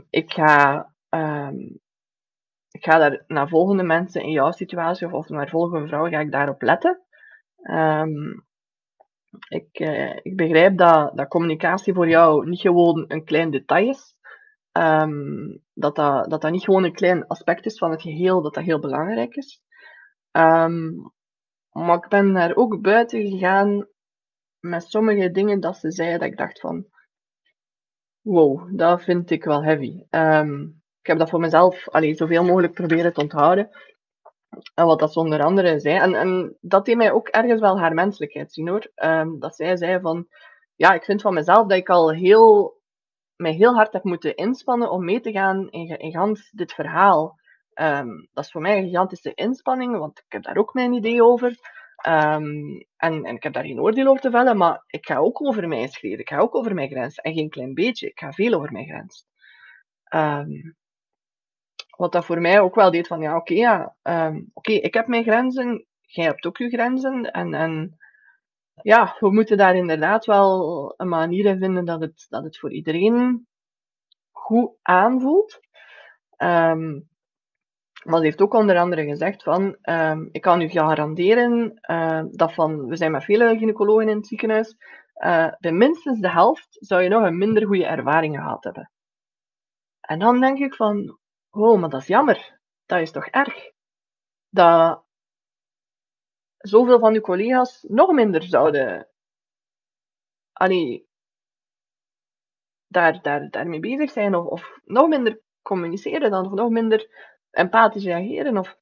ik 0.10 0.34
ga 0.34 0.88
ik 2.72 2.84
ga 2.84 2.98
daar 2.98 3.24
naar 3.28 3.48
volgende 3.48 3.84
mensen 3.84 4.22
in 4.22 4.32
jouw 4.32 4.52
situatie 4.52 5.14
of, 5.14 5.30
naar 5.30 5.50
volgende 5.50 5.88
vrouwen 5.88 6.12
ga 6.12 6.20
ik 6.20 6.32
daarop 6.32 6.62
letten. 6.62 7.02
Ik, 9.50 9.80
uh, 9.80 10.16
ik 10.22 10.36
begrijp 10.36 10.78
dat, 10.78 11.18
dat 11.18 11.28
communicatie 11.28 11.94
voor 11.94 12.08
jou 12.08 12.50
niet 12.50 12.60
gewoon 12.60 13.06
een 13.08 13.24
klein 13.24 13.52
detail 13.52 13.90
is. 13.90 14.16
Um, 14.72 15.64
dat, 15.74 15.96
dat, 15.96 16.30
dat 16.30 16.42
dat 16.42 16.52
niet 16.52 16.64
gewoon 16.64 16.84
een 16.84 16.94
klein 16.94 17.28
aspect 17.28 17.66
is 17.66 17.78
van 17.78 17.92
het 17.92 18.02
geheel, 18.02 18.42
dat 18.42 18.54
dat 18.54 18.64
heel 18.64 18.80
belangrijk 18.80 19.36
is. 19.36 19.62
Um, 20.32 21.12
maar 21.70 21.98
ik 21.98 22.08
ben 22.08 22.34
daar 22.34 22.56
ook 22.56 22.82
buiten 22.82 23.28
gegaan 23.28 23.88
met 24.60 24.84
sommige 24.84 25.32
dingen 25.32 25.60
dat 25.60 25.78
ze 25.78 25.92
zeiden 25.92 26.20
dat 26.20 26.30
ik 26.30 26.38
dacht 26.38 26.60
van 26.60 26.86
wow, 28.22 28.78
dat 28.78 29.04
vind 29.04 29.32
ik 29.32 29.44
wel 29.44 29.64
heavy. 29.64 30.04
Um, 30.10 30.82
ik 31.02 31.08
heb 31.08 31.18
dat 31.18 31.30
voor 31.30 31.40
mezelf 31.40 31.90
allee, 31.90 32.14
zoveel 32.14 32.44
mogelijk 32.44 32.74
proberen 32.74 33.14
te 33.14 33.22
onthouden. 33.22 33.70
En 34.74 34.86
wat 34.86 35.00
dat 35.00 35.16
onder 35.16 35.44
andere 35.44 35.80
zei. 35.80 35.98
En, 35.98 36.16
en 36.16 36.58
dat 36.62 36.86
deed 36.86 36.96
mij 36.96 37.12
ook 37.12 37.28
ergens 37.28 37.62
wel 37.62 37.80
haar 37.80 37.94
menselijkheid 37.94 38.54
zien 38.54 38.68
hoor. 38.68 38.92
Dat 39.40 39.56
zij 39.56 39.78
zei 39.78 40.00
van, 40.00 40.28
ja, 40.76 40.94
ik 40.94 41.04
vind 41.04 41.22
van 41.22 41.34
mezelf 41.34 41.68
dat 41.68 41.78
ik 41.78 41.90
al 41.90 42.12
heel, 42.12 42.79
mij 43.40 43.52
heel 43.52 43.76
hard 43.76 43.94
heb 43.94 44.04
moeten 44.04 44.36
inspannen 44.36 44.92
om 44.92 45.06
mee 45.06 45.20
te 45.20 45.32
gaan 45.32 45.70
in, 45.70 46.00
in 46.00 46.12
gans 46.12 46.50
dit 46.52 46.74
verhaal. 46.74 47.40
Um, 47.74 48.28
dat 48.34 48.44
is 48.44 48.52
voor 48.52 48.62
mij 48.62 48.78
een 48.78 48.84
gigantische 48.84 49.34
inspanning, 49.34 49.98
want 49.98 50.20
ik 50.20 50.32
heb 50.32 50.44
daar 50.44 50.58
ook 50.58 50.74
mijn 50.74 50.94
idee 50.94 51.24
over. 51.24 51.50
Um, 52.08 52.86
en, 52.98 53.24
en 53.24 53.36
ik 53.36 53.44
heb 53.44 53.54
daar 53.54 53.66
geen 53.66 53.80
oordeel 53.80 54.08
over 54.08 54.22
te 54.22 54.32
vellen, 54.32 54.58
maar 54.58 54.84
ik 54.88 55.06
ga 55.06 55.18
ook 55.18 55.42
over 55.42 55.68
mijn 55.68 55.88
schreeuwen. 55.88 56.20
Ik 56.20 56.30
ga 56.30 56.38
ook 56.38 56.56
over 56.56 56.74
mijn 56.74 56.90
grens. 56.90 57.16
En 57.16 57.34
geen 57.34 57.50
klein 57.50 57.74
beetje, 57.74 58.08
ik 58.08 58.20
ga 58.20 58.32
veel 58.32 58.54
over 58.54 58.72
mijn 58.72 58.86
grens. 58.86 59.26
Um, 60.14 60.76
wat 61.98 62.12
dat 62.12 62.26
voor 62.26 62.42
mij 62.42 62.60
ook 62.60 62.76
wel 62.76 62.92
deed 62.92 63.08
van, 63.08 63.22
ja, 63.22 63.36
oké, 63.36 63.54
ja, 63.54 63.96
oké, 64.54 64.72
ik 64.72 64.94
heb 64.94 65.08
mijn 65.08 65.24
grenzen, 65.24 65.86
jij 66.02 66.26
hebt 66.26 66.46
ook 66.46 66.58
je 66.58 66.70
grenzen. 66.70 67.32
En, 67.32 67.54
en 67.54 67.98
ja, 68.82 69.16
we 69.20 69.32
moeten 69.32 69.58
daar 69.58 69.76
inderdaad 69.76 70.26
wel 70.26 70.94
een 70.98 71.08
manier 71.08 71.46
in 71.46 71.58
vinden 71.58 71.86
dat 71.86 72.02
het, 72.02 72.26
dat 72.30 72.44
het 72.44 72.58
voor 72.58 72.72
iedereen 72.72 73.48
goed 74.32 74.72
aanvoelt. 74.82 75.60
Um, 76.38 77.08
maar 78.04 78.18
ze 78.18 78.24
heeft 78.24 78.42
ook 78.42 78.54
onder 78.54 78.78
andere 78.78 79.06
gezegd 79.06 79.44
van, 79.44 79.78
um, 79.82 80.30
ik 80.32 80.42
kan 80.42 80.62
u 80.62 80.68
garanderen 80.70 81.80
uh, 81.92 82.24
dat 82.32 82.54
van, 82.54 82.86
we 82.86 82.96
zijn 82.96 83.12
met 83.12 83.24
vele 83.24 83.58
gynaecologen 83.58 84.10
in 84.10 84.16
het 84.16 84.28
ziekenhuis, 84.28 84.76
uh, 85.24 85.54
bij 85.60 85.72
minstens 85.72 86.20
de 86.20 86.32
helft 86.32 86.78
zou 86.80 87.02
je 87.02 87.10
nog 87.10 87.24
een 87.24 87.38
minder 87.38 87.66
goede 87.66 87.86
ervaring 87.86 88.36
gehad 88.36 88.64
hebben. 88.64 88.92
En 90.00 90.20
dan 90.20 90.40
denk 90.40 90.58
ik 90.58 90.76
van, 90.76 91.20
Oh, 91.52 91.80
maar 91.80 91.90
dat 91.90 92.02
is 92.02 92.08
jammer. 92.08 92.60
Dat 92.86 93.00
is 93.00 93.12
toch 93.12 93.26
erg? 93.26 93.72
Dat 94.50 95.04
zoveel 96.60 97.00
van 97.00 97.14
uw 97.14 97.22
collega's 97.22 97.86
nog 97.88 98.12
minder 98.12 98.44
zouden 98.44 99.08
allee, 100.54 101.08
daar, 102.88 103.22
daar, 103.22 103.50
daarmee 103.50 103.80
bezig 103.80 104.12
zijn 104.12 104.36
of, 104.36 104.46
of 104.46 104.80
nog 104.86 105.08
minder 105.08 105.42
communiceren 105.62 106.32
dan, 106.32 106.46
of 106.46 106.52
nog 106.52 106.70
minder 106.70 107.08
empathisch 107.52 108.04
reageren. 108.04 108.58
Of, 108.58 108.78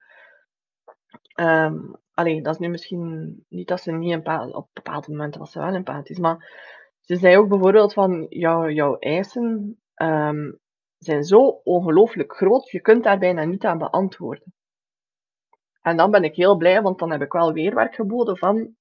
um, 1.35 1.95
dat 2.13 2.53
is 2.53 2.57
nu 2.57 2.67
misschien 2.67 3.45
niet 3.49 3.67
dat 3.67 3.81
ze 3.81 3.91
niet 3.91 4.27
op 4.51 4.69
bepaalde 4.73 5.11
momenten 5.11 5.39
was 5.39 5.51
ze 5.51 5.59
wel 5.59 5.73
empathisch, 5.73 6.19
maar 6.19 6.37
ze 7.01 7.15
zei 7.15 7.37
ook 7.37 7.49
bijvoorbeeld 7.49 7.93
van 7.93 8.25
jou, 8.29 8.71
jouw 8.71 8.97
eisen 8.97 9.79
ehm, 9.93 10.51
zijn 10.97 11.23
zo 11.23 11.61
ongelooflijk 11.63 12.35
groot, 12.35 12.69
je 12.69 12.81
kunt 12.81 13.03
daar 13.03 13.17
bijna 13.17 13.43
niet 13.43 13.65
aan 13.65 13.77
beantwoorden. 13.77 14.53
En 15.87 15.97
dan 15.97 16.11
ben 16.11 16.23
ik 16.23 16.35
heel 16.35 16.57
blij, 16.57 16.81
want 16.81 16.99
dan 16.99 17.11
heb 17.11 17.21
ik 17.21 17.31
wel 17.31 17.53
weerwerk 17.53 17.95
geboden 17.95 18.37
van 18.37 18.75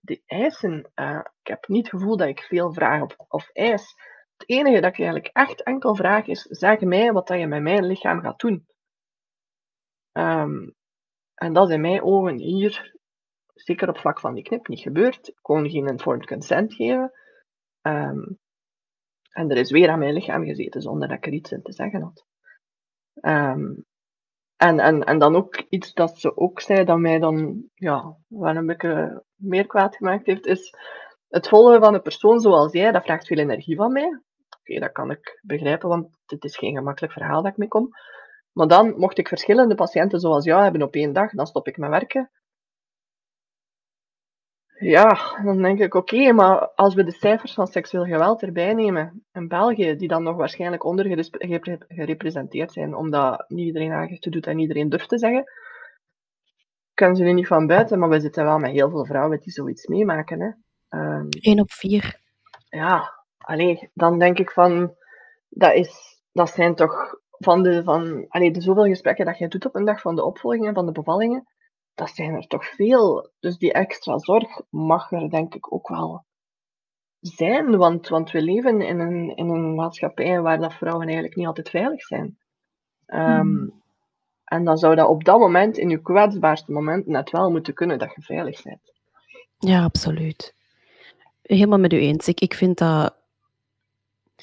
die 0.00 0.22
eisen. 0.26 0.90
Uh, 0.94 1.24
ik 1.42 1.46
heb 1.46 1.68
niet 1.68 1.90
het 1.90 2.00
gevoel 2.00 2.16
dat 2.16 2.28
ik 2.28 2.40
veel 2.40 2.72
vraag 2.72 3.02
op, 3.02 3.24
of 3.28 3.50
eis. 3.52 3.94
Het 4.36 4.48
enige 4.48 4.80
dat 4.80 4.90
ik 4.92 4.98
eigenlijk 4.98 5.36
echt 5.36 5.62
enkel 5.62 5.94
vraag 5.94 6.26
is, 6.26 6.42
zeg 6.42 6.80
mij 6.80 7.12
wat 7.12 7.26
dat 7.26 7.38
je 7.38 7.46
met 7.46 7.62
mijn 7.62 7.86
lichaam 7.86 8.20
gaat 8.20 8.40
doen. 8.40 8.66
Um, 10.12 10.74
en 11.34 11.52
dat 11.52 11.68
is 11.68 11.74
in 11.74 11.80
mijn 11.80 12.02
ogen 12.02 12.38
hier, 12.38 12.96
zeker 13.54 13.88
op 13.88 13.98
vlak 13.98 14.20
van 14.20 14.34
die 14.34 14.44
knip, 14.44 14.68
niet 14.68 14.80
gebeurd. 14.80 15.28
Ik 15.28 15.38
kon 15.42 15.70
geen 15.70 15.86
informed 15.86 16.26
consent 16.26 16.74
geven. 16.74 17.12
Um, 17.82 18.38
en 19.30 19.50
er 19.50 19.56
is 19.56 19.70
weer 19.70 19.90
aan 19.90 19.98
mijn 19.98 20.14
lichaam 20.14 20.44
gezeten 20.44 20.82
zonder 20.82 21.08
dat 21.08 21.16
ik 21.16 21.26
er 21.26 21.32
iets 21.32 21.52
in 21.52 21.62
te 21.62 21.72
zeggen 21.72 22.02
had. 22.02 22.26
Um, 23.20 23.86
en, 24.62 24.80
en, 24.80 25.04
en 25.04 25.18
dan 25.18 25.36
ook 25.36 25.62
iets 25.68 25.92
dat 25.92 26.18
ze 26.18 26.36
ook 26.36 26.60
zei 26.60 26.84
dat 26.84 26.98
mij 26.98 27.18
dan 27.18 27.64
ja, 27.74 28.16
wel 28.28 28.56
een 28.56 28.66
beetje 28.66 29.24
meer 29.34 29.66
kwaad 29.66 29.96
gemaakt 29.96 30.26
heeft, 30.26 30.46
is 30.46 30.74
het 31.28 31.48
volgen 31.48 31.80
van 31.80 31.94
een 31.94 32.02
persoon 32.02 32.40
zoals 32.40 32.72
jij, 32.72 32.92
dat 32.92 33.02
vraagt 33.02 33.26
veel 33.26 33.38
energie 33.38 33.76
van 33.76 33.92
mij. 33.92 34.20
Oké, 34.60 34.80
dat 34.80 34.92
kan 34.92 35.10
ik 35.10 35.40
begrijpen, 35.42 35.88
want 35.88 36.18
het 36.26 36.44
is 36.44 36.56
geen 36.56 36.76
gemakkelijk 36.76 37.12
verhaal 37.12 37.42
dat 37.42 37.50
ik 37.50 37.56
mee 37.56 37.68
kom. 37.68 37.88
Maar 38.52 38.66
dan 38.66 38.98
mocht 38.98 39.18
ik 39.18 39.28
verschillende 39.28 39.74
patiënten 39.74 40.20
zoals 40.20 40.44
jou 40.44 40.62
hebben 40.62 40.82
op 40.82 40.94
één 40.94 41.12
dag, 41.12 41.30
dan 41.30 41.46
stop 41.46 41.68
ik 41.68 41.76
met 41.76 41.90
werken. 41.90 42.30
Ja, 44.82 45.40
dan 45.44 45.62
denk 45.62 45.78
ik, 45.78 45.94
oké, 45.94 46.32
maar 46.32 46.68
als 46.68 46.94
we 46.94 47.04
de 47.04 47.12
cijfers 47.12 47.54
van 47.54 47.66
seksueel 47.66 48.04
geweld 48.04 48.42
erbij 48.42 48.74
nemen 48.74 49.24
in 49.32 49.48
België, 49.48 49.96
die 49.96 50.08
dan 50.08 50.22
nog 50.22 50.36
waarschijnlijk 50.36 50.84
ondergerepresenteerd 50.84 52.72
zijn, 52.72 52.94
omdat 52.94 53.44
niet 53.48 53.66
iedereen 53.66 53.92
aangifte 53.92 54.30
doet 54.30 54.46
en 54.46 54.58
iedereen 54.58 54.88
durft 54.88 55.08
te 55.08 55.18
zeggen, 55.18 55.44
kunnen 56.94 57.16
ze 57.16 57.24
er 57.24 57.34
niet 57.34 57.46
van 57.46 57.66
buiten, 57.66 57.98
maar 57.98 58.08
we 58.08 58.20
zitten 58.20 58.44
wel 58.44 58.58
met 58.58 58.70
heel 58.70 58.90
veel 58.90 59.06
vrouwen 59.06 59.40
die 59.40 59.52
zoiets 59.52 59.86
meemaken. 59.86 60.40
Hè. 60.40 60.50
Um, 60.98 61.26
Eén 61.30 61.60
op 61.60 61.70
vier. 61.70 62.20
Ja, 62.68 63.24
alleen 63.38 63.90
dan 63.94 64.18
denk 64.18 64.38
ik 64.38 64.50
van, 64.50 64.94
dat, 65.48 65.74
is, 65.74 66.20
dat 66.32 66.50
zijn 66.50 66.74
toch 66.74 67.20
van 67.30 67.62
de, 67.62 67.82
van, 67.82 68.26
allee, 68.28 68.50
de 68.50 68.60
zoveel 68.60 68.84
gesprekken 68.84 69.26
dat 69.26 69.38
jij 69.38 69.48
doet 69.48 69.66
op 69.66 69.74
een 69.74 69.84
dag 69.84 70.00
van 70.00 70.14
de 70.16 70.24
opvolgingen, 70.24 70.74
van 70.74 70.86
de 70.86 70.92
bevallingen, 70.92 71.46
dat 71.94 72.10
zijn 72.10 72.34
er 72.34 72.46
toch 72.46 72.66
veel. 72.66 73.30
Dus 73.40 73.58
die 73.58 73.72
extra 73.72 74.18
zorg 74.18 74.60
mag 74.70 75.12
er 75.12 75.30
denk 75.30 75.54
ik 75.54 75.72
ook 75.72 75.88
wel 75.88 76.24
zijn, 77.20 77.76
want, 77.76 78.08
want 78.08 78.30
we 78.30 78.42
leven 78.42 78.80
in 78.80 78.98
een, 78.98 79.36
in 79.36 79.48
een 79.48 79.74
maatschappij 79.74 80.40
waar 80.40 80.60
dat 80.60 80.74
vrouwen 80.74 81.04
eigenlijk 81.04 81.36
niet 81.36 81.46
altijd 81.46 81.70
veilig 81.70 82.02
zijn. 82.02 82.38
Um, 83.06 83.82
En 84.44 84.64
dan 84.64 84.76
zou 84.76 84.94
dat 84.94 85.08
op 85.08 85.24
dat 85.24 85.38
moment, 85.38 85.78
in 85.78 85.88
je 85.88 86.02
kwetsbaarste 86.02 86.72
moment, 86.72 87.06
net 87.06 87.30
wel 87.30 87.50
moeten 87.50 87.74
kunnen 87.74 87.98
dat 87.98 88.14
je 88.14 88.22
veilig 88.22 88.62
bent. 88.62 88.92
Ja, 89.58 89.82
absoluut. 89.82 90.54
Helemaal 91.42 91.78
met 91.78 91.92
u 91.92 91.98
eens. 91.98 92.28
Ik, 92.28 92.40
ik 92.40 92.54
vind 92.54 92.78
dat 92.78 93.16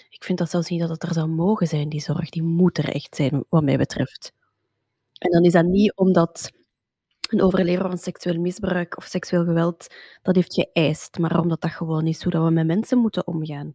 ik 0.10 0.24
vind 0.24 0.38
dat 0.38 0.50
zelfs 0.50 0.70
niet 0.70 0.80
dat 0.80 0.90
het 0.90 1.04
er 1.04 1.14
zou 1.14 1.28
mogen 1.28 1.68
zijn, 1.68 1.90
die 1.90 2.02
zorg. 2.02 2.30
Die 2.30 2.44
moet 2.44 2.78
er 2.78 2.90
echt 2.90 3.16
zijn, 3.16 3.46
wat 3.50 3.64
mij 3.64 3.78
betreft. 3.78 4.34
En 5.18 5.32
dan 5.32 5.44
is 5.44 5.52
dat 5.52 5.66
niet 5.66 5.96
omdat 5.96 6.52
een 7.32 7.42
overlever 7.42 7.88
van 7.88 7.98
seksueel 7.98 8.40
misbruik 8.40 8.98
of 8.98 9.04
seksueel 9.04 9.44
geweld 9.44 9.96
dat 10.22 10.36
heeft 10.36 10.54
geëist, 10.54 11.18
maar 11.18 11.40
omdat 11.40 11.62
dat 11.62 11.72
gewoon 11.72 12.08
is 12.08 12.24
hoe 12.24 12.32
dat 12.32 12.44
we 12.44 12.52
met 12.52 12.68
mensen 12.68 12.98
moeten 12.98 13.28
omgaan. 13.28 13.74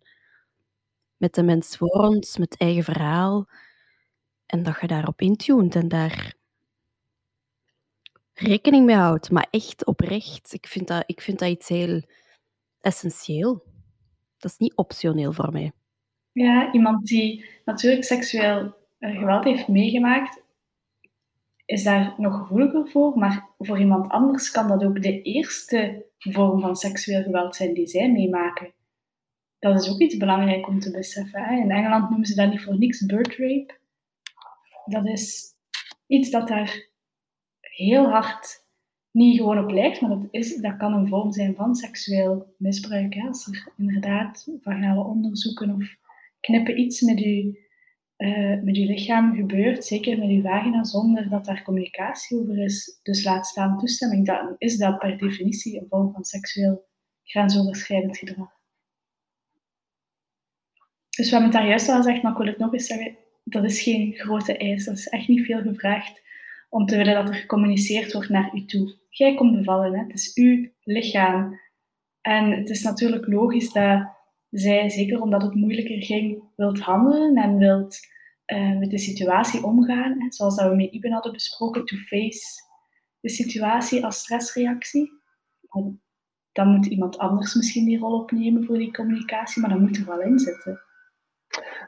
Met 1.17 1.35
de 1.35 1.43
mens 1.43 1.77
voor 1.77 1.89
ons, 1.89 2.39
met 2.39 2.57
eigen 2.59 2.85
verhaal. 2.85 3.49
En 4.47 4.63
dat 4.63 4.81
je 4.81 4.87
daarop 4.87 5.21
intunt 5.21 5.75
en 5.75 5.89
daar 5.89 6.35
rekening 8.35 8.87
mee 8.87 8.97
houdt. 8.97 9.31
Maar 9.31 9.47
echt 9.51 9.85
oprecht, 9.85 10.53
ik 10.53 10.67
vind 10.67 10.89
dat, 10.89 11.05
ik 11.07 11.21
vind 11.21 11.39
dat 11.39 11.49
iets 11.49 11.69
heel 11.69 12.03
essentieel. 12.81 13.65
Dat 14.39 14.51
is 14.51 14.59
niet 14.59 14.77
optioneel 14.77 15.33
voor 15.33 15.53
mij. 15.53 15.73
Ja, 16.33 16.73
iemand 16.73 17.07
die 17.07 17.45
natuurlijk 17.65 18.05
seksueel 18.05 18.75
eh, 18.99 19.19
geweld 19.19 19.45
heeft 19.45 19.69
meegemaakt, 19.69 20.43
is 21.65 21.83
daar 21.83 22.15
nog 22.17 22.39
gevoeliger 22.39 22.89
voor, 22.89 23.19
maar 23.19 23.49
voor 23.59 23.79
iemand 23.79 24.11
anders 24.11 24.51
kan 24.51 24.69
dat 24.69 24.85
ook 24.85 25.03
de 25.03 25.23
eerste 25.23 26.07
vorm 26.19 26.61
van 26.61 26.77
seksueel 26.77 27.23
geweld 27.23 27.57
zijn 27.57 27.75
die 27.75 27.87
zij 27.87 28.13
meemaken. 28.13 28.73
Dat 29.59 29.81
is 29.83 29.91
ook 29.91 30.01
iets 30.01 30.17
belangrijk 30.17 30.69
om 30.69 30.81
te 30.81 30.91
beseffen. 30.91 31.43
Hè? 31.43 31.57
In 31.57 31.71
Engeland 31.71 32.09
noemen 32.09 32.27
ze 32.27 32.35
dat 32.35 32.51
niet 32.51 32.63
voor 32.63 32.79
niks 32.79 33.07
birth 33.07 33.37
rape. 33.37 33.75
Dat 34.85 35.07
is 35.07 35.45
iets 36.07 36.31
dat 36.31 36.49
daar 36.49 36.89
heel 37.61 38.09
hard 38.09 38.65
niet 39.11 39.37
gewoon 39.37 39.59
op 39.59 39.71
lijkt, 39.71 40.01
maar 40.01 40.11
dat, 40.11 40.29
is, 40.31 40.57
dat 40.57 40.77
kan 40.77 40.93
een 40.93 41.09
vorm 41.09 41.33
zijn 41.33 41.55
van 41.55 41.75
seksueel 41.75 42.55
misbruik. 42.59 43.15
Hè? 43.15 43.27
Als 43.27 43.47
er 43.47 43.73
inderdaad 43.77 44.49
vaginale 44.61 45.05
onderzoeken 45.05 45.75
of 45.75 45.97
knippen 46.41 46.81
iets 46.81 47.01
met 47.01 47.19
je, 47.19 47.63
uh, 48.17 48.63
met 48.63 48.77
je 48.77 48.87
lichaam 48.87 49.35
gebeurt, 49.35 49.85
zeker 49.85 50.19
met 50.19 50.31
je 50.31 50.43
vagina, 50.43 50.85
zonder 50.85 51.29
dat 51.29 51.45
daar 51.45 51.63
communicatie 51.63 52.39
over 52.39 52.59
is, 52.59 52.99
dus 53.03 53.25
laat 53.25 53.47
staan 53.47 53.79
toestemming, 53.79 54.27
dan 54.27 54.55
is 54.59 54.77
dat 54.77 54.99
per 54.99 55.19
definitie 55.19 55.81
een 55.81 55.87
vorm 55.89 56.13
van 56.13 56.25
seksueel 56.25 56.85
grensoverschrijdend 57.25 58.19
gedrag. 58.19 58.53
Dus 61.17 61.31
we 61.31 61.35
hebben 61.35 61.53
daar 61.53 61.69
juist 61.69 61.89
al 61.89 61.97
gezegd, 61.97 62.23
maar 62.23 62.33
ik 62.33 62.39
wil 62.39 62.47
het 62.47 62.59
nog 62.59 62.73
eens 62.73 62.87
zeggen, 62.87 63.17
dat 63.45 63.65
is 63.65 63.83
geen 63.83 64.13
grote 64.15 64.57
eis. 64.57 64.85
Dat 64.85 64.97
is 64.97 65.09
echt 65.09 65.29
niet 65.29 65.45
veel 65.45 65.63
gevraagd 65.63 66.23
om 66.69 66.87
te 66.87 66.97
willen 66.97 67.15
dat 67.15 67.29
er 67.29 67.35
gecommuniceerd 67.35 68.13
wordt 68.13 68.29
naar 68.29 68.55
u 68.55 68.65
toe. 68.65 68.97
Jij 69.09 69.35
komt 69.35 69.57
bevallen, 69.57 69.93
hè? 69.95 70.03
het 70.03 70.15
is 70.15 70.35
uw 70.35 70.69
lichaam. 70.83 71.61
En 72.21 72.51
het 72.51 72.71
is 72.71 72.83
natuurlijk 72.83 73.27
logisch 73.27 73.73
dat 73.73 74.09
zij, 74.55 74.91
zeker 74.91 75.21
omdat 75.21 75.43
het 75.43 75.55
moeilijker 75.55 76.03
ging, 76.03 76.43
wilt 76.57 76.81
handelen 76.81 77.37
en 77.37 77.57
wilt 77.57 77.99
uh, 78.47 78.79
met 78.79 78.91
de 78.91 78.99
situatie 78.99 79.65
omgaan. 79.65 80.21
Hè, 80.21 80.33
zoals 80.33 80.57
dat 80.57 80.69
we 80.69 80.77
met 80.77 80.93
Iben 80.93 81.13
hadden 81.13 81.33
besproken, 81.33 81.85
to 81.85 81.97
face 81.97 82.63
de 83.21 83.29
situatie 83.29 84.05
als 84.05 84.19
stressreactie. 84.19 85.13
En 85.71 86.03
dan 86.53 86.69
moet 86.69 86.87
iemand 86.87 87.19
anders 87.19 87.55
misschien 87.55 87.85
die 87.85 87.99
rol 87.99 88.21
opnemen 88.21 88.65
voor 88.65 88.79
die 88.79 88.93
communicatie, 88.93 89.61
maar 89.61 89.71
dat 89.71 89.81
moet 89.81 89.97
er 89.97 90.07
wel 90.07 90.21
in 90.21 90.39
zitten. 90.39 90.81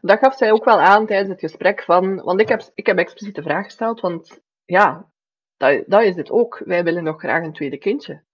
Dat 0.00 0.18
gaf 0.18 0.36
zij 0.36 0.52
ook 0.52 0.64
wel 0.64 0.80
aan 0.80 1.06
tijdens 1.06 1.30
het 1.30 1.40
gesprek 1.40 1.82
van, 1.82 2.22
want 2.22 2.40
ik 2.40 2.48
heb, 2.48 2.70
ik 2.74 2.86
heb 2.86 2.98
expliciet 2.98 3.34
de 3.34 3.42
vraag 3.42 3.64
gesteld, 3.64 4.00
want 4.00 4.40
ja, 4.64 5.10
dat, 5.56 5.84
dat 5.86 6.02
is 6.02 6.16
het 6.16 6.30
ook. 6.30 6.62
Wij 6.64 6.84
willen 6.84 7.04
nog 7.04 7.18
graag 7.18 7.44
een 7.44 7.52
tweede 7.52 7.78
kindje. 7.78 8.24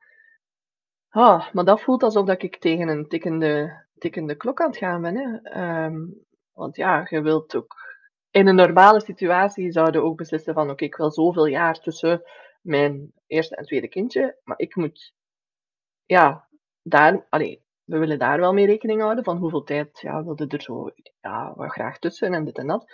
Ah, 1.08 1.52
maar 1.52 1.64
dat 1.64 1.80
voelt 1.80 2.02
alsof 2.02 2.28
ik 2.28 2.56
tegen 2.56 2.88
een 2.88 3.08
tikkende 3.08 3.84
tikkende 4.02 4.36
klok 4.36 4.60
aan 4.60 4.68
het 4.68 4.76
gaan 4.76 5.02
ben. 5.02 5.16
Hè. 5.16 5.50
Ehm, 5.50 6.00
want 6.52 6.76
ja, 6.76 7.06
je 7.10 7.20
wilt 7.20 7.56
ook. 7.56 7.74
In 8.30 8.46
een 8.46 8.54
normale 8.54 9.00
situatie 9.00 9.72
zouden 9.72 10.02
ook 10.02 10.16
beslissen 10.16 10.54
van 10.54 10.70
oké, 10.70 10.84
ik 10.84 10.96
wil 10.96 11.10
zoveel 11.10 11.46
jaar 11.46 11.78
tussen 11.80 12.22
mijn 12.62 13.12
eerste 13.26 13.56
en 13.56 13.64
tweede 13.64 13.88
kindje. 13.88 14.38
Maar 14.44 14.58
ik 14.58 14.76
moet 14.76 15.14
ja, 16.04 16.48
daar, 16.82 17.26
allee, 17.28 17.64
we 17.84 17.98
willen 17.98 18.18
daar 18.18 18.40
wel 18.40 18.52
mee 18.52 18.66
rekening 18.66 19.00
houden 19.00 19.24
van 19.24 19.36
hoeveel 19.36 19.62
tijd 19.62 20.00
ja, 20.00 20.24
wilde 20.24 20.46
er 20.46 20.62
zo 20.62 20.90
ja, 21.20 21.52
wat 21.56 21.70
graag 21.70 21.98
tussen 21.98 22.34
en 22.34 22.44
dit 22.44 22.58
en 22.58 22.66
dat. 22.66 22.92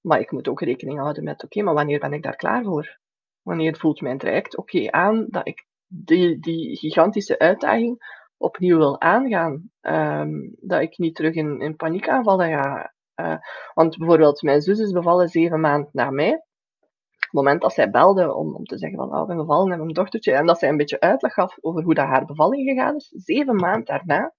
Maar 0.00 0.20
ik 0.20 0.30
moet 0.30 0.48
ook 0.48 0.60
rekening 0.60 0.98
houden 0.98 1.24
met 1.24 1.44
oké, 1.44 1.62
maar 1.62 1.74
wanneer 1.74 1.98
ben 1.98 2.12
ik 2.12 2.22
daar 2.22 2.36
klaar 2.36 2.64
voor? 2.64 2.98
Wanneer 3.42 3.76
voelt 3.76 4.00
mijn 4.00 4.18
traject 4.18 4.56
oké 4.56 4.90
aan 4.90 5.26
dat 5.28 5.46
ik 5.46 5.66
die, 5.86 6.38
die 6.38 6.76
gigantische 6.76 7.38
uitdaging 7.38 8.19
opnieuw 8.40 8.76
wil 8.76 9.00
aangaan. 9.00 9.70
Um, 9.80 10.56
dat 10.60 10.80
ik 10.80 10.98
niet 10.98 11.14
terug 11.14 11.34
in, 11.34 11.60
in 11.60 12.08
aanval. 12.08 12.44
Ja, 12.44 12.92
uh, 13.20 13.36
want 13.74 13.96
bijvoorbeeld, 13.98 14.42
mijn 14.42 14.60
zus 14.60 14.78
is 14.78 14.92
bevallen 14.92 15.28
zeven 15.28 15.60
maanden 15.60 15.90
na 15.92 16.10
mij. 16.10 16.32
Op 16.32 17.20
het 17.20 17.32
moment 17.32 17.62
dat 17.62 17.72
zij 17.72 17.90
belde 17.90 18.34
om, 18.34 18.54
om 18.54 18.64
te 18.64 18.78
zeggen 18.78 18.98
van, 18.98 19.14
oh, 19.14 19.20
ik 19.20 19.26
ben 19.26 19.36
bevallen 19.36 19.72
en 19.72 19.78
mijn 19.78 19.92
dochtertje, 19.92 20.32
en 20.32 20.46
dat 20.46 20.58
zij 20.58 20.68
een 20.68 20.76
beetje 20.76 21.00
uitleg 21.00 21.32
gaf 21.32 21.58
over 21.60 21.82
hoe 21.82 21.94
dat 21.94 22.06
haar 22.06 22.24
bevalling 22.24 22.68
gegaan 22.68 22.96
is, 22.96 23.12
zeven 23.16 23.56
maanden 23.56 23.84
daarna 23.84 24.34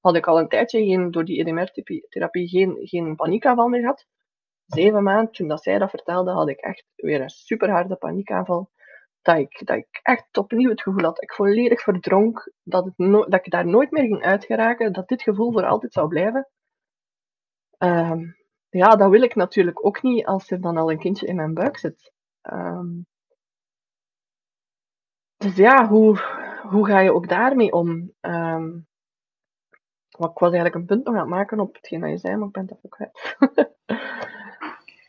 had 0.00 0.16
ik 0.16 0.26
al 0.26 0.38
een 0.38 0.48
tijdje 0.48 0.84
geen, 0.84 1.10
door 1.10 1.24
die 1.24 1.40
EDMR-therapie 1.40 2.48
geen, 2.48 2.76
geen 2.80 3.16
paniekaanval 3.16 3.68
meer 3.68 3.80
gehad. 3.80 4.06
Zeven 4.66 5.02
maanden, 5.02 5.32
toen 5.32 5.48
dat 5.48 5.62
zij 5.62 5.78
dat 5.78 5.90
vertelde, 5.90 6.30
had 6.30 6.48
ik 6.48 6.58
echt 6.58 6.84
weer 6.94 7.20
een 7.20 7.30
super 7.30 7.70
harde 7.70 7.96
paniekaanval 7.96 8.70
dat 9.26 9.38
ik, 9.38 9.66
dat 9.66 9.76
ik 9.76 10.00
echt 10.02 10.38
opnieuw 10.38 10.70
het 10.70 10.82
gevoel 10.82 11.02
had 11.02 11.14
dat 11.14 11.22
ik 11.22 11.32
volledig 11.32 11.80
verdronk, 11.80 12.52
dat, 12.62 12.84
het 12.84 12.94
dat 13.30 13.46
ik 13.46 13.50
daar 13.50 13.66
nooit 13.66 13.90
meer 13.90 14.02
ging 14.02 14.22
uitgeraken, 14.22 14.92
dat 14.92 15.08
dit 15.08 15.22
gevoel 15.22 15.52
voor 15.52 15.66
altijd 15.66 15.92
zou 15.92 16.08
blijven. 16.08 16.48
Um, 17.78 18.36
ja, 18.68 18.96
dat 18.96 19.10
wil 19.10 19.22
ik 19.22 19.34
natuurlijk 19.34 19.86
ook 19.86 20.02
niet 20.02 20.26
als 20.26 20.50
er 20.50 20.60
dan 20.60 20.76
al 20.76 20.90
een 20.90 20.98
kindje 20.98 21.26
in 21.26 21.36
mijn 21.36 21.54
buik 21.54 21.76
zit. 21.76 22.12
Um, 22.42 23.06
dus 25.36 25.56
ja, 25.56 25.88
hoe, 25.88 26.18
hoe 26.62 26.86
ga 26.86 27.00
je 27.00 27.14
ook 27.14 27.28
daarmee 27.28 27.72
om? 27.72 28.12
Um, 28.20 28.86
ik 30.18 30.38
was 30.38 30.52
eigenlijk 30.52 30.74
een 30.74 30.86
punt 30.86 31.04
nog 31.04 31.14
aan 31.14 31.20
het 31.20 31.28
maken 31.28 31.60
op 31.60 31.74
hetgeen 31.74 32.00
dat 32.00 32.10
je 32.10 32.18
zei, 32.18 32.36
maar 32.36 32.46
ik 32.46 32.52
ben 32.52 32.66
dat 32.66 32.78
ook 32.82 32.90
kwijt. 32.90 33.36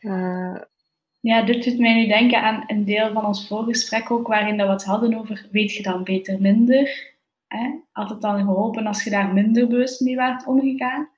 uh, 0.00 0.62
ja, 1.20 1.42
dit 1.42 1.64
doet 1.64 1.78
mij 1.78 1.94
nu 1.94 2.06
denken 2.06 2.42
aan 2.42 2.64
een 2.66 2.84
deel 2.84 3.12
van 3.12 3.26
ons 3.26 3.48
voorgesprek 3.48 4.10
ook, 4.10 4.26
waarin 4.26 4.56
we 4.56 4.62
het 4.62 4.84
hadden 4.84 5.14
over, 5.14 5.48
weet 5.50 5.72
je 5.72 5.82
dan 5.82 6.04
beter 6.04 6.40
minder? 6.40 7.16
Hè? 7.46 7.80
Had 7.92 8.10
het 8.10 8.20
dan 8.20 8.38
geholpen 8.38 8.86
als 8.86 9.04
je 9.04 9.10
daar 9.10 9.32
minder 9.32 9.68
bewust 9.68 10.00
mee 10.00 10.16
werd 10.16 10.46
omgegaan? 10.46 11.10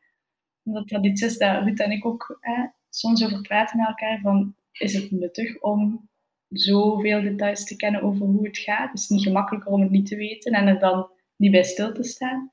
Omdat 0.65 0.89
dat 0.89 1.05
iets 1.05 1.23
is 1.23 1.39
dat 1.39 1.63
Ruud 1.63 1.79
en 1.79 1.91
ik 1.91 2.07
ook 2.07 2.39
hè, 2.41 2.67
soms 2.89 3.25
over 3.25 3.41
praten 3.41 3.79
met 3.79 3.89
elkaar, 3.89 4.21
van 4.21 4.55
is 4.73 4.95
het 4.95 5.11
nuttig 5.11 5.61
om 5.61 6.09
zoveel 6.49 7.23
details 7.23 7.65
te 7.65 7.77
kennen 7.77 8.03
over 8.03 8.27
hoe 8.27 8.47
het 8.47 8.59
gaat? 8.59 8.91
Het 8.91 8.99
is 8.99 9.09
niet 9.09 9.23
gemakkelijker 9.23 9.73
om 9.73 9.81
het 9.81 9.91
niet 9.91 10.07
te 10.07 10.17
weten 10.17 10.53
en 10.53 10.67
er 10.67 10.79
dan 10.79 11.11
niet 11.37 11.51
bij 11.51 11.63
stil 11.63 11.93
te 11.93 12.03
staan. 12.03 12.53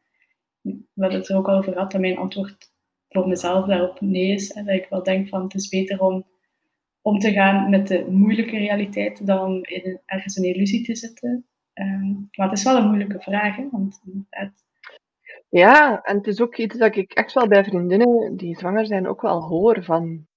We 0.61 0.85
hadden 0.95 1.19
het 1.19 1.29
er 1.29 1.37
ook 1.37 1.47
al 1.47 1.57
over 1.57 1.73
gehad, 1.73 1.91
dat 1.91 2.01
mijn 2.01 2.17
antwoord 2.17 2.71
voor 3.09 3.27
mezelf 3.27 3.65
daarop 3.65 4.01
nee 4.01 4.31
is. 4.31 4.51
En 4.51 4.65
dat 4.65 4.75
ik 4.75 4.87
wel 4.89 5.03
denk 5.03 5.27
van 5.27 5.43
het 5.43 5.53
is 5.53 5.69
beter 5.69 6.01
om 6.01 6.25
om 7.07 7.19
te 7.19 7.31
gaan 7.31 7.69
met 7.69 7.87
de 7.87 8.05
moeilijke 8.09 8.57
realiteit 8.57 9.27
dan 9.27 9.63
in 9.63 10.01
ergens 10.05 10.35
een 10.35 10.43
illusie 10.43 10.83
te 10.83 10.95
zitten. 10.95 11.47
Um, 11.73 12.27
maar 12.31 12.49
het 12.49 12.57
is 12.57 12.63
wel 12.63 12.77
een 12.77 12.87
moeilijke 12.87 13.19
vraag, 13.19 13.55
want. 13.71 14.01
Ja, 15.49 16.01
en 16.01 16.17
het 16.17 16.27
is 16.27 16.41
ook 16.41 16.57
iets 16.57 16.77
dat 16.77 16.95
ik 16.95 17.13
echt 17.13 17.33
wel 17.33 17.47
bij 17.47 17.63
vriendinnen 17.63 18.35
die 18.35 18.57
zwanger 18.57 18.85
zijn 18.85 19.07
ook 19.07 19.21
wel 19.21 19.43
hoor 19.43 19.83
van... 19.83 20.27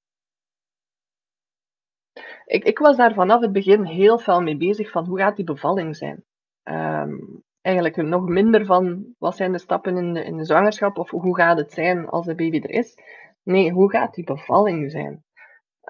Ik, 2.45 2.64
ik 2.64 2.79
was 2.79 2.97
daar 2.97 3.14
vanaf 3.14 3.41
het 3.41 3.53
begin 3.53 3.85
heel 3.85 4.18
veel 4.18 4.41
mee 4.41 4.57
bezig 4.57 4.91
van 4.91 5.07
hoe 5.07 5.18
gaat 5.18 5.37
die 5.37 5.45
bevalling 5.45 5.97
zijn. 5.97 6.25
Um, 6.64 7.43
eigenlijk 7.61 7.97
nog 7.97 8.29
minder 8.29 8.64
van 8.64 9.14
wat 9.18 9.37
zijn 9.37 9.53
de 9.53 9.59
stappen 9.59 9.97
in 9.97 10.12
de, 10.12 10.25
in 10.25 10.45
zwangerschap 10.45 10.99
of 10.99 11.11
hoe 11.11 11.37
gaat 11.37 11.59
het 11.59 11.73
zijn 11.73 12.09
als 12.09 12.27
de 12.27 12.35
baby 12.35 12.61
er 12.61 12.71
is. 12.71 12.95
Nee, 13.43 13.71
hoe 13.71 13.91
gaat 13.91 14.14
die 14.14 14.25
bevalling 14.25 14.91
zijn? 14.91 15.25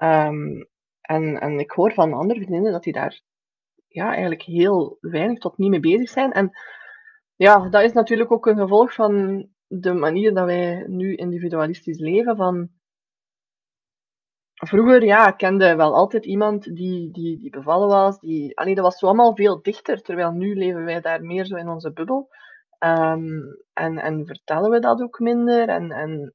Um, 0.03 0.69
en, 1.01 1.39
en 1.39 1.59
ik 1.59 1.71
hoor 1.71 1.93
van 1.93 2.13
andere 2.13 2.39
vriendinnen 2.39 2.71
dat 2.71 2.83
die 2.83 2.93
daar 2.93 3.21
ja, 3.87 4.11
eigenlijk 4.11 4.41
heel 4.41 4.97
weinig 4.99 5.39
tot 5.39 5.57
niet 5.57 5.69
mee 5.69 5.79
bezig 5.79 6.09
zijn. 6.09 6.31
En 6.31 6.51
ja, 7.35 7.69
dat 7.69 7.83
is 7.83 7.93
natuurlijk 7.93 8.31
ook 8.31 8.45
een 8.45 8.57
gevolg 8.57 8.93
van 8.93 9.47
de 9.67 9.93
manier 9.93 10.33
dat 10.33 10.45
wij 10.45 10.83
nu 10.87 11.15
individualistisch 11.15 11.99
leven. 11.99 12.35
Van 12.35 12.69
vroeger 14.53 15.03
ja, 15.03 15.31
kende 15.31 15.75
wel 15.75 15.95
altijd 15.95 16.25
iemand 16.25 16.63
die, 16.63 17.11
die, 17.11 17.37
die 17.37 17.49
bevallen 17.49 17.87
was. 17.87 18.19
Die, 18.19 18.57
allee, 18.57 18.75
dat 18.75 18.83
was 18.83 18.97
zo 18.97 19.05
allemaal 19.05 19.35
veel 19.35 19.61
dichter, 19.61 20.01
terwijl 20.01 20.31
nu 20.31 20.55
leven 20.55 20.85
wij 20.85 21.01
daar 21.01 21.23
meer 21.23 21.45
zo 21.45 21.55
in 21.55 21.69
onze 21.69 21.91
bubbel. 21.91 22.29
Um, 22.79 23.63
en, 23.73 23.97
en 23.97 24.25
vertellen 24.25 24.69
we 24.69 24.79
dat 24.79 25.01
ook 25.01 25.19
minder. 25.19 25.69
En, 25.69 25.91
en 25.91 26.33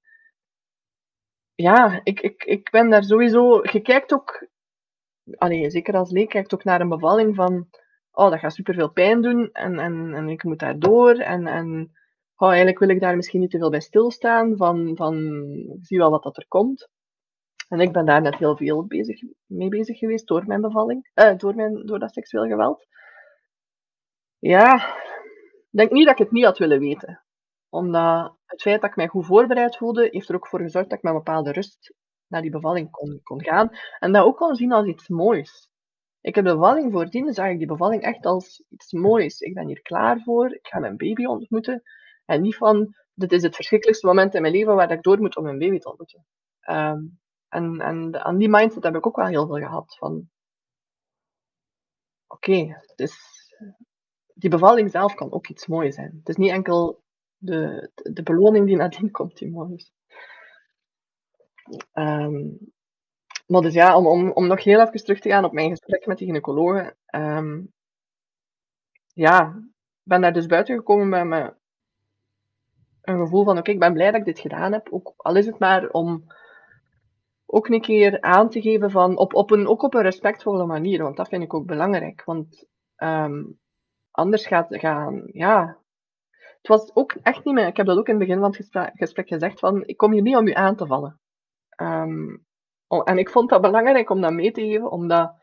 ja, 1.55 2.01
ik, 2.03 2.21
ik, 2.21 2.45
ik 2.45 2.71
ben 2.71 2.91
daar 2.91 3.05
sowieso. 3.05 3.63
Je 3.63 3.81
kijkt 3.81 4.13
ook 4.13 4.49
allee, 5.31 5.71
zeker 5.71 5.95
als 5.97 6.11
leek, 6.11 6.29
kijkt 6.29 6.55
ook 6.55 6.65
naar 6.65 6.81
een 6.81 6.89
bevalling 6.89 7.35
van, 7.35 7.69
oh, 8.11 8.31
dat 8.31 8.39
gaat 8.39 8.55
superveel 8.55 8.91
pijn 8.91 9.23
doen 9.23 9.51
en, 9.53 9.79
en, 9.79 10.15
en 10.15 10.29
ik 10.29 10.45
moet 10.45 10.59
daar 10.59 10.79
door. 10.79 11.15
En, 11.15 11.47
en 11.47 11.91
oh, 12.37 12.49
eigenlijk 12.49 12.79
wil 12.79 12.89
ik 12.89 13.01
daar 13.01 13.17
misschien 13.17 13.41
niet 13.41 13.51
te 13.51 13.59
veel 13.59 13.71
bij 13.71 13.81
stilstaan, 13.81 14.57
van, 14.57 14.97
van 14.97 15.15
zie 15.81 15.99
wel 15.99 16.11
wat 16.11 16.23
dat 16.23 16.37
er 16.37 16.47
komt. 16.49 16.89
En 17.69 17.81
ik 17.81 17.93
ben 17.93 18.07
daar 18.07 18.23
net 18.23 18.37
heel 18.37 18.57
veel 18.57 18.87
bezig, 18.87 19.21
mee 19.47 19.69
bezig 19.69 19.99
geweest 19.99 20.27
door 20.27 20.47
mijn 20.47 20.61
bevalling, 20.61 21.11
eh, 21.15 21.37
door, 21.37 21.55
mijn, 21.55 21.87
door 21.87 21.99
dat 21.99 22.13
seksueel 22.13 22.47
geweld. 22.47 22.87
Ja, 24.39 24.97
ik 25.71 25.83
denk 25.83 25.91
niet 25.91 26.05
dat 26.05 26.19
ik 26.19 26.25
het 26.25 26.33
niet 26.33 26.45
had 26.45 26.59
willen 26.59 26.79
weten. 26.79 27.25
Omdat 27.69 28.37
het 28.45 28.63
feit 28.63 28.81
dat 28.81 28.91
ik 28.91 28.97
mij 28.97 29.09
goed 29.09 29.27
voorbereid 29.27 29.77
voelde, 29.77 30.09
heeft 30.11 30.29
er 30.29 30.35
ook 30.35 30.49
voor 30.49 30.61
gezorgd 30.61 30.89
dat 30.89 30.99
ik 30.99 31.05
met 31.05 31.13
een 31.13 31.19
bepaalde 31.19 31.53
rust 31.53 31.95
naar 32.29 32.43
die 32.43 32.51
bevalling 32.51 32.91
kon, 32.91 33.21
kon 33.23 33.45
gaan. 33.45 33.71
En 33.99 34.13
dat 34.13 34.25
ook 34.25 34.37
kon 34.37 34.55
zien 34.55 34.73
als 34.73 34.87
iets 34.87 35.09
moois. 35.09 35.69
Ik 36.21 36.35
heb 36.35 36.45
de 36.45 36.55
bevalling 36.55 36.93
voordien, 36.93 37.33
zag 37.33 37.49
ik 37.49 37.59
die 37.59 37.67
bevalling 37.67 38.03
echt 38.03 38.27
als 38.27 38.65
iets 38.69 38.93
moois. 38.93 39.41
Ik 39.41 39.55
ben 39.55 39.67
hier 39.67 39.83
klaar 39.83 40.21
voor, 40.21 40.55
ik 40.55 40.67
ga 40.67 40.79
mijn 40.79 40.97
baby 40.97 41.25
ontmoeten. 41.25 41.83
En 42.25 42.43
niet 42.43 42.57
van, 42.57 42.95
dit 43.15 43.33
is 43.33 43.43
het 43.43 43.55
verschrikkelijkste 43.55 44.07
moment 44.07 44.35
in 44.35 44.41
mijn 44.41 44.53
leven 44.53 44.75
waar 44.75 44.91
ik 44.91 45.03
door 45.03 45.21
moet 45.21 45.37
om 45.37 45.45
mijn 45.45 45.59
baby 45.59 45.79
te 45.79 45.89
ontmoeten. 45.89 46.27
Ehm, 46.61 47.01
en, 47.49 47.81
en 47.81 48.25
aan 48.25 48.39
die 48.39 48.49
mindset 48.49 48.83
heb 48.83 48.95
ik 48.95 49.07
ook 49.07 49.17
wel 49.17 49.27
heel 49.27 49.47
veel 49.47 49.59
gehad. 49.59 49.97
Van, 49.99 50.29
oké, 52.27 52.83
dus 52.95 53.15
die 54.35 54.51
bevalling 54.51 54.91
zelf 54.91 55.15
kan 55.15 55.33
ook 55.33 55.49
iets 55.49 55.67
moois 55.67 55.95
zijn. 55.95 56.17
Het 56.19 56.29
is 56.29 56.37
niet 56.37 56.51
enkel 56.51 57.03
de, 57.37 57.91
de 57.95 58.23
beloning 58.23 58.67
die 58.67 58.77
nadien 58.77 59.11
komt 59.11 59.39
die 59.39 59.51
mooi 59.51 59.75
is. 59.75 59.93
Um, 61.95 62.59
maar 63.47 63.61
dus 63.61 63.75
ja, 63.75 63.97
om, 63.97 64.07
om, 64.07 64.31
om 64.31 64.47
nog 64.47 64.65
heel 64.65 64.81
even 64.81 65.05
terug 65.05 65.21
te 65.21 65.29
gaan 65.29 65.45
op 65.45 65.53
mijn 65.53 65.71
gesprek 65.71 66.07
met 66.07 66.19
die 66.19 66.27
gynaecoloog. 66.27 66.93
Um, 67.15 67.73
ja, 69.13 69.55
ik 69.57 70.03
ben 70.03 70.21
daar 70.21 70.33
dus 70.33 70.47
buiten 70.47 70.77
gekomen 70.77 71.09
met 71.09 71.25
me 71.25 71.55
een 73.03 73.19
gevoel 73.19 73.45
van, 73.45 73.59
oké, 73.59 73.71
ik 73.71 73.79
ben 73.79 73.93
blij 73.93 74.11
dat 74.11 74.21
ik 74.21 74.27
dit 74.27 74.39
gedaan 74.39 74.73
heb. 74.73 74.89
Ook, 74.91 75.15
al 75.17 75.37
is 75.37 75.47
het 75.47 75.59
maar 75.59 75.89
om 75.89 76.25
ook 77.47 77.69
een 77.69 77.81
keer 77.81 78.21
aan 78.21 78.51
te 78.51 78.61
geven 78.61 78.91
van, 78.91 79.17
op, 79.17 79.35
op 79.35 79.51
een, 79.51 79.67
ook 79.67 79.83
op 79.83 79.95
een 79.95 80.03
respectvolle 80.03 80.67
manier, 80.67 81.03
want 81.03 81.17
dat 81.17 81.29
vind 81.29 81.43
ik 81.43 81.55
ook 81.55 81.67
belangrijk. 81.67 82.25
Want 82.25 82.67
um, 82.97 83.59
anders 84.11 84.47
gaat, 84.47 84.67
gaan, 84.69 85.23
ja, 85.33 85.79
het 86.57 86.69
was 86.69 86.95
ook 86.95 87.13
echt 87.13 87.45
niet 87.45 87.55
meer, 87.55 87.67
ik 87.67 87.77
heb 87.77 87.87
dat 87.87 87.99
ook 87.99 88.09
in 88.09 88.19
het 88.19 88.27
begin 88.27 88.41
van 88.41 88.55
het 88.83 88.91
gesprek 88.95 89.29
gezegd, 89.29 89.59
van, 89.59 89.85
ik 89.85 89.97
kom 89.97 90.13
hier 90.13 90.23
niet 90.23 90.37
om 90.37 90.47
u 90.47 90.53
aan 90.53 90.77
te 90.77 90.87
vallen. 90.87 91.21
Um, 91.77 92.45
en 93.05 93.19
ik 93.19 93.31
vond 93.31 93.51
dat 93.51 93.61
belangrijk 93.61 94.11
om 94.11 94.21
dat 94.21 94.33
mee 94.33 94.51
te 94.51 94.61
geven, 94.61 94.91
omdat 94.91 95.35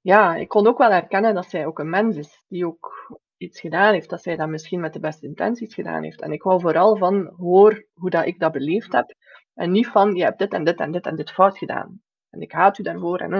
ja, 0.00 0.34
ik 0.34 0.48
kon 0.48 0.66
ook 0.66 0.78
wel 0.78 0.90
herkennen 0.90 1.34
dat 1.34 1.46
zij 1.46 1.66
ook 1.66 1.78
een 1.78 1.90
mens 1.90 2.16
is, 2.16 2.44
die 2.48 2.66
ook 2.66 3.18
iets 3.36 3.60
gedaan 3.60 3.92
heeft, 3.92 4.10
dat 4.10 4.22
zij 4.22 4.36
dat 4.36 4.48
misschien 4.48 4.80
met 4.80 4.92
de 4.92 5.00
beste 5.00 5.26
intenties 5.26 5.74
gedaan 5.74 6.02
heeft. 6.02 6.20
En 6.20 6.32
ik 6.32 6.42
hou 6.42 6.60
vooral 6.60 6.96
van, 6.96 7.32
hoor 7.36 7.86
hoe 7.94 8.10
dat 8.10 8.26
ik 8.26 8.38
dat 8.38 8.52
beleefd 8.52 8.92
heb, 8.92 9.14
en 9.54 9.70
niet 9.70 9.88
van, 9.88 10.14
je 10.14 10.24
hebt 10.24 10.38
dit 10.38 10.52
en 10.52 10.64
dit 10.64 10.80
en 10.80 10.92
dit 10.92 11.06
en 11.06 11.16
dit 11.16 11.30
fout 11.30 11.58
gedaan. 11.58 12.02
En 12.30 12.40
ik 12.40 12.52
haat 12.52 12.78
u 12.78 12.82
daarvoor, 12.82 13.18
en 13.18 13.32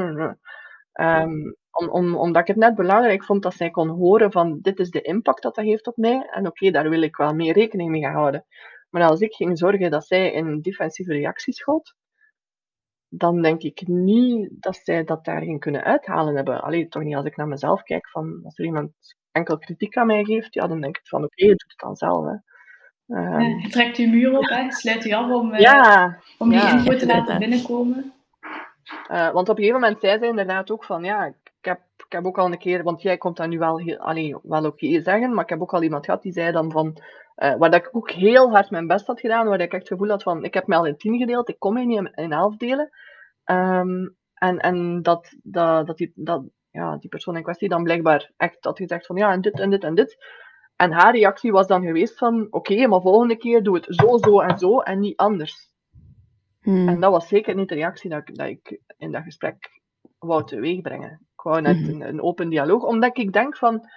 um, 0.93 1.57
om, 1.71 1.89
om, 1.89 2.17
omdat 2.17 2.43
ik 2.43 2.49
het 2.49 2.57
net 2.57 2.75
belangrijk 2.75 3.25
vond 3.25 3.43
dat 3.43 3.55
zij 3.55 3.71
kon 3.71 3.89
horen 3.89 4.33
van, 4.33 4.59
dit 4.61 4.79
is 4.79 4.91
de 4.91 5.01
impact 5.01 5.43
dat 5.43 5.55
dat 5.55 5.65
heeft 5.65 5.87
op 5.87 5.97
mij, 5.97 6.29
en 6.31 6.47
oké, 6.47 6.71
daar 6.71 6.89
wil 6.89 7.03
ik 7.03 7.17
wel 7.17 7.35
meer 7.35 7.53
rekening 7.53 7.91
mee 7.91 8.03
gaan 8.03 8.15
houden. 8.15 8.47
Maar 8.95 9.09
als 9.09 9.21
ik 9.21 9.35
ging 9.35 9.59
zorgen 9.59 9.91
dat 9.91 10.07
zij 10.07 10.33
in 10.33 10.61
defensieve 10.61 11.13
reactie 11.13 11.53
schoot, 11.53 11.95
dan 13.09 13.43
denk 13.43 13.63
ik 13.63 13.87
niet 13.87 14.49
dat 14.51 14.77
zij 14.77 15.05
dat 15.05 15.25
daar 15.25 15.43
ging 15.43 15.61
kunnen 15.61 15.85
uithalen 15.85 16.35
hebben. 16.37 16.63
Alleen 16.63 16.89
toch 16.89 17.03
niet 17.03 17.17
als 17.17 17.25
ik 17.25 17.37
naar 17.37 17.49
mezelf 17.49 17.83
kijk, 17.83 18.09
van 18.09 18.41
als 18.45 18.59
er 18.59 18.65
iemand 18.65 18.93
enkel 19.33 19.59
kritiek 19.59 19.97
aan 19.97 20.07
mij 20.07 20.25
geeft, 20.25 20.55
ja, 20.55 20.67
dan 20.67 20.81
denk 20.81 20.97
ik 20.97 21.07
van 21.07 21.25
oké, 21.25 21.43
okay, 21.43 21.49
doe 21.49 21.69
het 21.69 21.79
dan 21.79 21.97
zelf. 21.97 22.25
Hè. 22.25 22.37
Um, 23.17 23.61
je 23.61 23.69
trekt 23.69 23.97
je 23.97 24.09
muur 24.09 24.39
op, 24.39 24.49
hè? 24.49 24.73
sluit 24.73 25.05
je 25.05 25.17
af 25.17 25.31
om, 25.31 25.53
uh, 25.53 25.59
ja, 25.59 26.19
om 26.39 26.49
die 26.49 26.59
ja, 26.59 26.73
info 26.73 26.97
te 26.97 27.07
laten 27.07 27.39
binnenkomen. 27.39 28.13
Uh, 29.11 29.33
want 29.33 29.49
op 29.49 29.57
een 29.57 29.65
gegeven 29.65 29.81
moment 29.81 30.01
zei 30.01 30.19
ze 30.19 30.27
inderdaad 30.27 30.71
ook 30.71 30.85
van 30.85 31.05
ja, 31.05 31.25
ik 31.25 31.35
heb, 31.61 31.81
ik 31.97 32.13
heb 32.13 32.27
ook 32.27 32.39
al 32.39 32.47
een 32.47 32.59
keer, 32.59 32.83
want 32.83 33.03
jij 33.03 33.17
komt 33.17 33.37
dat 33.37 33.49
nu 33.49 33.59
wel, 33.59 33.79
heel, 33.79 33.99
allee, 33.99 34.37
wel 34.43 34.65
oké 34.65 34.87
okay 34.87 35.03
zeggen, 35.03 35.35
maar 35.35 35.45
ik 35.45 35.51
heb 35.51 35.61
ook 35.61 35.75
al 35.75 35.83
iemand 35.83 36.05
gehad 36.05 36.23
die 36.23 36.33
zei 36.33 36.53
dan 36.53 36.71
van 36.71 36.99
uh, 37.37 37.57
waar 37.57 37.71
dat 37.71 37.87
ik 37.87 37.97
ook 37.97 38.11
heel 38.11 38.51
hard 38.51 38.71
mijn 38.71 38.87
best 38.87 39.07
had 39.07 39.21
gedaan, 39.21 39.47
waar 39.47 39.61
ik 39.61 39.73
echt 39.73 39.89
het 39.89 39.93
gevoel 39.93 40.09
had 40.09 40.23
van, 40.23 40.45
ik 40.45 40.55
heb 40.55 40.67
mij 40.67 40.79
al 40.79 40.87
in 40.87 40.97
tien 40.97 41.19
gedeeld, 41.19 41.49
ik 41.49 41.59
kom 41.59 41.75
mij 41.75 41.85
niet 41.85 42.11
in, 42.15 42.33
elf 42.33 42.57
delen. 42.57 42.91
Um, 43.45 44.17
en 44.35 44.59
en 44.59 45.03
dat, 45.03 45.37
dat, 45.43 45.87
dat, 45.87 45.97
die, 45.97 46.13
dat 46.15 46.45
ja, 46.71 46.97
die 46.97 47.09
persoon 47.09 47.37
in 47.37 47.43
kwestie 47.43 47.69
dan 47.69 47.83
blijkbaar 47.83 48.31
echt 48.37 48.65
had 48.65 48.79
gezegd 48.79 49.07
van, 49.07 49.17
ja, 49.17 49.33
en 49.33 49.41
dit 49.41 49.61
en 49.61 49.71
dit 49.71 49.85
en 49.85 49.95
dit. 49.95 50.17
En 50.77 50.93
haar 50.93 51.15
reactie 51.15 51.53
was 51.53 51.67
dan 51.67 51.83
geweest 51.83 52.19
van, 52.19 52.47
oké, 52.51 52.87
maar 52.87 53.01
volgende 53.01 53.37
keer 53.37 53.63
doe 53.63 53.75
het 53.75 53.87
zo, 53.89 54.19
zo 54.19 54.41
en 54.41 54.59
zo 54.59 54.81
en 54.81 55.01
niet 55.01 55.17
anders. 55.17 55.73
Hmm. 56.61 56.89
En 56.89 57.01
dat 57.01 57.11
was 57.11 57.29
zeker 57.29 57.55
niet 57.55 57.69
de 57.69 57.75
reactie 57.75 58.11
dat 58.11 58.29
ik, 58.29 58.37
dat 58.37 58.47
ik 58.47 58.81
in 58.97 59.13
dat 59.13 59.23
gesprek 59.23 59.81
wou 60.19 60.45
teweegbrengen. 60.45 61.11
Ik 61.11 61.43
wou 61.43 61.61
net 61.61 61.77
hmm. 61.77 61.89
een, 61.89 62.09
een 62.09 62.23
open 62.23 62.49
dialoog, 62.49 62.83
omdat 62.83 63.19
ik 63.19 63.33
denk 63.33 63.57
van, 63.57 63.89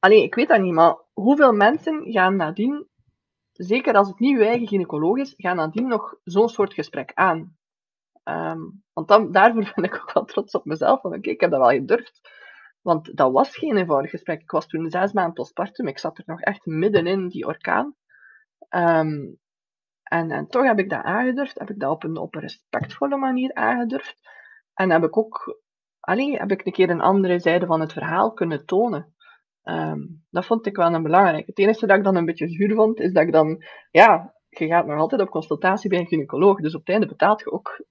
Allee, 0.00 0.22
ik 0.22 0.34
weet 0.34 0.48
dat 0.48 0.60
niet, 0.60 0.74
maar 0.74 0.96
hoeveel 1.12 1.52
mensen 1.52 2.12
gaan 2.12 2.36
nadien, 2.36 2.88
zeker 3.52 3.94
als 3.94 4.08
het 4.08 4.18
niet 4.18 4.36
uw 4.36 4.44
eigen 4.44 4.66
gynaecoloog 4.66 5.16
is, 5.16 5.34
gaan 5.36 5.56
nadien 5.56 5.88
nog 5.88 6.14
zo'n 6.24 6.48
soort 6.48 6.74
gesprek 6.74 7.12
aan? 7.14 7.58
Um, 8.24 8.82
want 8.92 9.08
dan, 9.08 9.32
daarvoor 9.32 9.72
ben 9.74 9.84
ik 9.84 9.94
ook 9.94 10.12
wel 10.12 10.24
trots 10.24 10.54
op 10.54 10.64
mezelf. 10.64 11.00
Van 11.00 11.14
ik 11.14 11.40
heb 11.40 11.50
dat 11.50 11.60
wel 11.60 11.70
gedurfd. 11.70 12.20
Want 12.80 13.16
dat 13.16 13.32
was 13.32 13.56
geen 13.56 13.76
eenvoudig 13.76 14.10
gesprek. 14.10 14.40
Ik 14.40 14.50
was 14.50 14.66
toen 14.66 14.90
zes 14.90 15.12
maanden 15.12 15.34
postpartum. 15.34 15.86
Ik 15.86 15.98
zat 15.98 16.18
er 16.18 16.24
nog 16.26 16.40
echt 16.40 16.66
middenin, 16.66 17.28
die 17.28 17.46
orkaan. 17.46 17.94
Um, 18.68 19.38
en, 20.02 20.30
en 20.30 20.46
toch 20.46 20.64
heb 20.64 20.78
ik 20.78 20.90
dat 20.90 21.02
aangedurfd. 21.02 21.58
Heb 21.58 21.70
ik 21.70 21.78
dat 21.78 21.90
op 21.90 22.04
een, 22.04 22.16
op 22.16 22.34
een 22.34 22.40
respectvolle 22.40 23.16
manier 23.16 23.54
aangedurfd. 23.54 24.16
En 24.74 24.90
heb 24.90 25.04
ik 25.04 25.16
ook 25.16 25.60
allee, 26.00 26.38
heb 26.38 26.50
ik 26.50 26.66
een 26.66 26.72
keer 26.72 26.90
een 26.90 27.00
andere 27.00 27.38
zijde 27.38 27.66
van 27.66 27.80
het 27.80 27.92
verhaal 27.92 28.32
kunnen 28.32 28.66
tonen. 28.66 29.14
Ehm, 29.70 30.00
dat 30.30 30.46
vond 30.46 30.66
ik 30.66 30.76
wel 30.76 30.94
een 30.94 31.02
belangrijk. 31.02 31.46
Het 31.46 31.58
enige 31.58 31.86
dat 31.86 31.96
ik 31.96 32.04
dan 32.04 32.16
een 32.16 32.24
beetje 32.24 32.48
zuur 32.48 32.74
vond, 32.74 33.00
is 33.00 33.12
dat 33.12 33.22
ik 33.22 33.32
dan, 33.32 33.64
ja, 33.90 34.34
je 34.48 34.66
gaat 34.66 34.86
nog 34.86 34.98
altijd 34.98 35.20
op 35.20 35.30
consultatie 35.30 35.90
bij 35.90 35.98
een 35.98 36.06
gynaecoloog, 36.06 36.60
dus 36.60 36.74
op 36.74 36.80
het 36.80 36.88
einde 36.88 37.06
betaalt 37.06 37.40
je 37.40 37.52
ook 37.52 37.84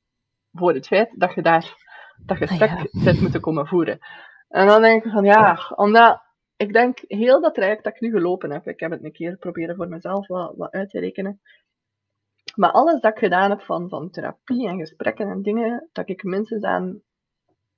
voor 0.52 0.74
het 0.74 0.88
feit 0.88 1.14
dat 1.16 1.34
je 1.34 1.42
daar 1.42 1.88
dat 2.26 2.38
gesprek 2.38 2.70
ah, 2.70 2.84
ja. 2.92 3.02
zit 3.02 3.22
moeten 3.22 3.42
komen 3.42 3.68
voeren. 3.68 4.00
En 4.48 4.68
dan 4.68 4.82
denk 4.82 5.04
ik 5.04 5.12
van 5.12 5.24
ja, 5.24 5.74
omdat 5.76 6.22
ik 6.56 6.74
denk 6.74 7.00
heel 7.08 7.42
dat 7.42 7.54
traject 7.54 7.84
dat 7.84 7.94
ik 7.94 8.02
nu 8.02 8.12
gelopen 8.12 8.52
heb, 8.52 8.68
ik 8.68 8.80
heb 8.80 8.92
het 8.92 9.04
een 9.04 9.12
keer 9.12 9.38
proberen 9.38 9.76
voor 9.76 9.88
mezelf 9.88 10.28
wat, 10.28 10.54
wat 10.56 10.72
uit 10.72 10.90
te 10.90 11.00
rekenen. 11.00 11.42
Maar 12.56 12.72
alles 12.72 13.02
dat 13.02 13.12
ik 13.12 13.20
gedaan 13.20 13.50
heb 13.50 13.62
van, 13.62 13.90
van 13.90 14.10
therapie 14.10 14.68
en 14.68 14.78
gesprekken 14.78 15.30
en 15.30 15.42
dingen, 15.42 15.90
dat 15.92 16.10
ik 16.10 16.24
minstens 16.24 16.64
aan 16.64 17.02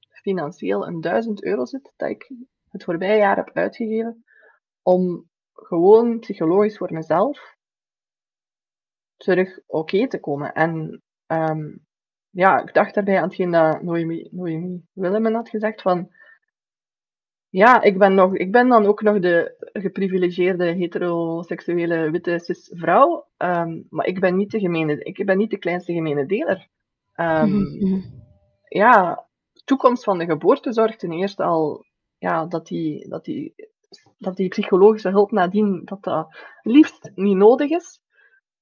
financieel 0.09 0.87
een 0.87 1.01
duizend 1.01 1.43
euro 1.43 1.65
zit, 1.65 1.93
dat 1.95 2.09
ik 2.09 2.31
het 2.71 2.83
voorbije 2.83 3.17
jaar 3.17 3.35
heb 3.35 3.49
uitgegeven 3.53 4.23
om 4.81 5.29
gewoon 5.53 6.19
psychologisch 6.19 6.77
voor 6.77 6.93
mezelf 6.93 7.55
terug 9.17 9.59
oké 9.67 10.07
te 10.07 10.19
komen. 10.19 10.53
En 10.53 11.01
um, 11.27 11.85
ja, 12.29 12.61
ik 12.61 12.73
dacht 12.73 12.93
daarbij 12.93 13.17
aan 13.17 13.23
hetgeen 13.23 13.51
dat 13.51 13.81
Noemi, 13.81 14.27
Noemi 14.31 14.83
Willemen 14.93 15.33
had 15.33 15.49
gezegd 15.49 15.81
van 15.81 16.09
ja, 17.49 17.81
ik 17.81 17.97
ben, 17.97 18.13
nog, 18.13 18.35
ik 18.35 18.51
ben 18.51 18.67
dan 18.67 18.85
ook 18.85 19.01
nog 19.01 19.19
de 19.19 19.55
geprivilegeerde 19.73 20.65
heteroseksuele 20.65 22.11
witte 22.11 22.39
cis 22.39 22.71
vrouw, 22.73 23.27
um, 23.37 23.87
maar 23.89 24.05
ik 24.05 24.19
ben 24.19 24.35
niet 24.35 24.51
de 24.51 24.59
gemene, 24.59 25.03
ik 25.03 25.25
ben 25.25 25.37
niet 25.37 25.49
de 25.49 25.57
kleinste 25.57 25.93
gemene 25.93 26.25
deler. 26.25 26.67
Um, 27.15 28.19
Ja, 28.73 29.27
toekomst 29.63 30.03
van 30.03 30.17
de 30.17 30.25
geboortezorg 30.25 30.95
ten 30.95 31.11
eerste 31.11 31.43
al, 31.43 31.85
ja, 32.21 32.45
dat 32.45 32.67
die, 32.67 33.09
dat 33.09 33.25
die, 33.25 33.53
dat 34.17 34.35
die 34.35 34.47
psychologische 34.47 35.09
hulp 35.09 35.31
nadien, 35.31 35.81
dat 35.85 36.03
dat 36.03 36.35
liefst 36.61 37.11
niet 37.15 37.35
nodig 37.35 37.69
is, 37.69 38.01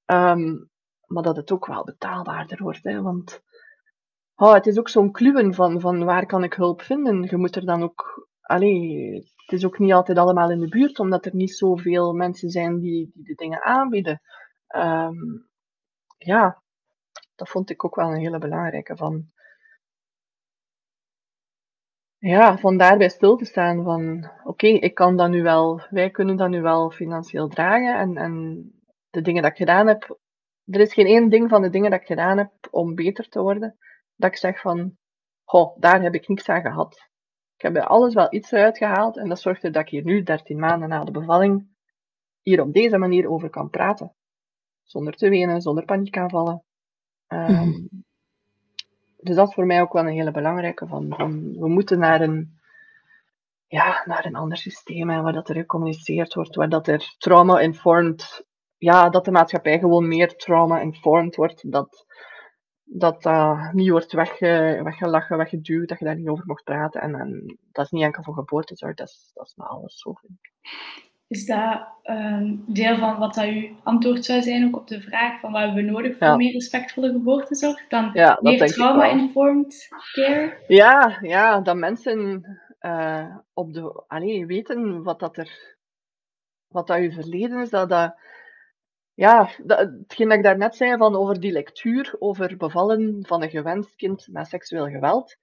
um, 0.06 0.70
maar 1.06 1.24
dat 1.24 1.36
het 1.36 1.52
ook 1.52 1.66
wel 1.66 1.84
betaalbaarder 1.84 2.64
wordt, 2.64 2.84
hè, 2.84 3.02
want 3.02 3.42
oh, 4.36 4.54
het 4.54 4.68
is 4.68 4.78
ook 4.78 4.90
zo'n 4.90 5.12
kluwen 5.12 5.54
van, 5.54 5.80
van 5.80 6.04
waar 6.04 6.26
kan 6.26 6.44
ik 6.44 6.54
hulp 6.54 6.82
vinden. 6.82 7.24
Je 7.24 7.38
moet 7.38 7.56
er 7.56 7.66
dan 7.66 7.84
ook 7.84 8.30
allee, 8.42 9.14
het 9.36 9.52
is 9.52 9.66
ook 9.66 9.80
niet 9.80 9.94
altijd 9.94 10.18
allemaal 10.18 10.52
in 10.52 10.60
de 10.60 10.70
buurt, 10.70 11.00
omdat 11.00 11.26
er 11.26 11.36
niet 11.36 11.56
zoveel 11.56 12.14
mensen 12.14 12.50
zijn 12.50 12.80
die, 12.80 13.12
die 13.14 13.24
de 13.24 13.36
dingen 13.36 13.64
aanbieden. 13.64 14.22
Um, 14.76 15.48
ja, 16.18 16.62
dat 17.36 17.50
vond 17.50 17.70
ik 17.70 17.86
ook 17.86 17.96
wel 17.96 18.12
een 18.12 18.20
hele 18.20 18.38
belangrijke. 18.38 18.98
Van, 18.98 19.32
ja, 22.20 22.58
van 22.58 22.78
daarbij 22.78 23.10
stil 23.10 23.36
te 23.36 23.46
staan 23.46 23.84
van, 23.84 24.30
oké, 24.44 24.68
ik 24.68 24.94
kan 24.94 25.18
dat 25.18 25.30
nu 25.30 25.42
wel, 25.42 25.82
wij 25.90 26.10
kunnen 26.10 26.36
dat 26.36 26.50
nu 26.50 26.62
wel 26.62 26.92
financieel 26.92 27.48
dragen 27.48 27.98
en, 28.00 28.18
en 28.18 28.64
de 29.10 29.22
dingen 29.22 29.42
dat 29.42 29.52
ik 29.52 29.58
gedaan 29.58 29.88
heb, 29.88 30.20
er 30.66 30.80
is 30.80 30.94
geen 30.94 31.06
één 31.06 31.30
ding 31.30 31.50
van 31.50 31.62
de 31.62 31.70
dingen 31.70 31.92
dat 31.92 32.00
ik 32.00 32.08
gedaan 32.08 32.38
heb 32.38 32.52
om 32.72 32.96
beter 32.96 33.30
te 33.30 33.42
worden, 33.42 33.78
dat 34.16 34.32
ik 34.32 34.38
zeg 34.38 34.62
van, 34.62 34.98
goh, 35.44 35.78
daar 35.80 36.02
heb 36.02 36.14
ik 36.14 36.28
niks 36.28 36.50
aan 36.50 36.62
gehad. 36.62 37.08
Ik 37.56 37.62
heb 37.62 37.74
bij 37.74 37.84
alles 37.84 38.14
wel 38.14 38.34
iets 38.34 38.52
eruit 38.52 38.78
gehaald 38.78 39.18
en 39.18 39.30
dat 39.30 39.40
zorgt 39.40 39.64
er 39.64 39.72
dat 39.72 39.82
ik 39.82 39.90
hier 39.90 40.04
nu, 40.04 40.24
13 40.24 40.60
maanden 40.60 40.90
na 40.90 41.04
de 41.04 41.12
bevalling, 41.12 41.68
hier 42.42 42.62
op 42.62 42.74
deze 42.74 42.98
manier 42.98 43.30
over 43.30 43.50
kan 43.50 43.70
praten. 43.70 44.16
Zonder 44.84 45.14
te 45.14 45.30
wenen, 45.30 45.62
zonder 45.62 45.86
paniekaanvallen. 45.86 46.64
Um, 47.28 47.90
Dus 49.22 49.36
dat 49.36 49.48
is 49.48 49.54
voor 49.54 49.66
mij 49.66 49.82
ook 49.82 49.94
wel 49.94 50.06
een 50.06 50.14
hele 50.14 50.32
belangrijke. 50.32 50.88
Van, 50.88 51.10
we 51.60 51.68
moeten 51.68 52.00
naar 52.00 52.22
een, 52.22 52.60
ja, 53.68 54.04
naar 54.06 54.26
een 54.26 54.36
ander 54.36 54.58
systeem 54.58 55.10
hè, 55.10 55.22
waar 55.22 55.34
dat 55.34 55.50
er 55.50 55.56
gecommuniceerd 55.56 56.34
wordt, 56.34 56.56
waar 56.56 56.70
dat 56.70 56.88
er 56.88 57.16
trauma-informed, 57.18 58.46
ja, 58.78 59.10
dat 59.10 59.26
de 59.26 59.32
maatschappij 59.32 59.80
gewoon 59.80 60.08
meer 60.08 60.36
trauma-informed 60.36 61.36
wordt. 61.36 61.72
Dat 61.72 62.06
dat 62.92 63.22
dat 63.22 63.74
niet 63.74 63.90
wordt 63.90 64.12
wegge, 64.12 64.80
weggelachen, 64.84 65.38
weggeduwd, 65.38 65.88
dat 65.88 66.00
je 66.00 66.06
daar 66.06 66.16
niet 66.16 66.28
over 66.28 66.44
mocht 66.46 66.64
praten. 66.64 67.02
En, 67.02 67.16
en 67.16 67.58
dat 67.72 67.86
is 67.86 67.92
niet 67.92 68.04
enkel 68.04 68.24
voor 68.24 68.34
geboortezorg, 68.34 68.96
dat 68.96 69.08
is, 69.08 69.32
dat 69.34 69.46
is 69.46 69.56
met 69.56 69.68
alles 69.68 70.00
zo, 70.00 70.14
vind 70.14 70.34
ik. 70.42 70.52
Is 71.30 71.46
dat 71.46 71.88
um, 72.04 72.64
deel 72.68 72.98
van 72.98 73.18
wat 73.18 73.34
dat 73.34 73.46
uw 73.46 73.76
antwoord 73.84 74.26
zou 74.26 74.42
zijn 74.42 74.68
ook 74.68 74.76
op 74.76 74.88
de 74.88 75.02
vraag 75.02 75.40
van 75.40 75.52
wat 75.52 75.62
hebben 75.62 75.86
we 75.86 75.92
nodig 75.92 76.18
voor 76.18 76.36
meer 76.36 76.52
respectvolle 76.52 77.12
geboortezorg? 77.12 77.88
Dan 77.88 78.10
ja, 78.14 78.40
meer 78.42 78.72
trauma-informed 78.72 79.88
care? 80.14 80.64
Ja, 80.68 81.18
ja, 81.22 81.62
dat 81.62 81.76
mensen 81.76 82.44
uh, 82.82 83.36
op 83.54 83.74
de, 83.74 84.04
allez, 84.08 84.46
weten 84.46 85.04
wat 85.04 85.20
dat 85.20 85.38
er 85.38 85.78
wat 86.68 86.88
dat 86.88 86.98
uw 86.98 87.12
verleden 87.12 87.60
is, 87.60 87.70
dat 87.70 87.90
dat 87.90 88.16
ja, 89.14 89.50
dat, 89.64 89.80
hetgeen 89.80 90.28
dat 90.28 90.38
ik 90.38 90.44
daarnet 90.44 90.76
zei 90.76 90.98
van 90.98 91.16
over 91.16 91.40
die 91.40 91.52
lectuur, 91.52 92.16
over 92.20 92.58
bevallen 92.58 93.26
van 93.28 93.44
een 93.44 93.50
gewenst 93.50 93.96
kind 93.96 94.28
met 94.32 94.48
seksueel 94.48 94.88
geweld. 94.88 95.36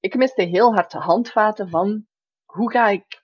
Ik 0.00 0.16
miste 0.16 0.42
heel 0.42 0.74
hard 0.74 0.90
de 0.90 0.98
handvaten 0.98 1.68
van 1.68 2.06
hoe 2.44 2.70
ga 2.70 2.88
ik, 2.88 3.19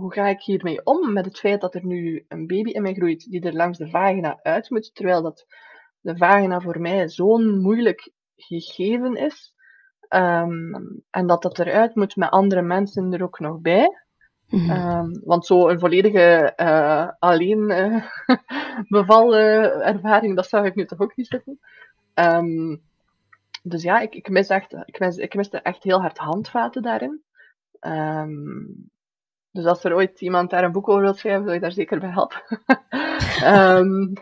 hoe 0.00 0.12
ga 0.12 0.28
ik 0.28 0.40
hiermee 0.40 0.84
om 0.84 1.12
met 1.12 1.24
het 1.24 1.38
feit 1.38 1.60
dat 1.60 1.74
er 1.74 1.84
nu 1.84 2.24
een 2.28 2.46
baby 2.46 2.70
in 2.70 2.82
mij 2.82 2.94
groeit 2.94 3.30
die 3.30 3.40
er 3.40 3.54
langs 3.54 3.78
de 3.78 3.90
vagina 3.90 4.38
uit 4.42 4.70
moet, 4.70 4.94
terwijl 4.94 5.22
dat 5.22 5.46
de 6.00 6.16
vagina 6.16 6.60
voor 6.60 6.80
mij 6.80 7.08
zo'n 7.08 7.60
moeilijk 7.60 8.12
gegeven 8.36 9.16
is. 9.16 9.54
Um, 10.08 11.02
en 11.10 11.26
dat 11.26 11.42
dat 11.42 11.58
eruit 11.58 11.94
moet 11.94 12.16
met 12.16 12.30
andere 12.30 12.62
mensen 12.62 13.12
er 13.12 13.22
ook 13.22 13.38
nog 13.38 13.60
bij. 13.60 13.98
Mm 14.46 14.70
um, 14.70 15.20
want 15.24 15.46
zo 15.46 15.68
een 15.68 15.78
volledige 15.78 16.52
uh, 16.56 17.08
alleen 17.18 17.70
uh, 17.70 18.04
bevalervaring, 18.88 20.36
dat 20.36 20.48
zou 20.48 20.66
ik 20.66 20.74
nu 20.74 20.86
toch 20.86 21.00
ook 21.00 21.16
niet 21.16 21.26
zeggen. 21.26 21.58
Um, 22.14 22.82
dus 23.62 23.82
ja, 23.82 24.00
ik, 24.00 24.14
ik, 24.14 24.28
mis 24.28 24.48
echt, 24.48 24.72
ik, 24.84 24.98
mis, 24.98 25.16
ik 25.16 25.34
miste 25.34 25.58
echt 25.58 25.82
heel 25.82 26.00
hard 26.00 26.18
handvaten 26.18 26.82
daarin. 26.82 27.22
Um, 27.80 28.90
dus 29.52 29.64
als 29.64 29.84
er 29.84 29.94
ooit 29.94 30.20
iemand 30.20 30.50
daar 30.50 30.64
een 30.64 30.72
boek 30.72 30.88
over 30.88 31.02
wil 31.02 31.14
schrijven, 31.14 31.42
zou 31.42 31.54
ik 31.54 31.60
daar 31.60 31.72
zeker 31.72 32.00
bij 32.00 32.10
helpen. 32.10 32.42
um, 33.78 34.12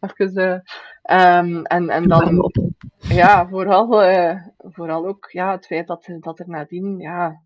even, 0.18 0.62
uh, 1.10 1.38
um, 1.38 1.64
en, 1.64 1.88
en 1.88 2.08
dan, 2.08 2.52
ja, 2.98 3.48
vooral, 3.48 4.04
uh, 4.04 4.46
vooral 4.58 5.06
ook 5.06 5.30
ja, 5.30 5.50
het 5.50 5.66
feit 5.66 5.86
dat, 5.86 6.08
dat 6.20 6.38
er 6.38 6.48
nadien, 6.48 6.98
ja, 6.98 7.42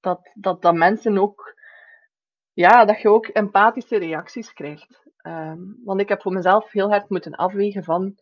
dat, 0.00 0.30
dat, 0.34 0.62
dat 0.62 0.74
mensen 0.74 1.18
ook, 1.18 1.56
ja, 2.52 2.84
dat 2.84 3.00
je 3.00 3.10
ook 3.10 3.26
empathische 3.26 3.98
reacties 3.98 4.52
krijgt. 4.52 5.06
Um, 5.22 5.80
want 5.84 6.00
ik 6.00 6.08
heb 6.08 6.22
voor 6.22 6.32
mezelf 6.32 6.70
heel 6.72 6.88
hard 6.88 7.10
moeten 7.10 7.34
afwegen 7.34 7.84
van, 7.84 8.14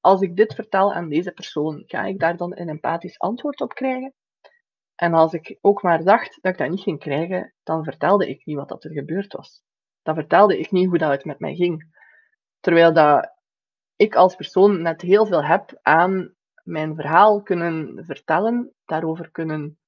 als 0.00 0.20
ik 0.20 0.36
dit 0.36 0.54
vertel 0.54 0.92
aan 0.92 1.08
deze 1.08 1.32
persoon, 1.32 1.82
ga 1.86 2.04
ik 2.04 2.18
daar 2.18 2.36
dan 2.36 2.56
een 2.56 2.68
empathisch 2.68 3.18
antwoord 3.18 3.60
op 3.60 3.74
krijgen? 3.74 4.14
En 5.00 5.14
als 5.14 5.32
ik 5.32 5.58
ook 5.60 5.82
maar 5.82 6.04
dacht 6.04 6.38
dat 6.40 6.52
ik 6.52 6.58
dat 6.58 6.68
niet 6.68 6.80
ging 6.80 6.98
krijgen, 6.98 7.54
dan 7.62 7.84
vertelde 7.84 8.28
ik 8.28 8.44
niet 8.44 8.56
wat 8.56 8.68
dat 8.68 8.84
er 8.84 8.90
gebeurd 8.90 9.32
was. 9.32 9.62
Dan 10.02 10.14
vertelde 10.14 10.58
ik 10.58 10.70
niet 10.70 10.88
hoe 10.88 10.98
dat 10.98 11.10
het 11.10 11.24
met 11.24 11.38
mij 11.38 11.54
ging. 11.54 11.98
Terwijl 12.58 12.92
dat 12.92 13.34
ik 13.96 14.14
als 14.14 14.34
persoon 14.34 14.82
net 14.82 15.00
heel 15.00 15.26
veel 15.26 15.44
heb 15.44 15.78
aan 15.82 16.34
mijn 16.62 16.94
verhaal 16.94 17.42
kunnen 17.42 18.04
vertellen, 18.04 18.74
daarover 18.84 19.30
kunnen 19.30 19.78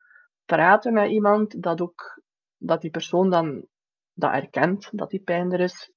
praten 0.44 0.92
met 0.92 1.10
iemand, 1.10 1.62
dat, 1.62 1.80
ook, 1.80 2.22
dat 2.56 2.80
die 2.80 2.90
persoon 2.90 3.30
dan 3.30 3.66
dat 4.12 4.32
erkent, 4.32 4.88
dat 4.92 5.10
die 5.10 5.22
pijn 5.22 5.52
er 5.52 5.60
is, 5.60 5.92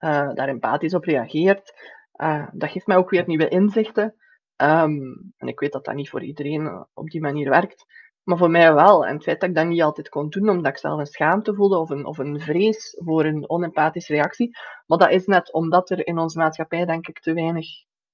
uh, 0.00 0.34
daar 0.34 0.48
empathisch 0.48 0.94
op 0.94 1.04
reageert. 1.04 1.72
Uh, 2.16 2.48
dat 2.52 2.70
geeft 2.70 2.86
mij 2.86 2.96
ook 2.96 3.10
weer 3.10 3.26
nieuwe 3.26 3.48
inzichten. 3.48 4.14
Um, 4.56 5.32
en 5.36 5.48
ik 5.48 5.60
weet 5.60 5.72
dat 5.72 5.84
dat 5.84 5.94
niet 5.94 6.10
voor 6.10 6.22
iedereen 6.22 6.86
op 6.94 7.10
die 7.10 7.20
manier 7.20 7.50
werkt, 7.50 7.84
maar 8.28 8.38
voor 8.38 8.50
mij 8.50 8.74
wel. 8.74 9.06
En 9.06 9.14
het 9.14 9.22
feit 9.22 9.40
dat 9.40 9.48
ik 9.48 9.54
dat 9.54 9.66
niet 9.66 9.82
altijd 9.82 10.08
kon 10.08 10.28
doen, 10.28 10.48
omdat 10.48 10.72
ik 10.72 10.78
zelf 10.78 10.98
een 10.98 11.06
schaamte 11.06 11.54
voelde 11.54 11.78
of 11.78 11.90
een, 11.90 12.06
of 12.06 12.18
een 12.18 12.40
vrees 12.40 12.96
voor 13.04 13.24
een 13.24 13.48
onempathische 13.50 14.12
reactie. 14.12 14.58
Maar 14.86 14.98
dat 14.98 15.10
is 15.10 15.26
net 15.26 15.52
omdat 15.52 15.90
er 15.90 16.06
in 16.06 16.18
onze 16.18 16.38
maatschappij, 16.38 16.84
denk 16.84 17.08
ik, 17.08 17.20
te 17.20 17.32
weinig, 17.32 17.66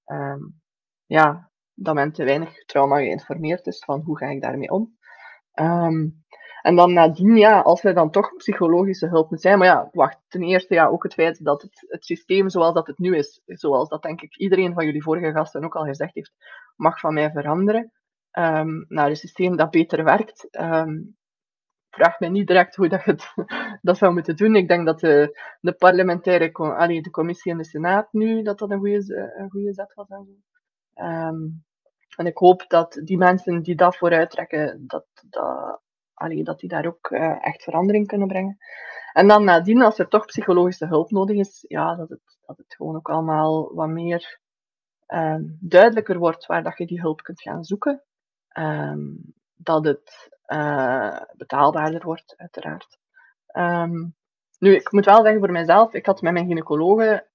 um, 0.05 0.61
ja, 1.07 1.51
dat 1.75 1.95
men 1.95 2.13
te 2.13 2.25
weinig 2.25 2.65
trauma 2.65 2.97
geïnformeerd 2.97 3.67
is 3.67 3.85
van 3.85 4.01
hoe 4.01 4.19
ga 4.19 4.27
ik 4.27 4.41
daarmee 4.41 4.71
om. 4.71 4.97
Um, 5.61 6.25
en 6.63 6.77
dan 6.77 6.93
nadien, 6.93 7.37
ja, 7.37 7.61
als 7.61 7.83
wij 7.83 7.93
dan 7.93 8.11
toch 8.11 8.37
psychologische 8.37 9.09
hulp 9.09 9.31
moeten 9.31 9.49
zijn. 9.49 9.59
Maar 9.59 9.69
ja, 9.69 9.89
wacht, 9.93 10.19
ten 10.29 10.43
eerste 10.43 10.75
ja, 10.75 10.87
ook 10.87 11.03
het 11.03 11.15
feit 11.15 11.45
dat 11.45 11.63
het, 11.63 11.85
het 11.89 12.05
systeem 12.05 12.49
zoals 12.49 12.75
dat 12.75 12.87
het 12.87 12.99
nu 12.99 13.17
is, 13.17 13.41
zoals 13.47 13.89
dat 13.89 14.03
denk 14.03 14.21
ik 14.21 14.37
iedereen 14.37 14.75
van 14.75 14.85
jullie 14.85 15.03
vorige 15.03 15.33
gasten 15.33 15.65
ook 15.65 15.77
al 15.77 15.85
gezegd 15.85 16.15
heeft, 16.15 16.33
mag 16.77 17.01
van 17.01 17.15
mij 17.15 17.31
veranderen. 17.31 17.93
Um, 18.39 18.85
naar 18.89 19.09
een 19.09 19.17
systeem 19.17 19.57
dat 19.57 19.71
beter 19.71 20.05
werkt. 20.05 20.49
Um, 20.51 21.17
vraag 21.91 22.21
mij 22.21 22.29
niet 22.29 22.47
direct 22.47 22.77
hoe 22.77 22.89
dat 22.89 23.05
je 23.05 23.11
het, 23.11 23.33
dat 23.83 23.99
zou 23.99 24.13
moeten 24.13 24.37
doen. 24.37 24.57
Ik 24.57 24.69
denk 24.69 24.87
dat 24.87 25.01
de, 25.01 25.41
de 25.61 25.73
parlementaire 25.73 26.53
allee, 26.53 27.03
de 27.03 27.11
commissie 27.11 27.53
en 27.53 27.59
de 27.59 27.65
senaat 27.65 28.13
nu, 28.13 28.43
dat 28.43 28.59
dat 28.59 28.71
een 28.71 28.79
goede, 28.79 29.33
een 29.37 29.51
goede 29.51 29.73
zet 29.73 29.95
was. 29.95 30.09
En. 30.09 30.45
Um, 30.95 31.65
en 32.17 32.27
ik 32.27 32.39
hoop 32.39 32.65
dat 32.69 33.01
die 33.05 33.17
mensen 33.17 33.63
die 33.63 33.75
dat 33.75 33.97
vooruit 33.97 34.31
trekken, 34.31 34.85
dat, 34.87 35.07
dat, 35.29 35.81
allee, 36.15 36.45
dat 36.45 36.59
die 36.59 36.69
daar 36.69 36.87
ook 36.87 37.11
uh, 37.11 37.47
echt 37.47 37.63
verandering 37.63 38.07
kunnen 38.07 38.29
brengen. 38.29 38.57
En 39.13 39.29
dan 39.29 39.45
nadien, 39.45 39.83
als 39.83 39.99
er 39.99 40.09
toch 40.09 40.27
psychologische 40.27 40.87
hulp 40.87 41.11
nodig 41.11 41.37
is, 41.37 41.65
ja, 41.69 41.95
dat 41.95 42.09
het, 42.09 42.39
dat 42.47 42.57
het 42.57 42.75
gewoon 42.75 42.97
ook 42.97 43.09
allemaal 43.09 43.75
wat 43.75 43.89
meer 43.89 44.43
duidelijker 45.61 46.19
wordt 46.19 46.47
waar 46.47 46.63
dat 46.63 46.79
je 46.79 46.87
die 46.87 47.01
hulp 47.01 47.23
kunt 47.23 47.43
gaan 47.43 47.65
zoeken. 47.65 48.03
Um, 48.59 49.35
dat 49.55 49.85
het 49.85 50.31
uh, 50.47 51.21
betaalbaarder 51.37 52.05
wordt, 52.05 52.35
uiteraard. 52.37 52.99
Um, 53.53 54.15
nu, 54.59 54.75
ik 54.75 54.93
moet 54.93 55.05
wel 55.05 55.23
zeggen 55.23 55.39
voor 55.41 55.53
mijzelf, 55.53 55.95
ik 55.95 56.07
had 56.07 56.23
met 56.23 56.33
mijn 56.33 56.47
gynaecologe, 56.47 57.27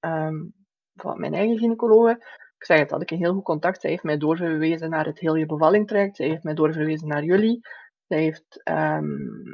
van 0.96 1.20
mijn 1.20 1.34
eigen 1.34 1.58
gynaecologe, 1.58 2.12
ik 2.58 2.66
zeg 2.66 2.80
het, 2.80 2.92
had 2.92 3.02
ik 3.02 3.12
een 3.12 3.18
heel 3.18 3.34
goed 3.34 3.44
contact. 3.44 3.82
Zij 3.82 3.90
heeft 3.90 4.04
mij 4.04 4.18
doorverwezen 4.18 4.90
naar 4.90 5.06
het 5.06 5.20
heel 5.20 5.36
je 5.36 5.46
bevalling 5.46 5.88
traject. 5.88 6.16
Zij 6.16 6.28
heeft 6.28 6.44
mij 6.44 6.54
doorverwezen 6.54 7.08
naar 7.08 7.24
jullie. 7.24 7.60
Zij 8.08 8.22
heeft 8.22 8.62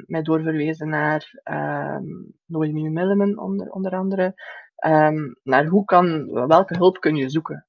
mij 0.06 0.22
doorverwezen 0.22 0.88
naar 0.88 1.40
um, 1.44 2.32
Noemi 2.46 2.90
Milliman, 2.90 3.38
onder, 3.38 3.70
onder 3.70 3.92
andere. 3.92 4.34
Naar 5.42 5.66
hoe 5.66 5.84
kan, 5.84 6.32
welke 6.46 6.76
hulp 6.76 7.00
kun 7.00 7.16
je 7.16 7.28
zoeken. 7.28 7.66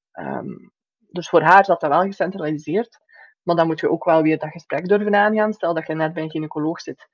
Dus 1.10 1.28
voor 1.28 1.42
haar 1.42 1.64
zat 1.64 1.80
dat 1.80 1.90
wel 1.90 2.02
gecentraliseerd. 2.02 2.98
Maar 3.48 3.56
dan 3.56 3.66
moet 3.66 3.80
je 3.80 3.90
ook 3.90 4.04
wel 4.04 4.22
weer 4.22 4.38
dat 4.38 4.50
gesprek 4.50 4.88
durven 4.88 5.14
aangaan. 5.14 5.52
Stel 5.52 5.74
dat 5.74 5.86
je 5.86 5.94
net 5.94 6.12
bij 6.12 6.22
een 6.22 6.30
gynaecoloog 6.30 6.80
zit 6.80 7.08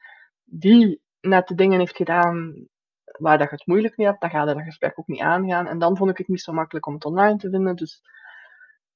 die 0.45 1.01
net 1.20 1.49
de 1.49 1.55
dingen 1.55 1.78
heeft 1.78 1.97
gedaan 1.97 2.66
waar 3.05 3.39
dat 3.39 3.51
je 3.51 3.55
het 3.55 3.66
moeilijk 3.66 3.97
mee 3.97 4.07
hebt, 4.07 4.20
dan 4.20 4.30
ga 4.30 4.41
je 4.41 4.55
dat 4.55 4.62
gesprek 4.62 4.99
ook 4.99 5.07
niet 5.07 5.20
aangaan. 5.20 5.66
En 5.66 5.78
dan 5.78 5.97
vond 5.97 6.11
ik 6.11 6.18
het 6.18 6.28
niet 6.28 6.41
zo 6.41 6.53
makkelijk 6.53 6.87
om 6.87 6.95
het 6.95 7.05
online 7.05 7.37
te 7.37 7.51
vinden. 7.51 7.76
Dus 7.76 8.03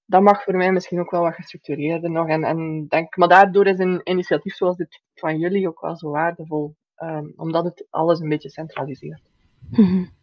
dat 0.04 0.22
mag 0.22 0.42
voor 0.42 0.56
mij 0.56 0.72
misschien 0.72 1.00
ook 1.00 1.10
wel 1.10 1.22
wat 1.22 1.34
gestructureerder 1.34 2.10
nog. 2.10 2.28
En, 2.28 2.44
en 2.44 2.86
denk, 2.88 3.16
maar 3.16 3.28
daardoor 3.28 3.66
is 3.66 3.78
een 3.78 4.00
initiatief 4.04 4.54
zoals 4.54 4.76
dit 4.76 5.02
van 5.14 5.38
jullie 5.38 5.68
ook 5.68 5.80
wel 5.80 5.96
zo 5.96 6.10
waardevol. 6.10 6.74
Um, 7.02 7.32
omdat 7.36 7.64
het 7.64 7.86
alles 7.90 8.20
een 8.20 8.28
beetje 8.28 8.50
centraliseert. 8.50 9.22
Mm 9.70 10.16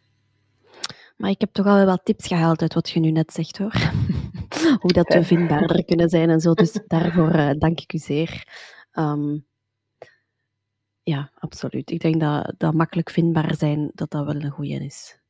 Maar 1.16 1.30
ik 1.30 1.40
heb 1.40 1.52
toch 1.52 1.66
al 1.66 1.84
wel 1.84 1.96
tips 1.96 2.26
gehaald 2.26 2.62
uit 2.62 2.74
wat 2.74 2.90
je 2.90 3.00
nu 3.00 3.10
net 3.10 3.32
zegt 3.32 3.58
hoor. 3.58 3.74
Hoe 4.80 4.92
dat 4.92 5.08
we 5.08 5.24
vindbaarder 5.24 5.84
kunnen 5.84 6.08
zijn 6.08 6.30
en 6.30 6.40
zo. 6.40 6.52
Dus 6.52 6.72
daarvoor 6.86 7.34
uh, 7.34 7.50
dank 7.58 7.80
ik 7.80 7.92
u 7.92 7.98
zeer. 7.98 8.48
Um, 8.92 9.46
ja, 11.02 11.30
absoluut. 11.38 11.90
Ik 11.90 12.00
denk 12.00 12.20
dat, 12.20 12.54
dat 12.56 12.74
makkelijk 12.74 13.10
vindbaar 13.10 13.54
zijn, 13.54 13.90
dat 13.94 14.10
dat 14.10 14.24
wel 14.24 14.34
een 14.34 14.50
goede 14.50 14.84
is. 14.84 15.20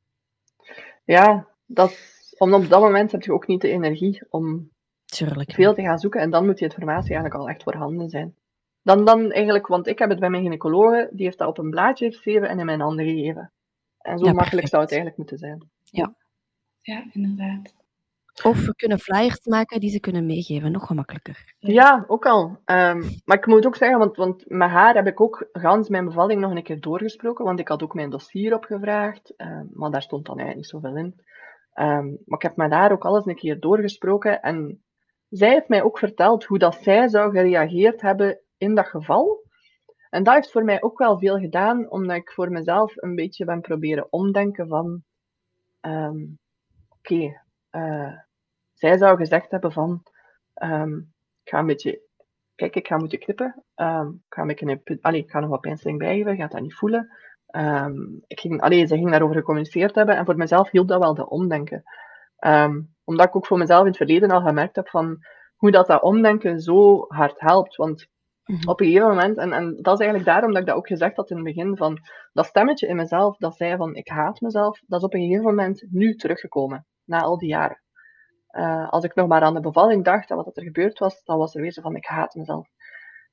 Ja, 1.05 1.49
dat, 1.67 1.99
om 2.39 2.55
op 2.55 2.69
dat 2.69 2.81
moment 2.81 3.13
heb 3.13 3.23
je 3.23 3.33
ook 3.33 3.47
niet 3.47 3.61
de 3.61 3.69
energie 3.69 4.23
om 4.29 4.71
Tuurlijk. 5.05 5.53
veel 5.53 5.75
te 5.75 5.83
gaan 5.83 5.99
zoeken. 5.99 6.21
En 6.21 6.31
dan 6.31 6.47
moet 6.47 6.59
die 6.59 6.69
informatie 6.69 7.15
eigenlijk 7.15 7.35
al 7.35 7.49
echt 7.49 7.63
voorhanden 7.63 8.09
zijn. 8.09 8.35
Dan, 8.83 9.05
dan 9.05 9.33
eigenlijk, 9.33 9.67
want 9.67 9.87
ik 9.87 9.99
heb 9.99 10.11
het 10.11 10.19
bij 10.19 10.31
mijn 10.31 10.43
gynaecologe, 10.43 11.09
die 11.13 11.25
heeft 11.25 11.39
dat 11.39 11.49
op 11.49 11.59
een 11.59 11.71
blaadje 11.71 12.11
geschreven 12.11 12.49
en 12.49 12.59
in 12.59 12.67
mijn 12.67 12.81
handen 12.81 13.05
gegeven. 13.05 13.53
En 13.99 14.19
zo 14.19 14.25
ja, 14.25 14.33
makkelijk 14.33 14.69
zou 14.69 14.83
het 14.83 14.91
eigenlijk 14.93 15.21
moeten 15.21 15.39
zijn. 15.39 15.71
Ja. 15.97 16.15
Ja, 16.83 17.05
inderdaad. 17.13 17.75
Of 18.43 18.67
we 18.67 18.75
kunnen 18.75 18.99
flyers 18.99 19.45
maken 19.45 19.81
die 19.81 19.91
ze 19.91 20.01
kunnen 20.01 20.27
meegeven, 20.27 20.73
nog 20.73 20.87
gemakkelijker. 20.87 21.55
Ja, 21.59 22.05
ook 22.07 22.27
al. 22.27 22.47
Um, 22.47 23.21
maar 23.25 23.37
ik 23.37 23.47
moet 23.47 23.67
ook 23.67 23.77
zeggen, 23.77 23.99
want, 23.99 24.17
want 24.17 24.45
met 24.49 24.71
haar 24.71 24.95
heb 24.95 25.07
ik 25.07 25.21
ook 25.21 25.49
gans 25.53 25.89
mijn 25.89 26.05
bevalling 26.05 26.41
nog 26.41 26.55
een 26.55 26.63
keer 26.63 26.81
doorgesproken, 26.81 27.45
want 27.45 27.61
ik 27.61 27.69
had 27.69 27.83
ook 27.83 27.95
mijn 27.95 28.11
dossier 28.11 28.55
opgevraagd, 28.55 29.35
um, 29.37 29.71
maar 29.73 29.91
daar 29.91 30.03
stond 30.03 30.27
dan 30.27 30.39
eigenlijk 30.39 30.73
niet 30.73 30.83
zoveel 30.83 30.97
in. 30.97 31.21
Um, 31.75 32.19
maar 32.25 32.39
ik 32.39 32.43
heb 32.43 32.57
met 32.57 32.73
haar 32.73 32.93
ook 32.93 33.05
alles 33.05 33.27
een 33.27 33.37
keer 33.37 33.61
doorgesproken 33.61 34.41
en 34.43 34.85
zij 35.29 35.51
heeft 35.51 35.69
mij 35.69 35.83
ook 35.83 35.99
verteld 35.99 36.45
hoe 36.45 36.59
dat 36.59 36.79
zij 36.83 37.09
zou 37.09 37.31
gereageerd 37.31 38.01
hebben 38.01 38.41
in 38.57 38.75
dat 38.75 38.87
geval. 38.87 39.45
En 40.11 40.23
dat 40.23 40.35
heeft 40.35 40.53
voor 40.53 40.65
mij 40.65 40.83
ook 40.83 40.99
wel 40.99 41.19
veel 41.19 41.39
gedaan, 41.39 41.91
omdat 41.91 42.17
ik 42.17 42.33
voor 42.33 42.51
mezelf 42.51 42.93
een 42.97 43.15
beetje 43.15 43.45
ben 43.45 43.61
proberen 43.61 44.13
omdenken 44.13 44.69
van, 44.69 45.03
oké, 45.87 47.15
okay, 47.15 47.41
uh, 47.71 48.19
zij 48.73 48.99
zou 48.99 49.17
gezegd 49.17 49.51
hebben 49.51 49.73
van, 49.73 50.03
um, 50.63 51.15
ik 51.43 51.51
ga 51.51 51.59
een 51.59 51.67
beetje, 51.67 52.01
kijk, 52.55 52.77
ik 52.77 52.87
ga 52.87 52.97
moeten 52.97 53.19
knippen. 53.19 53.65
Um, 53.75 54.23
ik, 54.29 54.35
ga 54.35 54.43
een, 54.43 54.99
allee, 55.01 55.21
ik 55.21 55.31
ga 55.31 55.41
nog 55.41 55.51
wat 55.51 55.61
pijnstelling 55.61 55.99
bijgeven, 55.99 56.33
ik 56.33 56.41
ga 56.41 56.47
dat 56.47 56.61
niet 56.61 56.75
voelen. 56.75 57.11
Ik 58.27 58.41
ging, 58.41 58.61
allee, 58.61 58.87
ze 58.87 58.97
ging 58.97 59.11
daarover 59.11 59.37
gecommuniceerd 59.37 59.95
hebben 59.95 60.17
en 60.17 60.25
voor 60.25 60.37
mezelf 60.37 60.71
hielp 60.71 60.89
dat 60.89 61.01
wel 61.01 61.15
de 61.15 61.29
omdenken. 61.29 61.83
omdat 63.05 63.27
ik 63.27 63.37
ook 63.37 63.47
voor 63.47 63.59
mezelf 63.59 63.81
in 63.81 63.87
het 63.87 63.97
verleden 63.97 64.31
al 64.31 64.41
gemerkt 64.41 64.77
heb 64.77 64.89
van 64.89 65.19
hoe 65.57 65.71
dat, 65.71 65.87
dat 65.87 66.03
omdenken 66.03 66.61
zo 66.61 67.05
hard 67.09 67.41
helpt. 67.41 67.77
Want 67.77 68.09
Mm-hmm. 68.47 68.69
Op 68.69 68.81
een 68.81 68.87
gegeven 68.87 69.09
moment, 69.09 69.37
en, 69.37 69.53
en 69.53 69.77
dat 69.83 69.95
is 69.95 70.07
eigenlijk 70.07 70.25
daarom 70.25 70.53
dat 70.53 70.61
ik 70.61 70.67
dat 70.67 70.77
ook 70.77 70.87
gezegd 70.87 71.17
had 71.17 71.31
in 71.31 71.37
het 71.37 71.45
begin, 71.45 71.77
van 71.77 71.99
dat 72.33 72.47
stemmetje 72.47 72.87
in 72.87 72.97
mezelf 72.97 73.37
dat 73.37 73.57
zei 73.57 73.77
van 73.77 73.95
ik 73.95 74.09
haat 74.09 74.41
mezelf, 74.41 74.81
dat 74.87 74.99
is 74.99 75.07
op 75.07 75.15
een 75.15 75.21
gegeven 75.21 75.45
moment 75.45 75.87
nu 75.91 76.15
teruggekomen, 76.15 76.87
na 77.05 77.21
al 77.21 77.39
die 77.39 77.49
jaren. 77.49 77.81
Uh, 78.51 78.89
als 78.89 79.05
ik 79.05 79.15
nog 79.15 79.29
maar 79.29 79.43
aan 79.43 79.55
de 79.55 79.61
bevalling 79.61 80.05
dacht 80.05 80.31
en 80.31 80.37
wat 80.37 80.57
er 80.57 80.63
gebeurd 80.63 80.99
was, 80.99 81.25
dan 81.25 81.39
was 81.39 81.55
er 81.55 81.61
weer 81.61 81.73
zo 81.73 81.83
van 81.83 81.97
ik 81.97 82.07
haat 82.07 82.35
mezelf. 82.35 82.69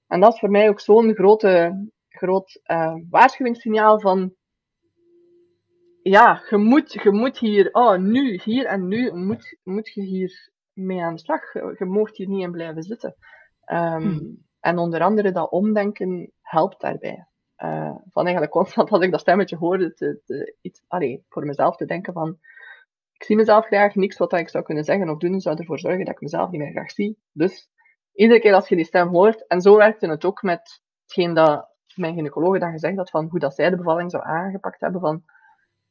En 0.08 0.20
dat 0.20 0.34
is 0.34 0.40
voor 0.40 0.50
mij 0.52 0.70
ook 0.70 0.80
zo'n 0.80 1.14
grote, 1.14 1.86
groot 2.10 2.62
uh, 2.66 2.96
waarschuwingssignaal 3.10 4.00
van 4.00 4.36
ja, 6.02 6.44
je 6.50 6.58
moet, 6.58 6.94
je 6.94 7.12
moet 7.12 7.38
hier, 7.38 7.70
oh 7.72 7.98
nu, 7.98 8.40
hier 8.44 8.66
en 8.66 8.88
nu 8.88 9.14
moet, 9.14 9.58
moet 9.64 9.94
je 9.94 10.02
hier 10.02 10.52
mee 10.74 11.02
aan 11.02 11.14
de 11.14 11.20
slag. 11.20 11.54
Je, 11.54 11.76
je 11.78 11.86
moogt 11.86 12.18
hier 12.18 12.28
niet 12.28 12.44
in 12.44 12.52
blijven 12.52 12.84
zitten. 12.84 13.16
Um, 13.72 14.02
hmm. 14.02 14.46
En 14.64 14.78
onder 14.78 15.02
andere 15.02 15.32
dat 15.32 15.50
omdenken 15.50 16.32
helpt 16.42 16.82
daarbij. 16.82 17.28
Uh, 17.58 17.96
van 18.10 18.24
eigenlijk 18.24 18.52
constant 18.60 18.90
als 18.92 19.02
ik 19.04 19.12
dat 19.12 19.20
stemmetje 19.20 19.56
hoorde, 19.56 19.94
te, 19.94 20.22
te, 20.26 20.56
iets, 20.62 20.84
allee, 20.88 21.26
voor 21.30 21.46
mezelf 21.46 21.76
te 21.76 21.86
denken 21.86 22.14
van 22.14 22.38
ik 23.14 23.24
zie 23.24 23.36
mezelf 23.36 23.66
graag, 23.66 23.96
niks 23.96 24.18
wat 24.18 24.34
ik 24.34 24.50
zou 24.50 24.64
kunnen 24.64 24.84
zeggen 24.84 25.10
of 25.10 25.18
doen 25.18 25.40
zou 25.40 25.58
ervoor 25.58 25.80
zorgen 25.80 26.06
dat 26.06 26.14
ik 26.14 26.22
mezelf 26.22 26.50
niet 26.50 26.62
meer 26.62 26.72
graag 26.72 26.92
zie. 26.92 27.18
Dus 27.32 27.70
iedere 28.14 28.40
keer 28.40 28.54
als 28.54 28.68
je 28.68 28.76
die 28.76 28.86
stem 28.86 29.08
hoort, 29.08 29.48
en 29.48 29.62
zo 29.62 29.78
werkte 29.78 30.10
het 30.10 30.26
ook 30.26 30.42
met 30.42 30.82
hetgeen 31.02 31.34
dat 31.34 31.68
mijn 31.96 32.14
gynaecoloog 32.14 32.60
dan 32.60 32.72
gezegd 32.72 32.98
had, 32.98 33.10
van 33.10 33.28
hoe 33.30 33.40
dat 33.40 33.56
zij 33.56 33.70
de 33.70 33.78
bevalling 33.78 34.12
zou 34.12 34.24
aangepakt 34.24 34.82
hebben, 34.82 35.02
van 35.02 35.24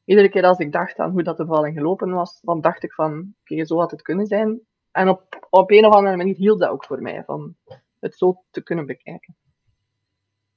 iedere 0.05 0.29
keer 0.29 0.45
als 0.45 0.59
ik 0.59 0.71
dacht 0.71 0.97
aan 0.97 1.11
hoe 1.11 1.23
dat 1.23 1.37
de 1.37 1.45
bevalling 1.45 1.77
gelopen 1.77 2.11
was, 2.11 2.39
dan 2.41 2.61
dacht 2.61 2.83
ik 2.83 2.93
van, 2.93 3.33
oké, 3.41 3.65
zo 3.65 3.79
had 3.79 3.91
het 3.91 4.01
kunnen 4.01 4.25
zijn. 4.25 4.61
En 4.91 5.09
op, 5.09 5.47
op 5.49 5.71
een 5.71 5.85
of 5.85 5.93
andere 5.93 6.17
manier 6.17 6.35
hield 6.35 6.59
dat 6.59 6.69
ook 6.69 6.85
voor 6.85 7.01
mij, 7.01 7.23
van 7.23 7.55
het 8.03 8.17
zo 8.17 8.43
te 8.51 8.63
kunnen 8.63 8.85
bekijken. 8.85 9.35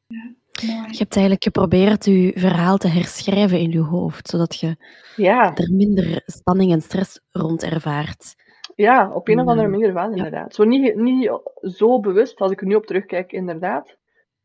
Ja, 0.07 0.87
je 0.91 0.99
hebt 0.99 1.15
eigenlijk 1.15 1.45
geprobeerd 1.45 2.05
je 2.05 2.33
verhaal 2.35 2.77
te 2.77 2.89
herschrijven 2.89 3.61
in 3.61 3.71
je 3.71 3.81
hoofd, 3.81 4.29
zodat 4.29 4.57
je 4.57 4.77
ja. 5.17 5.57
er 5.57 5.73
minder 5.73 6.23
spanning 6.27 6.73
en 6.73 6.81
stress 6.81 7.21
rond 7.31 7.63
ervaart. 7.63 8.35
Ja, 8.75 9.13
op 9.13 9.29
een 9.29 9.41
of 9.41 9.47
andere 9.47 9.69
manier 9.69 9.93
wel, 9.93 10.11
inderdaad. 10.11 10.55
Zo 10.55 10.65
niet, 10.65 10.97
niet 10.97 11.31
zo 11.61 12.01
bewust, 12.01 12.41
als 12.41 12.51
ik 12.51 12.61
er 12.61 12.67
nu 12.67 12.75
op 12.75 12.87
terugkijk, 12.87 13.33
inderdaad. 13.33 13.97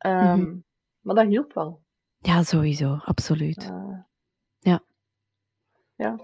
Um, 0.06 0.12
mm 0.12 0.20
-hmm. 0.20 0.64
Maar 1.02 1.16
dat 1.16 1.28
hielp 1.28 1.54
wel. 1.54 1.82
Ja, 2.18 2.43
sowieso, 2.43 2.93
absoluut. 2.93 3.64
Uh, 3.64 3.99
ja. 4.60 4.84
Ja. 5.95 6.20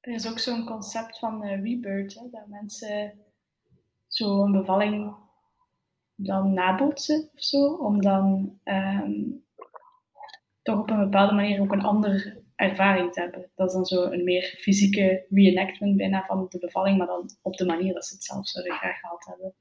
Er 0.00 0.12
is 0.12 0.30
ook 0.30 0.38
zo'n 0.38 0.66
concept 0.66 1.18
van 1.18 1.44
uh, 1.44 1.62
rebirth, 1.62 2.14
hè, 2.14 2.28
dat 2.30 2.46
mensen 2.46 3.25
zo'n 4.16 4.52
bevalling 4.52 5.14
dan 6.14 6.52
nabootsen 6.52 7.30
of 7.34 7.42
zo, 7.42 7.74
om 7.74 8.00
dan 8.00 8.58
um, 8.64 9.44
toch 10.62 10.78
op 10.78 10.90
een 10.90 10.98
bepaalde 10.98 11.34
manier 11.34 11.60
ook 11.60 11.72
een 11.72 11.82
andere 11.82 12.44
ervaring 12.54 13.12
te 13.12 13.20
hebben. 13.20 13.50
Dat 13.54 13.68
is 13.68 13.74
dan 13.74 13.84
zo 13.84 14.02
een 14.02 14.24
meer 14.24 14.42
fysieke 14.42 15.26
reenactment 15.30 15.96
bijna 15.96 16.24
van 16.24 16.46
de 16.48 16.58
bevalling, 16.58 16.98
maar 16.98 17.06
dan 17.06 17.30
op 17.42 17.56
de 17.56 17.66
manier 17.66 17.94
dat 17.94 18.04
ze 18.04 18.14
het 18.14 18.24
zelf 18.24 18.48
zouden 18.48 18.74
graag 18.74 19.00
gehad 19.00 19.24
hebben. 19.24 19.54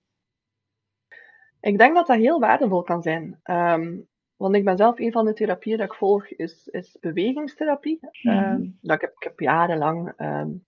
Ik 1.60 1.78
denk 1.78 1.95
dat 1.95 2.08
dat 2.08 2.18
heel 2.18 2.39
waardevol 2.39 2.82
kan 2.82 3.01
zijn. 3.01 3.39
Um, 3.43 4.08
want 4.36 4.56
ik 4.56 4.66
ben 4.66 4.78
zelf 4.78 4.99
een 4.99 5.12
van 5.12 5.26
de 5.26 5.34
therapieën 5.34 5.78
dat 5.78 5.88
ik 5.88 5.93
volg, 5.93 6.28
is, 6.28 6.68
is 6.68 6.97
bewegingstherapie. 6.99 7.99
Mm 8.01 8.34
-hmm. 8.34 8.43
um, 8.43 8.78
dat 8.82 8.95
ik, 8.95 9.01
heb, 9.01 9.14
ik 9.16 9.24
heb 9.24 9.39
jarenlang 9.39 10.14
um, 10.18 10.66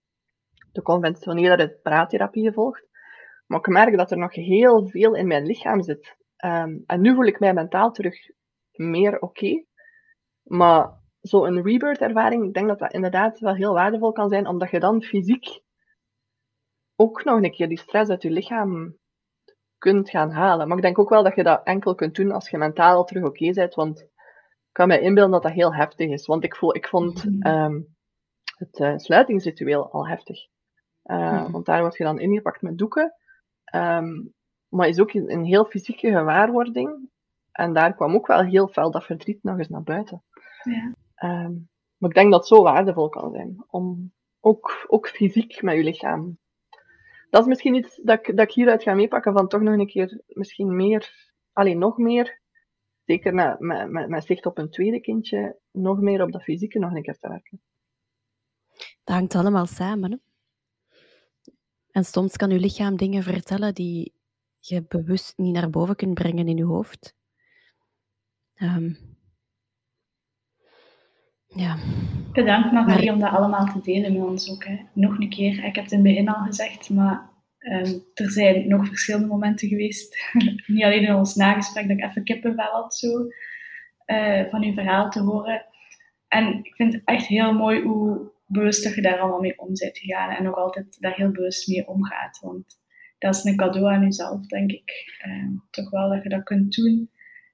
de 0.72 0.82
conventionele 0.82 1.80
praattherapie 1.84 2.44
gevolgd. 2.44 2.87
Maar 3.48 3.60
ik 3.60 3.68
merk 3.68 3.98
dat 3.98 4.12
er 4.12 4.18
nog 4.18 4.34
heel 4.34 4.88
veel 4.88 5.16
in 5.16 5.28
mijn 5.28 5.46
lichaam 5.46 5.82
zit. 5.82 6.16
Um, 6.46 6.84
en 6.86 7.02
nu 7.02 7.16
voel 7.16 7.26
ik 7.26 7.40
mij 7.40 7.54
mentaal 7.54 7.92
terug 7.92 8.16
meer 8.72 9.14
oké. 9.14 9.26
Okay. 9.26 9.66
Maar 10.44 10.90
zo'n 11.22 11.62
rebirth-ervaring, 11.62 12.46
ik 12.46 12.54
denk 12.54 12.68
dat 12.68 12.80
dat 12.80 12.94
inderdaad 12.94 13.40
wel 13.40 13.56
heel 13.56 13.74
waardevol 13.74 14.12
kan 14.12 14.30
zijn, 14.30 14.48
omdat 14.48 14.72
je 14.72 14.80
dan 14.80 15.02
fysiek 15.02 15.62
ook 16.96 17.24
nog 17.24 17.44
een 17.44 17.52
keer 17.52 17.68
die 17.68 17.80
stress 17.80 18.10
uit 18.10 18.22
je 18.22 18.32
lichaam 18.32 18.98
kunt 19.78 20.10
gaan 20.10 20.32
halen. 20.32 20.68
Maar 20.68 20.78
ik 20.78 20.84
denk 20.84 21.00
ook 21.00 21.10
wel 21.10 21.24
dat 21.24 21.36
je 21.36 21.44
dat 21.44 21.64
enkel 21.64 21.96
kunt 21.96 22.16
doen 22.16 22.32
als 22.32 22.50
je 22.50 22.58
mentaal 22.58 23.04
terug 23.04 23.24
oké 23.24 23.44
okay 23.44 23.54
bent, 23.54 23.74
want 23.74 24.02
ik 24.02 24.10
kan 24.72 24.88
me 24.88 25.00
inbeelden 25.00 25.32
dat 25.32 25.44
dat 25.44 25.52
heel 25.52 25.76
heftig 25.76 26.10
is. 26.10 26.26
Want 26.26 26.44
ik, 26.44 26.56
voel, 26.56 26.76
ik 26.76 26.88
vond 26.88 27.26
um, 27.26 27.96
het 28.58 28.80
uh, 28.80 28.98
sluitingsritueel 28.98 29.92
al 29.92 30.08
heftig. 30.08 30.48
Uh, 31.04 31.46
mm. 31.46 31.52
Want 31.52 31.66
daar 31.66 31.82
word 31.82 31.98
je 31.98 32.04
dan 32.04 32.20
ingepakt 32.20 32.62
met 32.62 32.78
doeken. 32.78 33.16
Ehm, 33.68 34.24
maar 34.68 34.88
is 34.88 35.00
ook 35.00 35.14
een 35.14 35.44
heel 35.44 35.66
fysieke 35.66 36.12
gewaarwording. 36.12 37.10
En 37.52 37.74
daar 37.74 37.96
kwam 37.96 38.16
ook 38.16 38.28
wel 38.28 38.44
heel 38.44 38.68
fel 38.68 38.92
dat 38.92 39.06
verdriet 39.06 39.44
nog 39.44 39.58
eens 39.58 39.70
naar 39.70 39.84
buiten. 39.84 40.24
Ja. 40.64 40.94
Ehm, 41.16 41.52
maar 41.98 42.10
ik 42.10 42.16
denk 42.16 42.32
dat 42.32 42.40
het 42.40 42.50
zo 42.50 42.64
waardevol 42.64 43.10
kan 43.10 43.32
zijn. 43.32 43.64
Om 43.68 44.12
ook, 44.40 44.86
ook 44.88 45.08
fysiek 45.10 45.62
met 45.62 45.76
je 45.76 45.84
lichaam. 45.84 46.38
Dat 47.30 47.42
is 47.42 47.48
misschien 47.48 47.76
iets 47.76 48.02
dat 48.04 48.20
ik, 48.20 48.38
dat 48.38 48.48
ik 48.48 48.54
hieruit 48.54 48.84
ga 48.84 48.94
meepakken 48.94 49.34
van 49.34 49.48
toch 49.48 49.62
nog 49.62 49.74
een 49.74 49.88
keer 49.88 50.22
misschien 50.28 50.76
meer, 50.76 51.32
alleen 51.54 51.78
nog 51.78 51.98
meer, 51.98 52.42
zeker 53.06 53.34
met, 53.34 53.60
met, 53.60 53.90
met, 53.90 54.10
met 54.10 54.26
zicht 54.26 54.46
op 54.46 54.58
een 54.58 54.70
tweede 54.70 55.00
kindje, 55.00 55.60
nog 55.72 56.00
meer 56.00 56.22
op 56.22 56.32
dat 56.32 56.44
fysieke 56.44 56.80
nog 56.80 56.94
een 56.94 57.02
keer 57.02 57.18
te 57.18 57.28
werken. 57.28 57.62
Dat 59.04 59.16
hangt 59.16 59.36
allemaal 59.36 59.66
samen. 59.66 60.12
Hè? 60.12 60.18
En 61.98 62.04
soms 62.04 62.36
kan 62.36 62.50
je 62.50 62.60
lichaam 62.60 62.96
dingen 62.96 63.24
vertellen 63.24 63.74
die 63.74 64.14
je 64.60 64.86
bewust 64.88 65.38
niet 65.38 65.54
naar 65.54 65.70
boven 65.70 65.96
kunt 65.96 66.14
brengen 66.14 66.48
in 66.48 66.58
je 66.58 66.64
hoofd. 66.64 67.16
Ehm, 68.56 68.94
ja. 71.48 71.78
Bedankt 72.32 72.72
Marie 72.72 73.12
om 73.12 73.20
dat 73.20 73.32
allemaal 73.32 73.66
te 73.66 73.82
delen 73.82 74.14
met 74.14 74.22
ons 74.22 74.52
ook. 74.52 74.66
Hè. 74.66 74.78
Nog 74.94 75.20
een 75.20 75.30
keer, 75.30 75.64
ik 75.64 75.76
heb 75.76 75.84
het 75.84 75.92
in 75.92 75.98
het 75.98 76.08
begin 76.08 76.30
al 76.30 76.46
gezegd, 76.46 76.90
maar 76.90 77.30
ehm, 77.58 77.94
er 78.14 78.32
zijn 78.32 78.68
nog 78.68 78.88
verschillende 78.88 79.28
momenten 79.28 79.68
geweest. 79.68 80.18
Niet 80.68 80.84
alleen 80.84 81.04
in 81.04 81.16
ons 81.16 81.36
nagesprek 81.36 81.88
dat 81.88 81.98
ik 81.98 82.04
even 82.04 82.24
kippenvel 82.24 82.72
had 82.72 82.96
zo, 82.96 83.28
uh, 84.06 84.50
van 84.50 84.64
uw 84.64 84.74
verhaal 84.74 85.10
te 85.10 85.22
horen. 85.22 85.66
En 86.28 86.60
ik 86.64 86.76
vind 86.76 86.94
het 86.94 87.02
echt 87.06 87.26
heel 87.26 87.54
mooi 87.54 87.82
hoe 87.82 88.32
bewust 88.48 88.84
dat 88.84 88.96
je 88.96 89.02
daar 89.02 89.20
allemaal 89.20 89.40
mee 89.40 89.60
om 89.60 89.68
bent 89.74 89.98
gegaan 89.98 90.30
en 90.30 90.44
nog 90.44 90.56
altijd 90.56 90.98
daar 91.00 91.16
heel 91.16 91.32
bewust 91.32 91.68
mee 91.68 91.88
omgaat. 91.88 92.40
Want 92.42 92.80
dat 93.18 93.36
is 93.36 93.44
een 93.44 93.56
cadeau 93.56 93.94
aan 93.94 94.02
jezelf, 94.02 94.46
denk 94.46 94.72
ik. 94.72 95.16
Uh, 95.28 95.60
toch 95.70 95.90
wel 95.90 96.10
dat 96.10 96.24
je 96.24 96.30
dat 96.30 96.44
kunt 96.44 96.76
doen. 96.76 97.10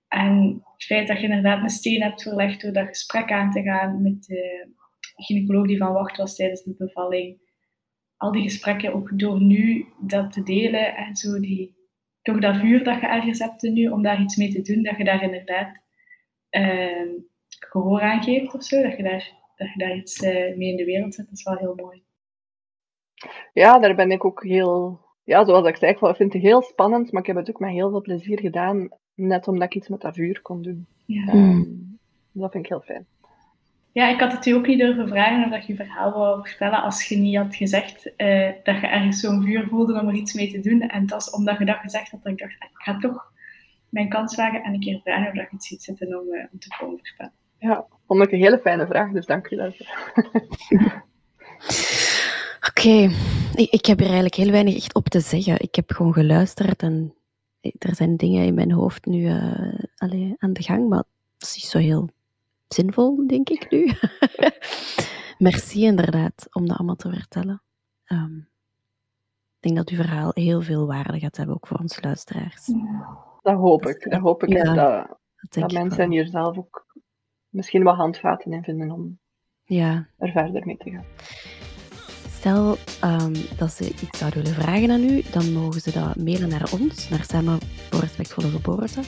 En 0.08 0.64
het 0.74 0.84
feit 0.84 1.08
dat 1.08 1.18
je 1.18 1.24
inderdaad 1.24 1.64
een 1.64 1.70
steen 1.70 2.02
hebt 2.02 2.22
verlegd 2.22 2.62
door 2.62 2.74
dat 2.74 2.88
gesprek 2.88 3.32
aan 3.32 3.52
te 3.52 3.62
gaan 3.62 4.02
met 4.02 4.24
de 4.24 4.68
gynaecoloog 5.16 5.68
die 5.68 5.78
van 5.78 5.94
wacht 5.94 6.18
was 6.18 6.36
tijdens 6.36 6.64
de 6.64 6.76
bevalling. 6.78 7.42
Al 8.18 8.32
die 8.32 8.44
gesprekken, 8.44 8.94
ook 8.94 9.20
door 9.20 9.42
nu 9.42 9.86
dat 10.02 10.32
te 10.32 10.44
delen 10.44 10.96
en 10.96 11.16
zo, 11.16 11.40
die, 11.40 11.76
toch 12.22 12.40
dat 12.40 12.58
vuur 12.58 12.84
dat 12.84 13.00
je 13.00 13.08
ergens 13.08 13.40
hebt 13.40 13.62
nu, 13.62 13.88
om 13.88 14.02
daar 14.02 14.22
iets 14.22 14.36
mee 14.36 14.52
te 14.52 14.62
doen, 14.62 14.84
dat 14.84 14.98
je 14.98 15.04
daar 15.04 15.24
inderdaad 15.24 15.82
uh, 16.52 17.12
gehoor 17.48 18.02
aan 18.02 18.24
geeft 18.24 18.54
of 18.54 18.64
zo, 18.64 18.82
dat 18.82 18.98
je 18.98 19.04
daar, 19.04 19.32
dat 19.64 19.74
je 19.74 19.80
daar 19.80 19.96
iets 19.96 20.22
uh, 20.22 20.32
mee 20.32 20.70
in 20.70 20.76
de 20.76 20.86
wereld 20.86 21.14
zet, 21.14 21.26
dat 21.26 21.38
is 21.38 21.44
wel 21.44 21.58
heel 21.58 21.76
mooi. 21.76 22.04
Ja, 23.54 23.80
daar 23.80 23.96
ben 23.96 24.12
ik 24.12 24.26
ook 24.26 24.44
heel, 24.44 25.00
ja, 25.24 25.46
zoals 25.46 25.68
ik 25.68 25.76
zei, 25.76 25.92
ik 25.92 26.16
vind 26.16 26.34
het 26.34 26.42
heel 26.42 26.62
spannend, 26.62 27.12
maar 27.12 27.22
ik 27.22 27.28
heb 27.28 27.36
het 27.36 27.50
ook 27.50 27.60
met 27.60 27.72
heel 27.72 27.90
veel 27.90 28.02
plezier 28.02 28.40
gedaan. 28.40 28.90
Net 29.14 29.48
omdat 29.48 29.64
ik 29.64 29.76
iets 29.76 29.88
met 29.88 30.02
dat 30.02 30.16
vuur 30.16 30.42
kon 30.42 30.62
doen. 30.62 30.88
Ja. 31.06 31.34
Um, 31.34 32.00
dat 32.32 32.52
vind 32.52 32.64
ik 32.64 32.70
heel 32.70 32.82
fijn. 32.82 33.06
Ja, 33.92 34.10
ik 34.10 34.20
had 34.20 34.32
het 34.32 34.46
u 34.46 34.52
ook 34.52 34.68
niet 34.68 34.80
durven 34.80 35.08
vragen 35.08 35.44
of 35.44 35.52
dat 35.52 35.66
je 35.66 35.74
je 35.74 35.84
verhaal 35.84 36.12
wou 36.12 36.48
vertellen 36.48 36.82
als 36.82 37.04
je 37.04 37.18
niet 37.18 37.38
had 37.38 37.56
gezegd 37.56 38.06
uh, 38.06 38.52
dat 38.64 38.80
je 38.80 38.88
ergens 38.88 39.20
zo'n 39.20 39.44
vuur 39.44 39.68
voelde 39.68 40.00
om 40.02 40.08
er 40.08 40.14
iets 40.14 40.34
mee 40.34 40.52
te 40.52 40.60
doen. 40.60 40.82
En 40.82 41.06
dat 41.06 41.22
is 41.22 41.30
omdat 41.30 41.58
je 41.58 41.66
dat 41.66 41.78
gezegd 41.78 42.12
had, 42.12 42.24
dat 42.24 42.32
ik 42.32 42.38
dacht, 42.38 42.54
ik 42.54 42.70
ga 42.72 42.98
toch 42.98 43.32
mijn 43.90 44.10
kans 44.10 44.36
wagen 44.36 44.64
en 44.64 44.74
een 44.74 44.80
keer 44.80 45.00
vragen 45.04 45.28
of 45.28 45.34
dat 45.34 45.50
je 45.50 45.56
iets 45.56 45.68
ziet 45.68 45.84
zitten 45.84 46.20
om, 46.20 46.34
uh, 46.34 46.46
om 46.52 46.60
te 46.60 46.76
komen 46.80 47.00
vertellen. 47.02 47.34
Ja, 47.64 47.86
vond 48.08 48.24
ik 48.24 48.32
een 48.32 48.40
hele 48.40 48.60
fijne 48.60 48.88
vraag, 48.88 49.12
dus 49.12 49.26
dank 49.26 49.48
je 49.48 49.56
daarvoor. 49.56 49.88
Oké, 52.68 52.80
okay. 52.80 53.04
ik, 53.56 53.72
ik 53.72 53.86
heb 53.86 54.00
er 54.00 54.06
eigenlijk 54.06 54.36
heel 54.36 54.52
weinig 54.52 54.76
echt 54.76 54.94
op 54.94 55.10
te 55.10 55.20
zeggen. 55.20 55.62
Ik 55.62 55.76
heb 55.76 55.92
gewoon 55.92 56.14
geluisterd 56.14 56.82
en 56.82 57.14
er 57.62 57.96
zijn 57.96 58.18
dingen 58.18 58.46
in 58.46 58.54
mijn 58.54 58.72
hoofd 58.72 59.06
nu 59.06 59.20
uh, 59.20 59.84
allee, 59.98 60.36
aan 60.38 60.54
de 60.54 60.64
gang, 60.64 60.90
maar 60.90 61.04
dat 61.38 61.48
is 61.50 61.54
niet 61.56 61.66
zo 61.66 61.78
heel 61.78 62.10
zinvol, 62.68 63.28
denk 63.28 63.50
ik 63.50 63.72
nu. 63.72 63.92
Merci 65.48 65.84
inderdaad 65.84 66.48
om 66.52 66.68
dat 66.68 66.78
allemaal 66.78 66.96
te 66.96 67.10
vertellen. 67.10 67.62
Um, 68.08 68.50
ik 69.60 69.70
denk 69.70 69.76
dat 69.76 69.90
uw 69.90 70.04
verhaal 70.04 70.32
heel 70.34 70.62
veel 70.62 70.88
waarde 70.88 71.20
gaat 71.20 71.38
hebben, 71.38 71.56
ook 71.56 71.68
voor 71.68 71.78
ons 71.78 72.02
luisteraars. 72.02 72.66
Dat 73.42 73.58
hoop 73.58 73.86
ik. 73.86 74.10
Dat 74.10 74.22
hoop 74.22 74.44
ik 74.44 74.50
ja, 74.50 74.64
dat, 74.64 75.18
dat, 75.50 75.62
dat 75.62 75.72
mensen 75.72 76.12
hier 76.12 76.28
zelf 76.28 76.58
ook 76.58 76.86
misschien 77.54 77.84
wat 77.84 77.96
handvaten 77.96 78.52
in 78.52 78.64
vinden 78.64 78.92
om 78.92 79.20
ja. 79.64 80.08
er 80.18 80.32
verder 80.32 80.66
mee 80.66 80.78
te 80.78 80.90
gaan. 80.90 81.06
Stel 82.30 82.78
um, 83.04 83.34
dat 83.58 83.72
ze 83.72 83.90
iets 83.90 84.18
zouden 84.18 84.44
willen 84.44 84.62
vragen 84.62 84.92
aan 84.92 85.04
u, 85.04 85.22
dan 85.32 85.54
mogen 85.54 85.82
ze 85.82 85.92
dat 85.92 86.16
mailen 86.16 86.50
naar 86.50 86.72
ons, 86.72 87.10
naar 87.10 87.24
Samen 87.24 87.60
voor 87.90 88.00
Respectvolle 88.00 88.50
Geboorte. 88.50 89.00